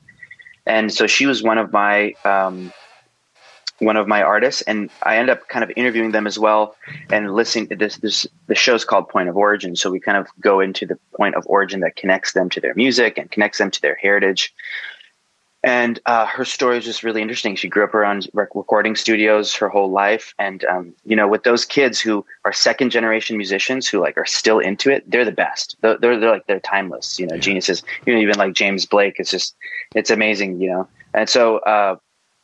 And 0.66 0.92
so 0.92 1.06
she 1.06 1.26
was 1.26 1.44
one 1.44 1.58
of 1.58 1.74
my 1.74 2.14
um, 2.24 2.72
one 3.80 3.98
of 3.98 4.08
my 4.08 4.22
artists, 4.22 4.62
and 4.62 4.90
I 5.04 5.18
end 5.18 5.30
up 5.30 5.50
kind 5.50 5.66
of 5.66 5.72
interviewing 5.76 6.12
them 6.12 6.28
as 6.28 6.40
well 6.40 6.76
and 7.10 7.34
listening 7.36 7.68
to 7.70 7.76
this. 7.76 7.98
This 7.98 8.26
the 8.48 8.56
show's 8.56 8.86
called 8.86 9.10
Point 9.10 9.28
of 9.28 9.36
Origin, 9.36 9.76
so 9.76 9.92
we 9.92 10.00
kind 10.00 10.18
of 10.18 10.28
go 10.40 10.62
into 10.62 10.86
the 10.86 10.98
point 11.18 11.36
of 11.36 11.46
origin 11.48 11.82
that 11.82 11.98
connects 11.98 12.32
them 12.32 12.50
to 12.52 12.62
their 12.62 12.74
music 12.76 13.18
and 13.18 13.30
connects 13.32 13.58
them 13.58 13.70
to 13.70 13.82
their 13.82 13.96
heritage. 13.96 14.54
And 15.64 16.00
uh, 16.08 16.26
her 16.26 16.44
story 16.44 16.78
is 16.78 16.86
just 16.86 17.04
really 17.04 17.22
interesting. 17.22 17.56
She 17.56 17.68
grew 17.68 17.84
up 17.84 17.94
around 17.94 18.28
rec- 18.34 18.56
recording 18.56 18.96
studios 18.96 19.54
her 19.56 19.70
whole 19.70 19.92
life, 19.92 20.34
and 20.40 20.64
um, 20.66 20.94
you 21.06 21.16
know, 21.16 21.28
with 21.28 21.44
those 21.44 21.66
kids 21.66 22.00
who 22.00 22.26
are 22.46 22.54
second 22.54 22.90
generation 22.90 23.38
musicians 23.38 23.88
who 23.88 24.00
like 24.00 24.18
are 24.18 24.26
still 24.26 24.60
into 24.60 24.90
it, 24.90 25.10
they're 25.10 25.26
the 25.26 25.32
best. 25.32 25.76
They're 25.82 25.98
they're, 25.98 26.20
they're 26.20 26.32
like 26.32 26.48
they're 26.48 26.60
timeless. 26.60 27.20
You 27.20 27.28
know, 27.28 27.36
yeah. 27.36 27.42
geniuses. 27.42 27.84
You 28.06 28.14
know, 28.14 28.20
even 28.20 28.38
like 28.38 28.54
James 28.54 28.86
Blake. 28.86 29.16
It's 29.20 29.30
just 29.30 29.56
it's 29.94 30.10
amazing. 30.10 30.60
You 30.60 30.70
know, 30.70 30.88
and 31.14 31.30
so 31.30 31.60
uh, 31.60 31.98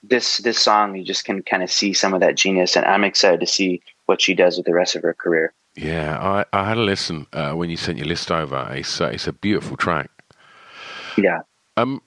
this 0.04 0.38
this 0.38 0.60
song, 0.60 0.96
you 0.96 1.04
just 1.04 1.26
can 1.26 1.42
kind 1.42 1.64
of 1.64 1.72
see 1.72 1.94
some 1.94 2.14
of 2.14 2.20
that 2.20 2.36
genius, 2.36 2.76
and 2.76 2.86
I'm 2.86 3.04
excited 3.04 3.40
to 3.40 3.48
see 3.48 3.82
what 4.06 4.22
she 4.22 4.36
does 4.36 4.58
with 4.58 4.68
the 4.68 4.74
rest 4.74 4.96
of 4.96 5.02
her 5.02 5.14
career. 5.14 5.54
Yeah, 5.76 6.18
I, 6.20 6.46
I 6.54 6.68
had 6.68 6.78
a 6.78 6.82
listen 6.82 7.28
uh, 7.34 7.54
when 7.54 7.70
you 7.70 7.78
sent 7.78 7.98
your 7.98 8.08
list 8.08 8.32
over. 8.32 8.68
It's 8.74 9.02
uh, 9.02 9.08
it's 9.08 9.28
a 9.28 9.34
beautiful 9.34 9.76
track. 9.76 10.10
Yeah. 11.18 11.42
Um, 11.78 12.02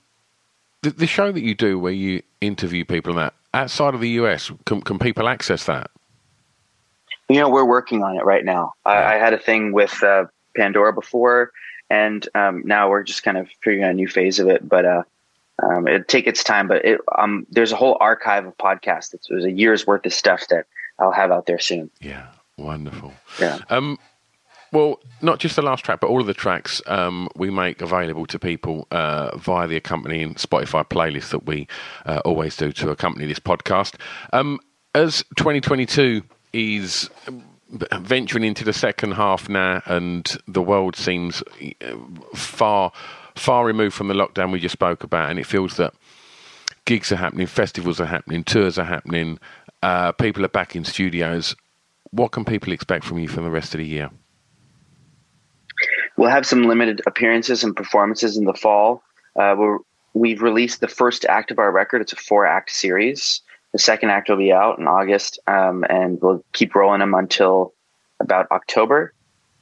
the, 0.83 0.91
the 0.91 1.07
show 1.07 1.33
that 1.33 1.43
you 1.43 1.55
do 1.55 1.79
where 1.79 1.93
you 1.93 2.23
interview 2.41 2.85
people 2.85 3.13
and 3.13 3.19
that 3.19 3.35
outside 3.53 3.95
of 3.95 4.01
the 4.01 4.11
US, 4.11 4.51
can, 4.67 4.81
can 4.81 4.99
people 4.99 5.29
access 5.29 5.65
that? 5.65 5.91
You 7.29 7.41
know, 7.41 7.49
we're 7.49 7.65
working 7.65 8.03
on 8.03 8.17
it 8.17 8.25
right 8.25 8.45
now. 8.45 8.73
I, 8.85 9.15
I 9.15 9.15
had 9.15 9.33
a 9.33 9.39
thing 9.39 9.73
with 9.73 10.03
uh, 10.03 10.27
Pandora 10.57 10.93
before, 10.93 11.53
and 11.89 12.27
um, 12.35 12.63
now 12.65 12.91
we're 12.91 13.05
just 13.05 13.23
kind 13.23 13.39
of 13.39 13.49
figuring 13.63 13.85
out 13.85 13.91
a 13.91 13.95
new 13.95 14.09
phase 14.09 14.41
of 14.41 14.49
it. 14.49 14.69
But 14.69 14.85
uh, 14.85 15.03
um, 15.63 15.87
it'd 15.87 16.09
take 16.09 16.27
its 16.27 16.43
time. 16.43 16.67
But 16.67 16.85
it, 16.85 17.01
um, 17.17 17.47
there's 17.51 17.71
a 17.71 17.77
whole 17.77 17.97
archive 18.01 18.47
of 18.47 18.57
podcasts. 18.57 19.15
It's, 19.15 19.29
there's 19.29 19.45
a 19.45 19.51
year's 19.51 19.87
worth 19.87 20.07
of 20.07 20.13
stuff 20.13 20.49
that 20.49 20.67
I'll 20.99 21.13
have 21.13 21.31
out 21.31 21.47
there 21.47 21.61
soon. 21.61 21.91
Yeah, 22.01 22.27
wonderful. 22.59 23.13
Yeah. 23.41 23.59
Um, 23.69 23.99
well, 24.73 25.01
not 25.21 25.39
just 25.39 25.57
the 25.57 25.63
last 25.63 25.85
track, 25.85 26.01
but 26.01 26.09
all 26.09 26.21
of 26.21 26.27
the 26.27 26.35
tracks 26.35 26.81
um, 26.87 27.29
we 27.35 27.51
make 27.51 27.83
available 27.83 28.27
to 28.27 28.39
people 28.39 28.87
uh, 28.91 29.37
via 29.37 29.67
the 29.67 29.77
accompanying 29.77 30.35
Spotify 30.35 30.89
playlist 30.89 31.31
that 31.31 31.47
we 31.47 31.67
uh, 32.07 32.21
always 32.25 32.57
do 32.57 32.73
to 32.73 32.91
accompany 32.91 33.27
this 33.27 33.41
podcast. 33.41 33.95
Um, 34.33 34.61
as 34.95 35.25
2022 35.37 36.23
is 36.53 37.11
venturing 37.71 38.45
into 38.45 38.65
the 38.65 38.73
second 38.73 39.13
half 39.13 39.49
now, 39.49 39.83
and 39.87 40.37
the 40.47 40.63
world 40.63 40.97
seems 40.97 41.43
uh, 41.43 41.97
far, 42.35 42.93
far 43.35 43.65
removed 43.65 43.95
from 43.95 44.09
the 44.09 44.15
lockdown 44.15 44.53
we 44.53 44.61
just 44.61 44.73
spoke 44.73 45.05
about, 45.05 45.31
and 45.31 45.39
it 45.39 45.47
feels 45.47 45.77
that 45.77 45.95
gigs 46.85 47.13
are 47.13 47.17
happening, 47.17 47.47
festivals 47.47 48.01
are 48.01 48.07
happening, 48.07 48.43
tours 48.45 48.79
are 48.79 48.85
happening, 48.85 49.39
uh, 49.83 50.13
people 50.13 50.45
are 50.45 50.49
back 50.49 50.75
in 50.75 50.85
studios. 50.85 51.55
What 52.11 52.33
can 52.33 52.45
people 52.45 52.73
expect 52.73 53.05
from 53.05 53.19
you 53.19 53.29
for 53.29 53.41
the 53.41 53.51
rest 53.51 53.75
of 53.75 53.79
the 53.79 53.87
year? 53.87 54.11
We'll 56.17 56.31
have 56.31 56.47
some 56.47 56.65
limited 56.65 57.01
appearances 57.07 57.65
and 57.65 57.75
performances 57.75 58.37
in 58.37 58.45
the 58.45 58.55
fall. 58.55 59.03
Uh, 59.39 59.79
we 60.13 60.31
have 60.31 60.43
released 60.43 60.81
the 60.81 60.89
first 60.89 61.25
act 61.25 61.51
of 61.51 61.59
our 61.59 61.71
record. 61.71 62.03
It's 62.03 62.13
a 62.13 62.17
four 62.17 62.47
act 62.47 62.71
series. 62.71 63.43
The 63.73 63.79
second 63.79 64.11
act 64.11 64.29
will 64.29 64.37
be 64.37 64.53
out 64.53 64.79
in 64.79 64.89
August, 64.89 65.39
um, 65.47 65.85
and 65.89 66.21
we'll 66.21 66.45
keep 66.53 66.75
rolling 66.75 67.01
them 67.01 67.15
until 67.15 67.73
about 68.19 68.51
October. 68.51 69.15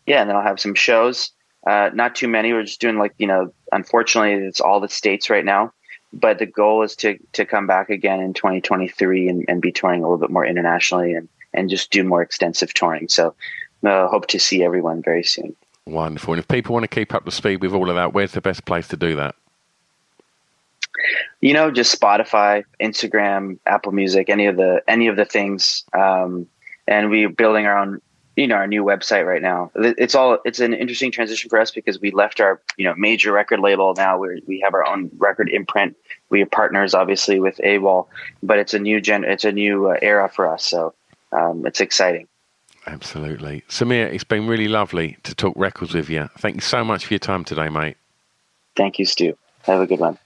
Yeah, 0.06 0.22
and 0.22 0.30
then 0.30 0.36
I'll 0.36 0.42
have 0.42 0.60
some 0.60 0.74
shows. 0.74 1.30
Uh, 1.66 1.90
not 1.92 2.14
too 2.14 2.28
many. 2.28 2.52
We're 2.52 2.62
just 2.62 2.80
doing 2.80 2.98
like 2.98 3.14
you 3.18 3.26
know. 3.26 3.52
Unfortunately, 3.70 4.32
it's 4.46 4.60
all 4.60 4.80
the 4.80 4.88
states 4.88 5.28
right 5.28 5.44
now. 5.44 5.72
But 6.14 6.38
the 6.38 6.46
goal 6.46 6.82
is 6.82 6.96
to 6.96 7.18
to 7.34 7.44
come 7.44 7.66
back 7.66 7.90
again 7.90 8.20
in 8.20 8.32
2023 8.32 9.28
and, 9.28 9.44
and 9.46 9.60
be 9.60 9.72
touring 9.72 10.00
a 10.00 10.04
little 10.04 10.18
bit 10.18 10.30
more 10.30 10.46
internationally 10.46 11.12
and 11.12 11.28
and 11.52 11.68
just 11.68 11.90
do 11.90 12.04
more 12.04 12.22
extensive 12.22 12.72
touring. 12.72 13.08
So, 13.08 13.34
uh, 13.84 14.08
hope 14.08 14.26
to 14.28 14.38
see 14.38 14.64
everyone 14.64 15.02
very 15.02 15.24
soon. 15.24 15.54
Wonderful. 15.88 16.34
And 16.34 16.38
if 16.38 16.46
people 16.46 16.74
want 16.74 16.84
to 16.84 16.88
keep 16.88 17.14
up 17.14 17.24
to 17.24 17.30
speed 17.30 17.62
with 17.62 17.72
all 17.72 17.88
of 17.88 17.96
that, 17.96 18.12
where's 18.12 18.32
the 18.32 18.42
best 18.42 18.66
place 18.66 18.88
to 18.88 18.96
do 18.96 19.16
that? 19.16 19.34
You 21.40 21.54
know, 21.54 21.70
just 21.70 21.98
Spotify, 21.98 22.64
Instagram, 22.78 23.58
Apple 23.64 23.92
Music, 23.92 24.28
any 24.28 24.46
of 24.46 24.56
the 24.56 24.82
any 24.86 25.06
of 25.06 25.16
the 25.16 25.24
things. 25.24 25.84
Um, 25.94 26.46
and 26.86 27.08
we're 27.08 27.30
building 27.30 27.64
our 27.64 27.78
own, 27.78 28.02
you 28.36 28.46
know, 28.46 28.56
our 28.56 28.66
new 28.66 28.84
website 28.84 29.26
right 29.26 29.40
now. 29.40 29.70
It's 29.74 30.14
all 30.14 30.38
it's 30.44 30.60
an 30.60 30.74
interesting 30.74 31.10
transition 31.10 31.48
for 31.48 31.58
us 31.58 31.70
because 31.70 31.98
we 31.98 32.10
left 32.10 32.38
our 32.38 32.60
you 32.76 32.84
know 32.84 32.94
major 32.96 33.32
record 33.32 33.60
label. 33.60 33.94
Now 33.94 34.18
we 34.18 34.42
we 34.46 34.60
have 34.60 34.74
our 34.74 34.86
own 34.86 35.10
record 35.16 35.48
imprint. 35.48 35.96
We 36.28 36.42
are 36.42 36.46
partners, 36.46 36.92
obviously, 36.92 37.40
with 37.40 37.58
AWAL, 37.64 38.10
but 38.42 38.58
it's 38.58 38.74
a 38.74 38.78
new 38.78 39.00
gen. 39.00 39.24
It's 39.24 39.46
a 39.46 39.52
new 39.52 39.88
uh, 39.88 39.96
era 40.02 40.28
for 40.28 40.52
us. 40.52 40.66
So 40.66 40.92
um, 41.32 41.64
it's 41.64 41.80
exciting. 41.80 42.28
Absolutely. 42.88 43.62
Sameer, 43.68 44.10
it's 44.10 44.24
been 44.24 44.46
really 44.46 44.66
lovely 44.66 45.18
to 45.24 45.34
talk 45.34 45.52
records 45.56 45.92
with 45.92 46.08
you. 46.08 46.30
Thank 46.38 46.54
you 46.56 46.60
so 46.62 46.82
much 46.82 47.04
for 47.04 47.12
your 47.12 47.18
time 47.18 47.44
today, 47.44 47.68
mate. 47.68 47.98
Thank 48.76 48.98
you, 48.98 49.04
Stu. 49.04 49.36
Have 49.64 49.80
a 49.82 49.86
good 49.86 50.00
one. 50.00 50.18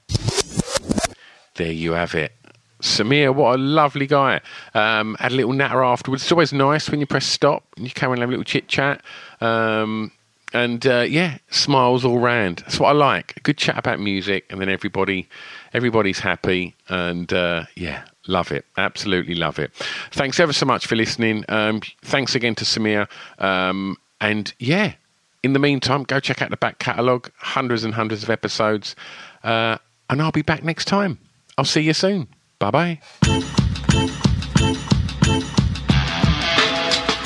There 1.56 1.72
you 1.72 1.92
have 1.92 2.14
it. 2.14 2.32
Sameer, 2.80 3.34
what 3.34 3.56
a 3.56 3.58
lovely 3.58 4.06
guy. 4.06 4.40
Um, 4.74 5.16
had 5.16 5.32
a 5.32 5.34
little 5.34 5.52
natter 5.52 5.82
afterwards. 5.82 6.22
It's 6.22 6.30
always 6.30 6.52
nice 6.52 6.88
when 6.88 7.00
you 7.00 7.06
press 7.06 7.26
stop 7.26 7.64
and 7.76 7.84
you 7.84 7.90
come 7.90 8.12
and 8.12 8.20
have 8.20 8.28
a 8.28 8.30
little 8.30 8.44
chit 8.44 8.68
chat. 8.68 9.02
Um, 9.40 10.12
and 10.52 10.86
uh, 10.86 11.04
yeah, 11.08 11.38
smiles 11.50 12.04
all 12.04 12.20
round. 12.20 12.58
That's 12.58 12.78
what 12.78 12.90
I 12.90 12.92
like. 12.92 13.34
A 13.36 13.40
good 13.40 13.58
chat 13.58 13.76
about 13.76 13.98
music, 13.98 14.44
and 14.50 14.60
then 14.60 14.68
everybody, 14.68 15.28
everybody's 15.72 16.20
happy, 16.20 16.76
and 16.88 17.32
uh, 17.32 17.64
yeah, 17.74 18.04
Love 18.28 18.52
it. 18.52 18.64
Absolutely 18.76 19.34
love 19.34 19.58
it. 19.58 19.72
Thanks 20.12 20.38
ever 20.38 20.52
so 20.52 20.64
much 20.66 20.86
for 20.86 20.94
listening. 20.96 21.44
Um, 21.48 21.80
thanks 22.02 22.34
again 22.34 22.54
to 22.56 22.64
Sameer. 22.64 23.08
Um, 23.38 23.96
and 24.20 24.52
yeah, 24.58 24.94
in 25.42 25.52
the 25.54 25.58
meantime, 25.58 26.04
go 26.04 26.20
check 26.20 26.40
out 26.40 26.50
the 26.50 26.56
back 26.56 26.78
catalogue, 26.78 27.30
hundreds 27.36 27.82
and 27.84 27.94
hundreds 27.94 28.22
of 28.22 28.30
episodes. 28.30 28.94
Uh, 29.42 29.78
and 30.08 30.22
I'll 30.22 30.30
be 30.32 30.42
back 30.42 30.62
next 30.62 30.84
time. 30.84 31.18
I'll 31.58 31.64
see 31.64 31.80
you 31.80 31.94
soon. 31.94 32.28
Bye 32.58 32.70
bye. 32.70 33.00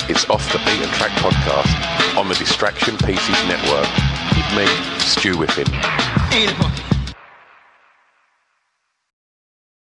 It's 0.09 0.27
Off 0.29 0.51
the 0.51 0.57
Beaten 0.59 0.89
Track 0.93 1.11
podcast 1.19 2.17
on 2.17 2.27
the 2.29 2.35
Distraction 2.35 2.97
Pieces 2.97 3.47
Network 3.47 3.87
with 4.35 4.55
me, 4.55 4.65
Stu 4.99 5.33
Whiffen. 5.37 5.67